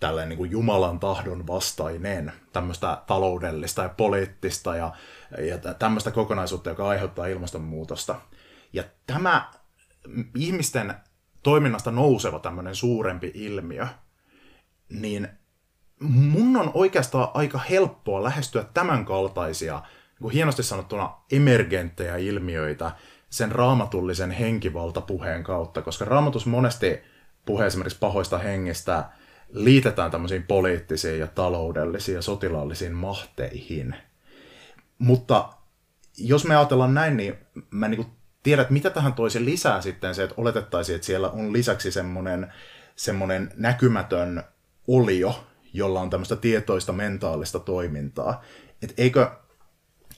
tällainen 0.01 0.29
niin 0.29 0.37
kuin 0.37 0.51
Jumalan 0.51 1.01
tahdon 1.01 1.47
vastainen, 1.47 2.33
tämmöistä 2.53 3.03
taloudellista 3.07 3.83
ja 3.83 3.89
poliittista 3.89 4.77
ja, 4.77 4.93
ja 5.39 5.75
tämmöistä 5.75 6.11
kokonaisuutta, 6.11 6.71
joka 6.71 6.89
aiheuttaa 6.89 7.27
ilmastonmuutosta. 7.27 8.21
Ja 8.73 8.85
tämä 9.07 9.51
ihmisten 10.35 10.95
toiminnasta 11.47 11.91
nouseva 11.91 12.39
tämmöinen 12.39 12.75
suurempi 12.75 13.33
ilmiö, 13.35 13.87
niin 14.89 15.29
mun 16.01 16.57
on 16.57 16.71
oikeastaan 16.75 17.29
aika 17.35 17.59
helppoa 17.59 18.23
lähestyä 18.23 18.65
tämän 18.75 19.05
kaltaisia 19.05 19.83
niin 20.21 20.31
hienosti 20.31 20.63
sanottuna 20.63 21.15
emergenttejä 21.33 22.17
ilmiöitä 22.17 22.93
sen 23.31 23.53
raamatullisen 23.53 24.31
henkivaltapuheen 24.31 25.45
kautta, 25.45 25.83
koska 25.83 26.05
raamatus 26.05 26.47
monesti 26.47 26.99
puhe 27.47 27.67
esimerkiksi 27.67 27.99
pahoista 27.99 28.39
hengistä 28.39 29.05
liitetään 29.49 30.11
tämmöisiin 30.11 30.43
poliittisiin 30.43 31.19
ja 31.19 31.27
taloudellisiin 31.27 32.17
ja 32.17 32.23
sotilaallisiin 32.23 32.95
mahteihin. 32.95 33.97
Mutta 34.99 35.49
jos 36.19 36.45
me 36.45 36.57
ajatellaan 36.57 36.95
näin, 36.95 37.17
niin 37.17 37.35
mä 37.71 37.89
niin 37.89 38.16
tiedän, 38.47 38.63
että 38.63 38.73
mitä 38.73 38.91
tähän 38.91 39.13
toisi 39.13 39.45
lisää 39.45 39.81
sitten 39.81 40.15
se, 40.15 40.23
että 40.23 40.35
oletettaisiin, 40.39 40.97
että 40.97 41.07
siellä 41.07 41.31
on 41.31 41.53
lisäksi 41.53 41.93
semmoinen, 41.93 42.53
semmoinen 42.97 43.53
näkymätön 43.57 44.43
olio, 44.89 45.47
jolla 45.73 46.01
on 46.01 46.11
tämmöistä 46.11 46.37
tietoista 46.37 46.93
mentaalista 46.93 47.59
toimintaa. 47.59 48.43
Että 48.83 48.95
eikö, 48.99 49.31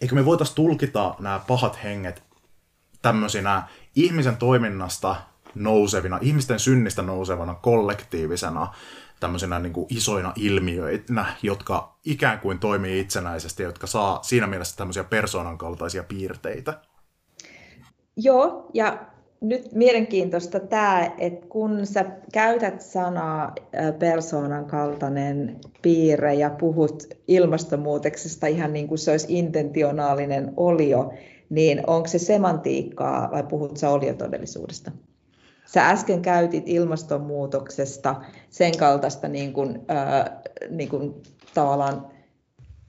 eikö 0.00 0.14
me 0.14 0.24
voitaisiin 0.24 0.56
tulkita 0.56 1.14
nämä 1.18 1.40
pahat 1.46 1.82
henget 1.82 2.22
tämmöisinä 3.02 3.68
ihmisen 3.94 4.36
toiminnasta 4.36 5.16
nousevina, 5.54 6.18
ihmisten 6.22 6.58
synnistä 6.58 7.02
nousevana 7.02 7.54
kollektiivisena 7.54 8.72
tämmöisenä 9.20 9.58
niin 9.58 9.72
kuin 9.72 9.86
isoina 9.90 10.32
ilmiöinä, 10.36 11.34
jotka 11.42 11.98
ikään 12.04 12.40
kuin 12.40 12.58
toimii 12.58 13.00
itsenäisesti, 13.00 13.62
jotka 13.62 13.86
saa 13.86 14.22
siinä 14.22 14.46
mielessä 14.46 14.76
tämmöisiä 14.76 15.04
persoonan 15.04 15.58
kaltaisia 15.58 16.02
piirteitä. 16.02 16.80
Joo, 18.20 18.70
ja 18.74 19.06
nyt 19.40 19.72
mielenkiintoista 19.72 20.60
tämä, 20.60 21.10
että 21.18 21.46
kun 21.46 21.86
sä 21.86 22.04
käytät 22.32 22.80
sanaa 22.80 23.54
persoonan 23.98 24.64
kaltainen 24.64 25.60
piirre 25.82 26.34
ja 26.34 26.50
puhut 26.50 27.02
ilmastonmuutoksesta 27.28 28.46
ihan 28.46 28.72
niin 28.72 28.88
kuin 28.88 28.98
se 28.98 29.10
olisi 29.10 29.38
intentionaalinen 29.38 30.52
olio, 30.56 31.12
niin 31.50 31.82
onko 31.86 32.08
se 32.08 32.18
semantiikkaa 32.18 33.30
vai 33.32 33.42
puhut 33.42 33.76
sä 33.76 33.90
oliotodellisuudesta? 33.90 34.92
Sä 35.66 35.88
äsken 35.88 36.22
käytit 36.22 36.68
ilmastonmuutoksesta 36.68 38.16
sen 38.50 38.76
kaltaista 38.76 39.28
niin 39.28 39.52
kuin, 39.52 39.80
äh, 39.90 40.30
niin 40.70 40.88
kuin 40.88 41.14
tavallaan 41.54 42.06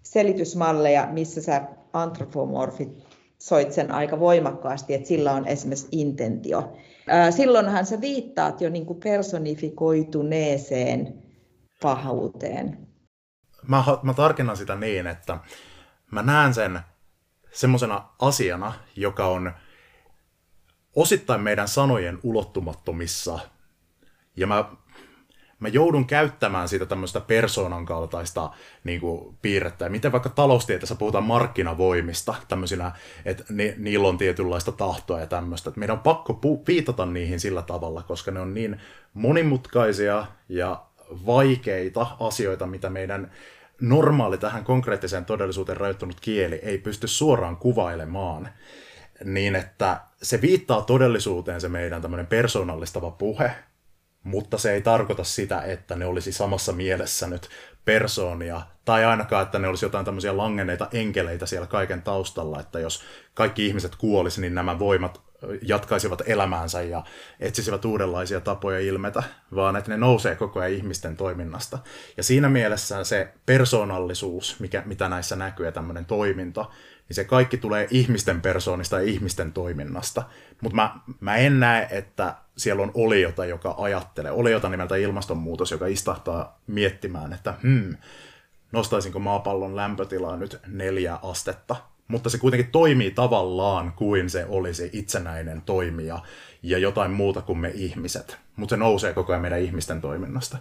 selitysmalleja, 0.03 1.07
missä 1.11 1.41
sä 1.41 1.61
antropomorfit 1.93 3.08
soit 3.41 3.71
sen 3.71 3.91
aika 3.91 4.19
voimakkaasti, 4.19 4.93
että 4.93 5.07
sillä 5.07 5.31
on 5.31 5.47
esimerkiksi 5.47 5.87
intentio. 5.91 6.77
Silloinhan 7.29 7.85
sä 7.85 8.01
viittaat 8.01 8.61
jo 8.61 8.69
niin 8.69 8.85
kuin 8.85 8.99
personifikoituneeseen 8.99 11.23
pahuuteen. 11.81 12.87
Mä, 13.67 13.83
mä 14.03 14.13
tarkennan 14.13 14.57
sitä 14.57 14.75
niin, 14.75 15.07
että 15.07 15.37
mä 16.11 16.21
näen 16.21 16.53
sen 16.53 16.79
semmoisena 17.51 18.09
asiana, 18.19 18.73
joka 18.95 19.27
on 19.27 19.51
osittain 20.95 21.41
meidän 21.41 21.67
sanojen 21.67 22.19
ulottumattomissa. 22.23 23.39
Ja 24.35 24.47
mä 24.47 24.65
mä 25.59 25.67
joudun 25.67 26.05
käyttämään 26.05 26.69
siitä 26.69 26.85
tämmöistä 26.85 27.21
persoonan 27.21 27.85
kaltaista 27.85 28.49
niin 28.83 28.99
kuin, 28.99 29.37
piirrettä. 29.41 29.89
Miten 29.89 30.11
vaikka 30.11 30.29
taloustieteessä 30.29 30.95
puhutaan 30.95 31.23
markkinavoimista, 31.23 32.35
tämmöisinä, 32.47 32.91
että 33.25 33.43
ni, 33.49 33.73
niillä 33.77 34.07
on 34.07 34.17
tietynlaista 34.17 34.71
tahtoa 34.71 35.19
ja 35.19 35.27
tämmöistä. 35.27 35.71
Meidän 35.75 35.97
on 35.97 36.03
pakko 36.03 36.33
pu- 36.33 36.63
viitata 36.67 37.05
niihin 37.05 37.39
sillä 37.39 37.61
tavalla, 37.61 38.03
koska 38.03 38.31
ne 38.31 38.39
on 38.39 38.53
niin 38.53 38.79
monimutkaisia 39.13 40.25
ja 40.49 40.81
vaikeita 41.25 42.07
asioita, 42.19 42.67
mitä 42.67 42.89
meidän 42.89 43.31
normaali 43.81 44.37
tähän 44.37 44.63
konkreettiseen 44.63 45.25
todellisuuteen 45.25 45.77
rajoittunut 45.77 46.19
kieli 46.21 46.55
ei 46.55 46.77
pysty 46.77 47.07
suoraan 47.07 47.57
kuvailemaan. 47.57 48.49
Niin, 49.23 49.55
että 49.55 50.01
se 50.21 50.41
viittaa 50.41 50.81
todellisuuteen 50.81 51.61
se 51.61 51.69
meidän 51.69 52.01
tämmöinen 52.01 52.27
persoonallistava 52.27 53.11
puhe, 53.11 53.51
mutta 54.29 54.57
se 54.57 54.73
ei 54.73 54.81
tarkoita 54.81 55.23
sitä, 55.23 55.61
että 55.61 55.95
ne 55.95 56.05
olisi 56.05 56.31
samassa 56.31 56.73
mielessä 56.73 57.27
nyt 57.27 57.49
persoonia, 57.85 58.61
tai 58.85 59.05
ainakaan, 59.05 59.43
että 59.43 59.59
ne 59.59 59.67
olisi 59.67 59.85
jotain 59.85 60.05
tämmöisiä 60.05 60.37
langenneita 60.37 60.87
enkeleitä 60.91 61.45
siellä 61.45 61.67
kaiken 61.67 62.01
taustalla, 62.01 62.59
että 62.59 62.79
jos 62.79 63.03
kaikki 63.33 63.67
ihmiset 63.67 63.95
kuolisi, 63.95 64.41
niin 64.41 64.55
nämä 64.55 64.79
voimat 64.79 65.21
jatkaisivat 65.61 66.21
elämäänsä 66.25 66.81
ja 66.81 67.03
etsisivät 67.39 67.85
uudenlaisia 67.85 68.41
tapoja 68.41 68.79
ilmetä, 68.79 69.23
vaan 69.55 69.75
että 69.75 69.91
ne 69.91 69.97
nousee 69.97 70.35
koko 70.35 70.59
ajan 70.59 70.73
ihmisten 70.73 71.17
toiminnasta. 71.17 71.79
Ja 72.17 72.23
siinä 72.23 72.49
mielessä 72.49 73.03
se 73.03 73.33
persoonallisuus, 73.45 74.59
mikä, 74.59 74.83
mitä 74.85 75.09
näissä 75.09 75.35
näkyy 75.35 75.65
ja 75.65 75.71
tämmöinen 75.71 76.05
toiminto, 76.05 76.71
niin 77.09 77.15
se 77.15 77.23
kaikki 77.23 77.57
tulee 77.57 77.87
ihmisten 77.91 78.41
persoonista 78.41 78.99
ja 79.01 79.07
ihmisten 79.07 79.53
toiminnasta. 79.53 80.23
Mutta 80.61 80.75
mä, 80.75 80.95
mä 81.19 81.35
en 81.35 81.59
näe, 81.59 81.87
että 81.91 82.35
siellä 82.57 82.83
on 82.83 82.91
oliota, 82.93 83.45
joka 83.45 83.75
ajattelee, 83.77 84.31
oliota 84.31 84.69
nimeltä 84.69 84.95
ilmastonmuutos, 84.95 85.71
joka 85.71 85.87
istahtaa 85.87 86.59
miettimään, 86.67 87.33
että 87.33 87.53
hmm, 87.63 87.95
nostaisinko 88.71 89.19
maapallon 89.19 89.75
lämpötilaa 89.75 90.37
nyt 90.37 90.59
neljä 90.67 91.19
astetta. 91.23 91.75
Mutta 92.07 92.29
se 92.29 92.37
kuitenkin 92.37 92.71
toimii 92.71 93.11
tavallaan 93.11 93.93
kuin 93.93 94.29
se 94.29 94.45
olisi 94.45 94.89
itsenäinen 94.93 95.61
toimija 95.61 96.19
ja 96.63 96.77
jotain 96.77 97.11
muuta 97.11 97.41
kuin 97.41 97.59
me 97.59 97.71
ihmiset. 97.75 98.37
Mutta 98.55 98.73
se 98.73 98.77
nousee 98.77 99.13
koko 99.13 99.31
ajan 99.33 99.41
meidän 99.41 99.61
ihmisten 99.61 100.01
toiminnasta. 100.01 100.57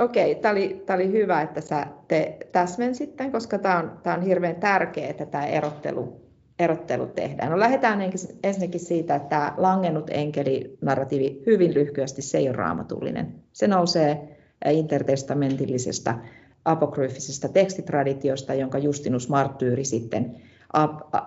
Okei, 0.00 0.34
tämä 0.34 0.52
oli, 0.52 0.84
oli 0.94 1.12
hyvä, 1.12 1.42
että 1.42 1.60
sä 1.60 1.86
te 2.08 2.38
täsmensit 2.52 3.16
tämän, 3.16 3.32
koska 3.32 3.58
tämä 3.58 3.78
on, 3.78 3.92
tämä 4.02 4.16
on 4.16 4.22
hirveän 4.22 4.56
tärkeää, 4.56 5.10
että 5.10 5.26
tämä 5.26 5.46
erottelu, 5.46 6.20
erottelu 6.58 7.06
tehdään. 7.06 7.50
No, 7.50 7.58
lähdetään 7.58 8.00
ensinnäkin 8.42 8.80
siitä, 8.80 9.14
että 9.14 9.28
tämä 9.28 9.54
langennut 9.56 10.10
enkeli-narratiivi 10.10 11.42
hyvin 11.46 11.74
lyhyesti, 11.74 12.22
se 12.22 12.38
ei 12.38 12.48
ole 12.48 12.56
raamatullinen. 12.56 13.34
Se 13.52 13.66
nousee 13.68 14.38
intertestamentillisesta 14.70 16.14
apokryfisesta 16.64 17.48
tekstitraditiosta, 17.48 18.54
jonka 18.54 18.78
Justinus 18.78 19.28
Marttyyri 19.28 19.84
sitten 19.84 20.36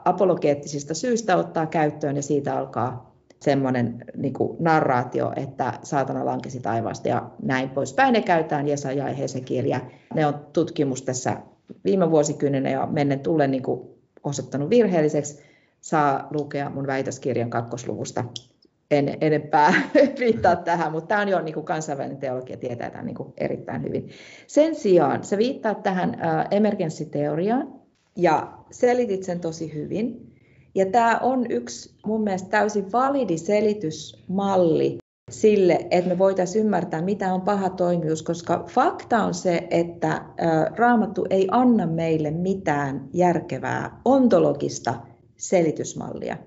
apologeettisista 0.06 0.94
syistä 0.94 1.38
ottaa 1.38 1.66
käyttöön 1.66 2.16
ja 2.16 2.22
siitä 2.22 2.58
alkaa 2.58 3.15
semmoinen 3.42 4.06
niin 4.18 4.34
narraatio, 4.60 5.34
että 5.36 5.74
saatana 5.84 6.26
lankesi 6.26 6.60
taivaasta 6.60 7.08
ja 7.08 7.30
näin 7.42 7.70
poispäin. 7.70 8.14
Ne 8.14 8.22
käytetään 8.22 8.68
Jesaja 8.68 9.10
ja 9.10 9.16
Hesekiel 9.16 9.80
ne 10.14 10.26
on 10.26 10.46
tutkimus 10.54 11.02
tässä 11.02 11.38
viime 11.84 12.12
vuosikymmenen 12.12 12.72
ja 12.72 12.88
mennen 12.92 13.20
tullen 13.20 13.52
niin 13.52 13.64
kuin 13.64 13.90
osoittanut 14.24 14.70
virheelliseksi. 14.70 15.44
Saa 15.82 16.28
lukea 16.32 16.70
mun 16.70 16.88
väitöskirjan 16.88 17.50
kakkosluvusta. 17.50 18.24
En 18.92 19.18
enempää 19.22 19.74
viittaa 20.20 20.56
tähän, 20.56 20.92
mutta 20.92 21.08
tämä 21.08 21.22
on 21.22 21.30
jo 21.30 21.42
niin 21.42 21.54
kuin 21.54 21.66
kansainvälinen 21.66 22.18
teologia 22.18 22.58
tietää 22.58 22.90
tämän 22.90 23.06
niin 23.06 23.16
kuin 23.16 23.34
erittäin 23.38 23.84
hyvin. 23.84 24.10
Sen 24.48 24.76
sijaan 24.76 25.24
se 25.24 25.38
viittaa 25.38 25.76
tähän 25.76 26.18
emergenssiteoriaan 26.52 27.74
ja 28.16 28.58
selitit 28.72 29.24
sen 29.24 29.40
tosi 29.40 29.74
hyvin. 29.74 30.35
Ja 30.76 30.86
tämä 30.86 31.20
on 31.24 31.52
yksi 31.52 31.96
mun 32.06 32.24
mielestä 32.24 32.50
täysin 32.50 32.92
validi 32.92 33.38
selitysmalli 33.38 34.98
sille, 35.32 35.88
että 35.92 36.10
me 36.10 36.18
voitaisiin 36.18 36.66
ymmärtää, 36.66 37.02
mitä 37.02 37.34
on 37.34 37.42
paha 37.42 37.70
toimijuus, 37.70 38.24
koska 38.24 38.66
fakta 38.70 39.24
on 39.24 39.34
se, 39.34 39.68
että 39.72 40.22
raamattu 40.76 41.26
ei 41.30 41.48
anna 41.52 41.88
meille 41.88 42.32
mitään 42.32 43.10
järkevää 43.14 44.02
ontologista 44.06 44.94
selitysmallia. 45.38 46.38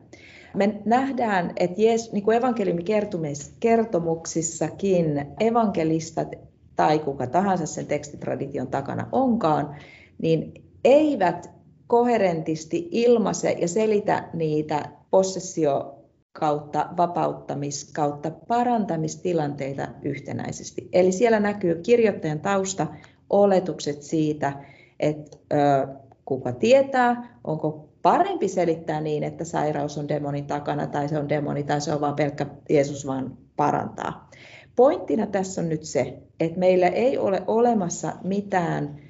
Me 0.55 0.83
nähdään, 0.85 1.53
että 1.57 1.83
Jeesus, 1.83 2.13
niin 2.13 2.25
kuin 2.25 2.37
evankeliumikertomuksissakin 2.37 5.27
evankelistat 5.41 6.29
tai 6.77 6.99
kuka 6.99 7.27
tahansa 7.27 7.67
sen 7.67 7.87
tekstitradition 7.87 8.67
takana 8.67 9.09
onkaan, 9.13 9.77
niin 10.23 10.55
eivät 10.85 11.58
koherentisti 11.89 12.89
ilmaise 12.91 13.51
ja 13.51 13.69
selitä 13.69 14.29
niitä 14.33 14.89
possessio 15.11 15.95
kautta 16.33 16.89
vapauttamis 16.97 17.93
kautta 17.93 18.31
parantamistilanteita 18.31 19.89
yhtenäisesti. 20.03 20.89
Eli 20.93 21.13
siellä 21.13 21.41
näkyy 21.41 21.75
kirjoittajan 21.83 22.41
tausta, 22.41 22.87
oletukset 23.31 24.03
siitä, 24.03 24.53
että 25.01 25.39
ö, 25.53 25.89
kuka 26.25 26.53
tietää, 26.53 27.39
onko 27.45 27.89
parempi 28.03 28.49
selittää 28.49 29.01
niin, 29.01 29.23
että 29.25 29.45
sairaus 29.45 29.99
on 29.99 30.09
demonin 30.09 30.47
takana 30.47 30.87
tai 30.87 31.09
se 31.09 31.19
on 31.19 31.29
demoni 31.29 31.65
tai 31.65 31.81
se 31.81 31.93
on 31.93 32.01
vain 32.01 32.15
pelkkä 32.15 32.47
Jeesus 32.71 33.07
vaan 33.07 33.39
parantaa. 33.57 34.31
Pointtina 34.77 35.27
tässä 35.27 35.61
on 35.61 35.69
nyt 35.69 35.85
se, 35.85 36.19
että 36.41 36.59
meillä 36.59 36.87
ei 36.87 37.19
ole 37.19 37.43
olemassa 37.47 38.13
mitään 38.25 39.08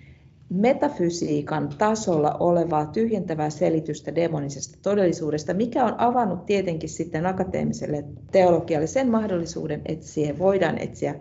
metafysiikan 0.51 1.69
tasolla 1.79 2.37
olevaa 2.41 2.87
tyhjentävää 2.87 3.51
selitystä 3.51 4.15
demonisesta 4.15 4.79
todellisuudesta, 4.83 5.55
mikä 5.55 5.85
on 5.85 5.95
avannut 5.99 6.47
tietenkin 6.47 6.89
sitten 6.89 7.27
akateemiselle 7.27 8.05
teologialle 8.33 8.87
sen 8.87 9.11
mahdollisuuden, 9.11 9.83
että 9.85 10.07
siihen 10.07 10.39
voidaan 10.39 10.79
etsiä 10.79 11.15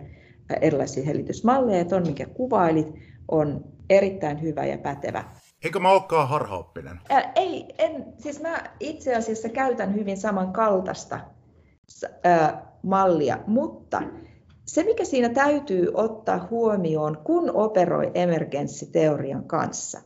erilaisia 0.60 1.04
selitysmalleja, 1.04 1.80
että 1.80 1.96
on 1.96 2.02
minkä 2.02 2.26
kuvailit, 2.26 2.94
on 3.28 3.64
erittäin 3.90 4.42
hyvä 4.42 4.66
ja 4.66 4.78
pätevä. 4.78 5.24
Eikö 5.64 5.80
mä 5.80 5.90
olekaan 5.90 6.28
harhaoppinen? 6.28 7.00
Ää, 7.08 7.32
ei, 7.34 7.74
en, 7.78 8.04
siis 8.18 8.40
mä 8.42 8.64
itse 8.80 9.14
asiassa 9.14 9.48
käytän 9.48 9.94
hyvin 9.94 10.16
samankaltaista 10.16 11.20
ää, 12.24 12.72
mallia, 12.82 13.38
mutta 13.46 14.02
se, 14.68 14.84
mikä 14.84 15.04
siinä 15.04 15.28
täytyy 15.28 15.90
ottaa 15.94 16.46
huomioon, 16.50 17.18
kun 17.24 17.50
operoi 17.56 18.10
emergenssiteorian 18.14 19.44
kanssa, 19.44 20.00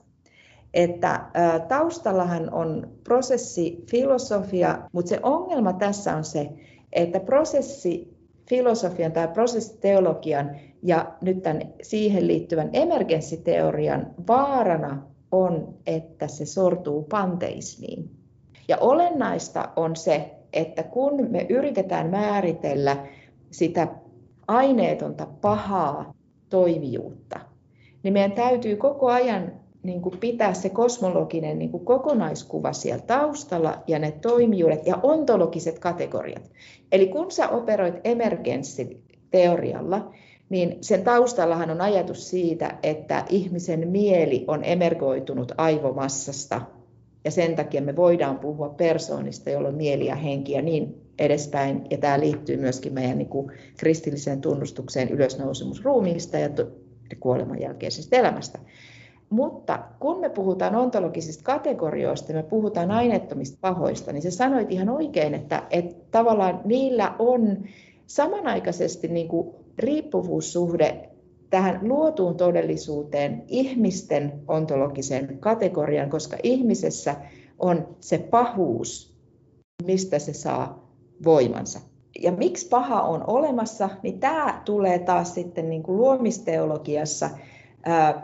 että 0.75 1.27
taustallahan 1.69 2.55
on 2.55 2.89
prosessifilosofia, 3.05 4.79
mutta 4.93 5.09
se 5.09 5.21
ongelma 5.23 5.73
tässä 5.73 6.17
on 6.17 6.25
se, 6.25 6.49
että 6.93 7.21
prosessifilosofian 7.21 9.13
tai 9.13 9.29
prosessiteologian 9.29 10.57
ja 10.83 11.13
nyt 11.21 11.43
tämän 11.43 11.63
siihen 11.83 12.27
liittyvän 12.27 12.71
emergenssiteorian 12.73 14.15
vaarana 14.29 15.03
on, 15.33 15.75
että 15.87 16.27
se 16.27 16.47
sortuu 16.47 17.03
panteismiin. 17.03 18.11
Ja 18.69 18.77
olennaista 18.79 19.69
on 19.77 19.97
se, 19.97 20.31
että 20.53 20.83
kun 20.83 21.31
me 21.31 21.47
yritetään 21.49 22.11
määritellä 22.11 23.07
sitä 23.51 23.89
aineetonta 24.49 25.27
pahaa 25.41 26.15
toimijuutta, 26.49 27.41
niin 28.03 28.13
meidän 28.13 28.33
täytyy 28.33 28.77
koko 28.77 29.11
ajan 29.11 29.53
niin 29.83 30.03
kuin 30.03 30.19
pitää 30.19 30.55
se 30.55 30.69
kosmologinen 30.69 31.59
niin 31.59 31.71
kuin 31.71 31.85
kokonaiskuva 31.85 32.73
siellä 32.73 33.05
taustalla 33.07 33.83
ja 33.87 33.99
ne 33.99 34.11
toimijuudet 34.11 34.87
ja 34.87 34.99
ontologiset 35.03 35.79
kategoriat. 35.79 36.51
Eli 36.93 37.09
kun 37.09 37.31
sä 37.31 37.49
operoit 37.49 37.95
emergenssiteorialla, 38.05 40.13
niin 40.49 40.79
sen 40.81 41.05
taustallahan 41.05 41.71
on 41.71 41.81
ajatus 41.81 42.31
siitä, 42.31 42.79
että 42.83 43.25
ihmisen 43.29 43.89
mieli 43.89 44.45
on 44.49 44.65
emergoitunut 44.65 45.53
aivomassasta 45.59 46.61
ja 47.25 47.31
sen 47.31 47.57
takia 47.57 47.83
me 47.83 47.97
voidaan 47.97 48.39
puhua 48.39 48.69
persoonista, 48.69 49.51
jolla 49.51 49.69
on 49.69 49.75
mieli 49.75 50.07
ja 50.07 50.17
henki 50.17 50.53
ja 50.53 50.63
niin 50.63 51.03
edespäin. 51.19 51.87
Ja 51.91 51.99
tämä 51.99 52.21
liittyy 52.21 52.57
myöskin 52.57 52.93
meidän 52.93 53.19
niin 53.19 53.29
kuin 53.29 53.53
kristilliseen 53.77 54.41
tunnustukseen 54.41 55.09
ylösnousemusruumiista 55.09 56.39
ja 56.39 56.49
kuoleman 57.21 57.61
jälkeisestä 57.61 58.17
elämästä. 58.17 58.59
Mutta 59.31 59.79
kun 60.01 60.21
me 60.21 60.31
puhutaan 60.31 60.77
ontologisista 60.77 61.45
kategorioista, 61.45 62.33
me 62.33 62.43
puhutaan 62.43 62.91
aineettomista 62.91 63.59
pahoista, 63.61 64.13
niin 64.13 64.23
se 64.23 64.31
sanoit 64.31 64.73
ihan 64.73 64.89
oikein, 64.89 65.35
että, 65.35 65.63
että 65.71 65.95
tavallaan 66.11 66.61
niillä 66.65 67.15
on 67.19 67.59
samanaikaisesti 68.07 69.09
niin 69.09 69.29
kuin 69.29 69.55
riippuvuussuhde 69.79 71.09
tähän 71.53 71.79
luotuun 71.83 72.37
todellisuuteen 72.37 73.43
ihmisten 73.47 74.33
ontologisen 74.49 75.39
kategorian, 75.41 76.11
koska 76.11 76.37
ihmisessä 76.43 77.17
on 77.59 77.97
se 78.01 78.19
pahuus, 78.19 79.17
mistä 79.85 80.19
se 80.19 80.33
saa 80.33 80.93
voimansa. 81.25 81.81
Ja 82.23 82.33
miksi 82.33 82.69
paha 82.69 83.03
on 83.03 83.25
olemassa, 83.27 83.89
niin 84.03 84.21
tämä 84.21 84.63
tulee 84.65 84.99
taas 84.99 85.35
sitten 85.35 85.71
niin 85.71 85.83
kuin 85.83 85.97
luomisteologiassa 85.97 87.31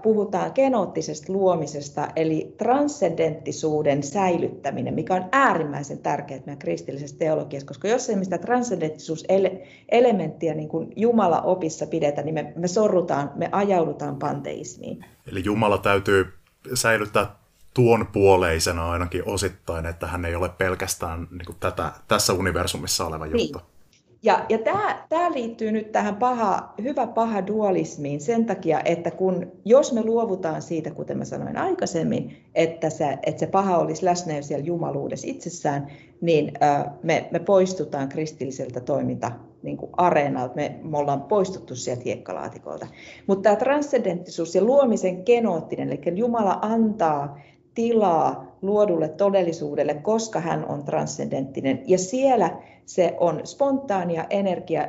puhutaan 0.02 0.52
genoottisesta 0.54 1.32
luomisesta, 1.32 2.08
eli 2.16 2.54
transcendenttisuuden 2.58 4.02
säilyttäminen, 4.02 4.94
mikä 4.94 5.14
on 5.14 5.24
äärimmäisen 5.32 5.98
tärkeää 5.98 6.40
meidän 6.46 6.58
kristillisessä 6.58 7.18
teologiassa, 7.18 7.66
koska 7.66 7.88
jos 7.88 8.10
ei 8.10 8.16
mistä 8.16 8.38
transcendenttisuuselementtiä 8.38 10.54
niin 10.54 10.68
kuin 10.68 10.92
Jumala 10.96 11.40
opissa 11.40 11.86
pidetä, 11.86 12.22
niin 12.22 12.34
me, 12.34 12.52
me 12.56 12.68
sorrutaan, 12.68 13.30
me 13.34 13.48
ajaudutaan 13.52 14.16
panteismiin. 14.16 15.04
Eli 15.32 15.42
Jumala 15.44 15.78
täytyy 15.78 16.26
säilyttää 16.74 17.26
tuon 17.74 18.06
puoleisena 18.12 18.90
ainakin 18.90 19.22
osittain, 19.26 19.86
että 19.86 20.06
hän 20.06 20.24
ei 20.24 20.34
ole 20.34 20.48
pelkästään 20.48 21.28
niin 21.30 21.46
kuin 21.46 21.56
tätä, 21.60 21.92
tässä 22.08 22.32
universumissa 22.32 23.06
oleva 23.06 23.26
niin. 23.26 23.77
Ja, 24.22 24.46
ja 24.48 24.58
tämä, 24.58 25.06
tämä 25.08 25.32
liittyy 25.32 25.72
nyt 25.72 25.92
tähän 25.92 26.16
paha, 26.16 26.74
hyvä 26.82 27.06
paha 27.06 27.46
dualismiin 27.46 28.20
sen 28.20 28.46
takia, 28.46 28.80
että 28.84 29.10
kun, 29.10 29.52
jos 29.64 29.92
me 29.92 30.02
luovutaan 30.04 30.62
siitä, 30.62 30.90
kuten 30.90 31.18
mä 31.18 31.24
sanoin 31.24 31.56
aikaisemmin, 31.56 32.36
että 32.54 32.90
se, 32.90 33.18
että 33.26 33.40
se 33.40 33.46
paha 33.46 33.78
olisi 33.78 34.04
läsnä 34.04 34.36
jo 34.36 34.42
siellä 34.42 34.64
jumaluudessa 34.64 35.26
itsessään, 35.30 35.86
niin 36.20 36.52
äh, 36.62 36.84
me, 37.02 37.28
me 37.30 37.38
poistutaan 37.38 38.08
kristilliseltä 38.08 38.80
toiminta 38.80 39.32
niin 39.62 39.76
kuin 39.76 39.90
areenalta, 39.96 40.54
me, 40.54 40.80
me 40.82 40.98
ollaan 40.98 41.22
poistuttu 41.22 41.74
sieltä 41.74 42.02
hiekkalaatikolta. 42.04 42.86
Mutta 43.26 43.42
tämä 43.42 43.56
transcendenttisuus 43.56 44.54
ja 44.54 44.64
luomisen 44.64 45.22
genoottinen, 45.26 45.88
eli 45.88 46.18
Jumala 46.18 46.58
antaa 46.62 47.38
tilaa 47.74 48.47
luodulle 48.62 49.08
todellisuudelle, 49.08 49.94
koska 49.94 50.40
hän 50.40 50.66
on 50.68 50.84
transcendenttinen. 50.84 51.82
Ja 51.86 51.98
siellä 51.98 52.56
se 52.86 53.16
on 53.20 53.40
spontaania 53.44 54.26
energia, 54.30 54.88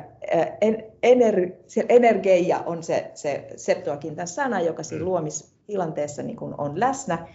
ener, 1.02 1.50
energia 1.88 2.62
on 2.66 2.82
se, 2.82 3.10
se 3.14 3.46
Septuagintan 3.56 4.28
sana, 4.28 4.60
joka 4.60 4.82
siinä 4.82 5.04
mm. 5.04 5.08
luomistilanteessa 5.08 6.22
niin 6.22 6.36
kuin 6.36 6.54
on 6.58 6.80
läsnä. 6.80 7.26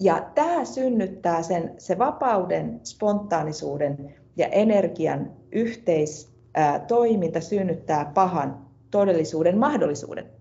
Ja 0.00 0.30
tämä 0.34 0.64
synnyttää 0.64 1.42
sen, 1.42 1.74
se 1.78 1.98
vapauden, 1.98 2.80
spontaanisuuden 2.84 4.14
ja 4.36 4.46
energian 4.46 5.32
yhteistoiminta 5.52 7.40
synnyttää 7.40 8.10
pahan 8.14 8.66
todellisuuden 8.90 9.58
mahdollisuuden 9.58 10.35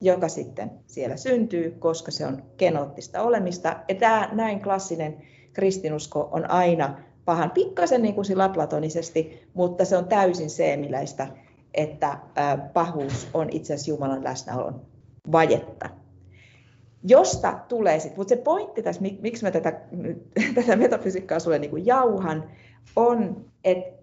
joka 0.00 0.28
sitten 0.28 0.70
siellä 0.86 1.16
syntyy, 1.16 1.70
koska 1.70 2.10
se 2.10 2.26
on 2.26 2.42
genoottista 2.58 3.22
olemista. 3.22 3.76
Ja 3.88 3.94
tämä 3.94 4.28
näin 4.32 4.62
klassinen 4.62 5.22
kristinusko 5.52 6.28
on 6.32 6.50
aina 6.50 6.98
pahan 7.24 7.50
pikkasen 7.50 8.02
niin 8.02 8.14
kuin 8.14 8.24
sillä 8.24 8.48
platonisesti, 8.48 9.48
mutta 9.54 9.84
se 9.84 9.96
on 9.96 10.08
täysin 10.08 10.50
seemiläistä, 10.50 11.26
että 11.74 12.18
pahuus 12.72 13.28
on 13.34 13.48
itse 13.50 13.74
asiassa 13.74 13.90
Jumalan 13.90 14.24
läsnäolon 14.24 14.80
vajetta. 15.32 15.90
josta 17.02 17.60
tulee 17.68 18.00
sitten, 18.00 18.20
mutta 18.20 18.34
se 18.34 18.42
pointti 18.42 18.82
tässä, 18.82 19.02
miksi 19.20 19.44
mä 19.44 19.50
tätä, 19.50 19.80
tätä 20.54 20.76
metafysiikkaa 20.76 21.38
sulle 21.38 21.58
niin 21.58 21.86
jauhan, 21.86 22.50
on, 22.96 23.44
että 23.64 23.95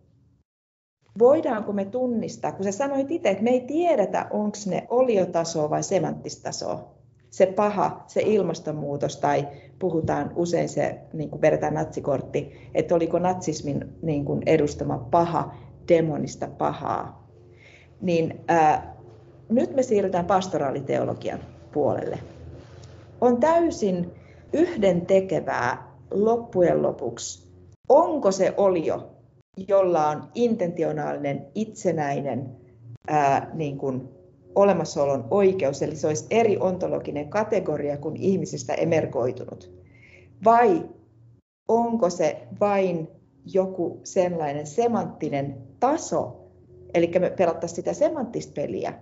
voidaanko 1.19 1.73
me 1.73 1.85
tunnistaa, 1.85 2.51
kun 2.51 2.63
sä 2.63 2.71
sanoit 2.71 3.11
itse, 3.11 3.29
että 3.29 3.43
me 3.43 3.49
ei 3.49 3.61
tiedetä, 3.61 4.27
onko 4.31 4.57
ne 4.65 4.87
oliotasoa 4.89 5.69
vai 5.69 5.83
semanttistasoa, 5.83 6.93
se 7.29 7.45
paha, 7.45 8.03
se 8.07 8.21
ilmastonmuutos, 8.21 9.17
tai 9.17 9.47
puhutaan 9.79 10.31
usein 10.35 10.69
se, 10.69 10.99
niin 11.13 11.29
kuin 11.29 11.41
vedetään 11.41 11.73
natsikortti, 11.73 12.69
että 12.73 12.95
oliko 12.95 13.19
natsismin 13.19 13.85
niin 14.01 14.25
kuin 14.25 14.43
edustama 14.45 15.07
paha 15.11 15.55
demonista 15.87 16.47
pahaa. 16.47 17.27
Niin 18.01 18.39
ää, 18.47 18.95
nyt 19.49 19.75
me 19.75 19.83
siirrytään 19.83 20.25
pastoraaliteologian 20.25 21.39
puolelle. 21.71 22.19
On 23.21 23.37
täysin 23.39 24.11
yhden 24.53 25.05
tekevää 25.05 25.93
loppujen 26.11 26.81
lopuksi, 26.81 27.47
onko 27.89 28.31
se 28.31 28.53
olio, 28.57 29.12
jolla 29.67 30.07
on 30.09 30.29
intentionaalinen, 30.35 31.47
itsenäinen 31.55 32.55
ää, 33.07 33.51
niin 33.53 33.77
kuin 33.77 34.09
olemassaolon 34.55 35.27
oikeus, 35.31 35.81
eli 35.81 35.95
se 35.95 36.07
olisi 36.07 36.25
eri 36.29 36.57
ontologinen 36.57 37.29
kategoria 37.29 37.97
kuin 37.97 38.15
ihmisistä 38.15 38.73
emergoitunut. 38.73 39.71
Vai 40.45 40.89
onko 41.67 42.09
se 42.09 42.47
vain 42.59 43.07
joku 43.45 43.99
sellainen 44.03 44.67
semanttinen 44.67 45.57
taso, 45.79 46.49
eli 46.93 47.11
me 47.19 47.29
pelattaisiin 47.29 47.75
sitä 47.75 47.93
semanttista 47.93 48.53
peliä, 48.53 48.93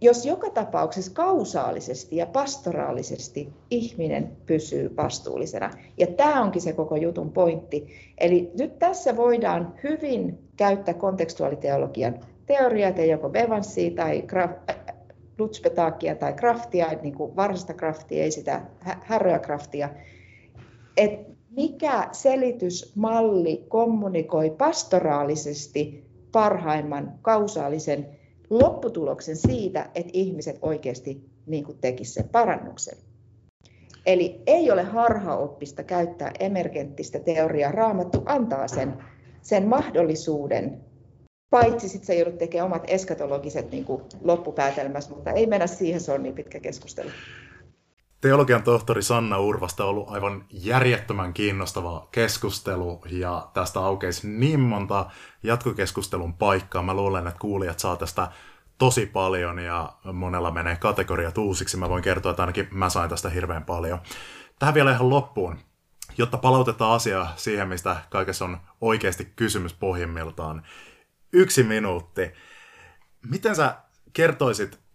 jos 0.00 0.26
joka 0.26 0.50
tapauksessa 0.50 1.12
kausaalisesti 1.14 2.16
ja 2.16 2.26
pastoraalisesti 2.26 3.48
ihminen 3.70 4.36
pysyy 4.46 4.96
vastuullisena. 4.96 5.70
Ja 5.98 6.06
tämä 6.06 6.42
onkin 6.42 6.62
se 6.62 6.72
koko 6.72 6.96
jutun 6.96 7.32
pointti. 7.32 7.86
Eli 8.18 8.50
nyt 8.58 8.78
tässä 8.78 9.16
voidaan 9.16 9.74
hyvin 9.84 10.38
käyttää 10.56 10.94
kontekstuaaliteologian 10.94 12.20
teorioita, 12.46 13.02
joko 13.02 13.28
Bevansia 13.28 13.90
tai 13.90 14.24
Lutspetakia 15.38 16.14
tai 16.14 16.32
Kraftia, 16.32 16.88
niin 17.02 17.14
kuin 17.14 17.36
varsinaista 17.36 17.74
Kraftia, 17.74 18.22
ei 18.22 18.30
sitä 18.30 18.62
häröä 18.80 19.38
Kraftia, 19.38 19.88
että 20.96 21.32
mikä 21.50 22.08
selitysmalli 22.12 23.64
kommunikoi 23.68 24.50
pastoraalisesti 24.50 26.06
parhaimman 26.32 27.18
kausaalisen 27.22 28.06
lopputuloksen 28.50 29.36
siitä, 29.36 29.90
että 29.94 30.10
ihmiset 30.12 30.58
oikeasti 30.62 31.30
niin 31.46 31.64
tekisivät 31.80 32.24
sen 32.24 32.32
parannuksen. 32.32 32.98
Eli 34.06 34.42
ei 34.46 34.70
ole 34.70 34.82
harhaoppista 34.82 35.82
käyttää 35.82 36.32
emergenttistä 36.40 37.18
teoriaa. 37.18 37.72
Raamattu 37.72 38.22
antaa 38.26 38.68
sen, 38.68 38.92
sen 39.42 39.68
mahdollisuuden, 39.68 40.80
paitsi 41.50 41.88
sitten 41.88 42.06
sä 42.06 42.14
joudut 42.14 42.38
tekemään 42.38 42.66
omat 42.66 42.84
eskatologiset 42.86 43.70
niin 43.70 43.86
loppupäätelmässä, 44.24 45.14
mutta 45.14 45.30
ei 45.30 45.46
mennä 45.46 45.66
siihen, 45.66 46.00
se 46.00 46.12
on 46.12 46.22
niin 46.22 46.34
pitkä 46.34 46.60
keskustelu. 46.60 47.10
Teologian 48.20 48.62
tohtori 48.62 49.02
Sanna 49.02 49.38
Urvasta 49.38 49.84
on 49.84 49.90
ollut 49.90 50.10
aivan 50.10 50.44
järjettömän 50.50 51.32
kiinnostava 51.32 52.08
keskustelu 52.12 53.02
ja 53.10 53.48
tästä 53.54 53.80
aukeisi 53.80 54.28
niin 54.28 54.60
monta 54.60 55.10
jatkokeskustelun 55.42 56.34
paikkaa. 56.34 56.82
Mä 56.82 56.94
luulen, 56.94 57.26
että 57.26 57.40
kuulijat 57.40 57.78
saa 57.78 57.96
tästä 57.96 58.28
tosi 58.78 59.06
paljon 59.06 59.58
ja 59.58 59.92
monella 60.12 60.50
menee 60.50 60.76
kategoriat 60.76 61.38
uusiksi. 61.38 61.76
Mä 61.76 61.88
voin 61.88 62.02
kertoa, 62.02 62.30
että 62.30 62.42
ainakin 62.42 62.68
mä 62.70 62.90
sain 62.90 63.10
tästä 63.10 63.28
hirveän 63.28 63.64
paljon. 63.64 63.98
Tähän 64.58 64.74
vielä 64.74 64.92
ihan 64.92 65.10
loppuun, 65.10 65.58
jotta 66.18 66.38
palautetaan 66.38 66.92
asiaa 66.92 67.32
siihen, 67.36 67.68
mistä 67.68 67.96
kaikessa 68.10 68.44
on 68.44 68.58
oikeasti 68.80 69.32
kysymys 69.36 69.74
pohjimmiltaan. 69.74 70.62
Yksi 71.32 71.62
minuutti. 71.62 72.32
Miten 73.30 73.56
sä 73.56 73.76
kertoisit 74.12 74.85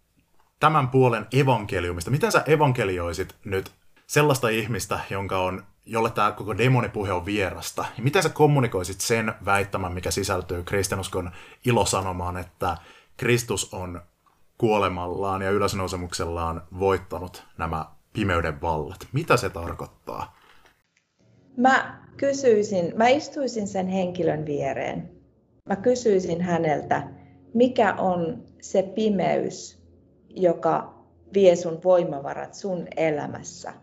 tämän 0.61 0.87
puolen 0.87 1.27
evankeliumista. 1.33 2.11
Miten 2.11 2.31
sä 2.31 2.43
evankelioisit 2.47 3.35
nyt 3.45 3.71
sellaista 4.07 4.49
ihmistä, 4.49 4.99
jonka 5.09 5.39
on, 5.39 5.63
jolle 5.85 6.09
tämä 6.09 6.31
koko 6.31 6.57
demonipuhe 6.57 7.11
on 7.11 7.25
vierasta? 7.25 7.85
Ja 7.97 8.03
miten 8.03 8.23
sä 8.23 8.29
kommunikoisit 8.29 9.01
sen 9.01 9.33
väittämän, 9.45 9.93
mikä 9.93 10.11
sisältyy 10.11 10.63
kristinuskon 10.63 11.31
ilosanomaan, 11.65 12.37
että 12.37 12.77
Kristus 13.17 13.73
on 13.73 14.01
kuolemallaan 14.57 15.41
ja 15.41 15.49
ylösnousemuksellaan 15.49 16.63
voittanut 16.79 17.43
nämä 17.57 17.85
pimeyden 18.13 18.61
vallat? 18.61 19.07
Mitä 19.13 19.37
se 19.37 19.49
tarkoittaa? 19.49 20.37
Mä 21.57 22.01
kysyisin, 22.17 22.93
mä 22.95 23.07
istuisin 23.07 23.67
sen 23.67 23.87
henkilön 23.87 24.45
viereen. 24.45 25.11
Mä 25.69 25.75
kysyisin 25.75 26.41
häneltä, 26.41 27.07
mikä 27.53 27.93
on 27.93 28.43
se 28.61 28.83
pimeys, 28.83 29.80
joka 30.35 31.03
vie 31.33 31.55
sun 31.55 31.79
voimavarat 31.83 32.53
sun 32.53 32.87
elämässä 32.97 33.73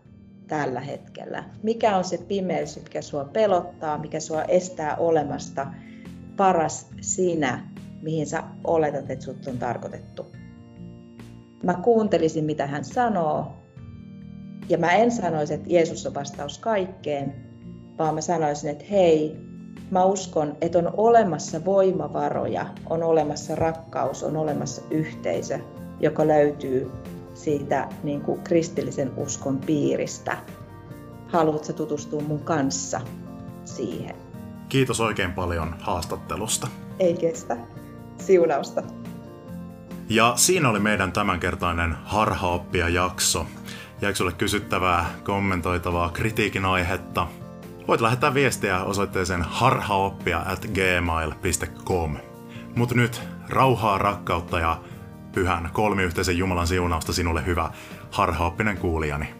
tällä 0.47 0.79
hetkellä? 0.79 1.43
Mikä 1.63 1.97
on 1.97 2.03
se 2.03 2.17
pimeys, 2.17 2.83
mikä 2.83 3.01
sua 3.01 3.25
pelottaa, 3.25 3.97
mikä 3.97 4.19
sua 4.19 4.43
estää 4.43 4.95
olemasta 4.95 5.67
paras 6.37 6.87
sinä, 7.01 7.69
mihin 8.01 8.27
sä 8.27 8.43
oletat, 8.63 9.09
että 9.09 9.25
sut 9.25 9.47
on 9.47 9.57
tarkoitettu? 9.57 10.25
Mä 11.63 11.73
kuuntelisin, 11.73 12.45
mitä 12.45 12.67
hän 12.67 12.83
sanoo, 12.83 13.51
ja 14.69 14.77
mä 14.77 14.91
en 14.91 15.11
sanoisi, 15.11 15.53
että 15.53 15.69
Jeesus 15.69 16.05
on 16.05 16.13
vastaus 16.13 16.59
kaikkeen, 16.59 17.35
vaan 17.97 18.15
mä 18.15 18.21
sanoisin, 18.21 18.69
että 18.69 18.85
hei, 18.91 19.37
mä 19.91 20.05
uskon, 20.05 20.57
että 20.61 20.79
on 20.79 20.93
olemassa 20.97 21.65
voimavaroja, 21.65 22.65
on 22.89 23.03
olemassa 23.03 23.55
rakkaus, 23.55 24.23
on 24.23 24.37
olemassa 24.37 24.81
yhteisö, 24.91 25.59
joka 25.99 26.27
löytyy 26.27 26.91
siitä 27.33 27.89
niin 28.03 28.21
kuin 28.21 28.41
kristillisen 28.41 29.11
uskon 29.17 29.57
piiristä. 29.57 30.37
Haluatko 31.27 31.73
tutustua 31.73 32.21
mun 32.21 32.43
kanssa 32.43 33.01
siihen? 33.65 34.15
Kiitos 34.69 35.01
oikein 35.01 35.33
paljon 35.33 35.75
haastattelusta. 35.79 36.67
Ei 36.99 37.17
kestä. 37.17 37.57
Siunausta. 38.17 38.83
Ja 40.09 40.33
siinä 40.35 40.69
oli 40.69 40.79
meidän 40.79 41.11
tämänkertainen 41.11 41.95
harhaoppia 42.03 42.89
jakso. 42.89 43.45
Jäikö 44.01 44.17
sulle 44.17 44.31
kysyttävää, 44.31 45.09
kommentoitavaa, 45.23 46.09
kritiikin 46.09 46.65
aihetta? 46.65 47.27
Voit 47.87 48.01
lähettää 48.01 48.33
viestiä 48.33 48.83
osoitteeseen 48.83 49.41
harhaoppia 49.41 50.43
at 50.45 50.65
gmail.com. 50.65 52.17
Mutta 52.75 52.95
nyt 52.95 53.21
rauhaa, 53.49 53.97
rakkautta 53.97 54.59
ja 54.59 54.81
pyhän 55.31 55.69
kolmiyhteisen 55.73 56.37
Jumalan 56.37 56.67
siunausta 56.67 57.13
sinulle 57.13 57.45
hyvä 57.45 57.71
harhaoppinen 58.11 58.77
kuulijani. 58.77 59.38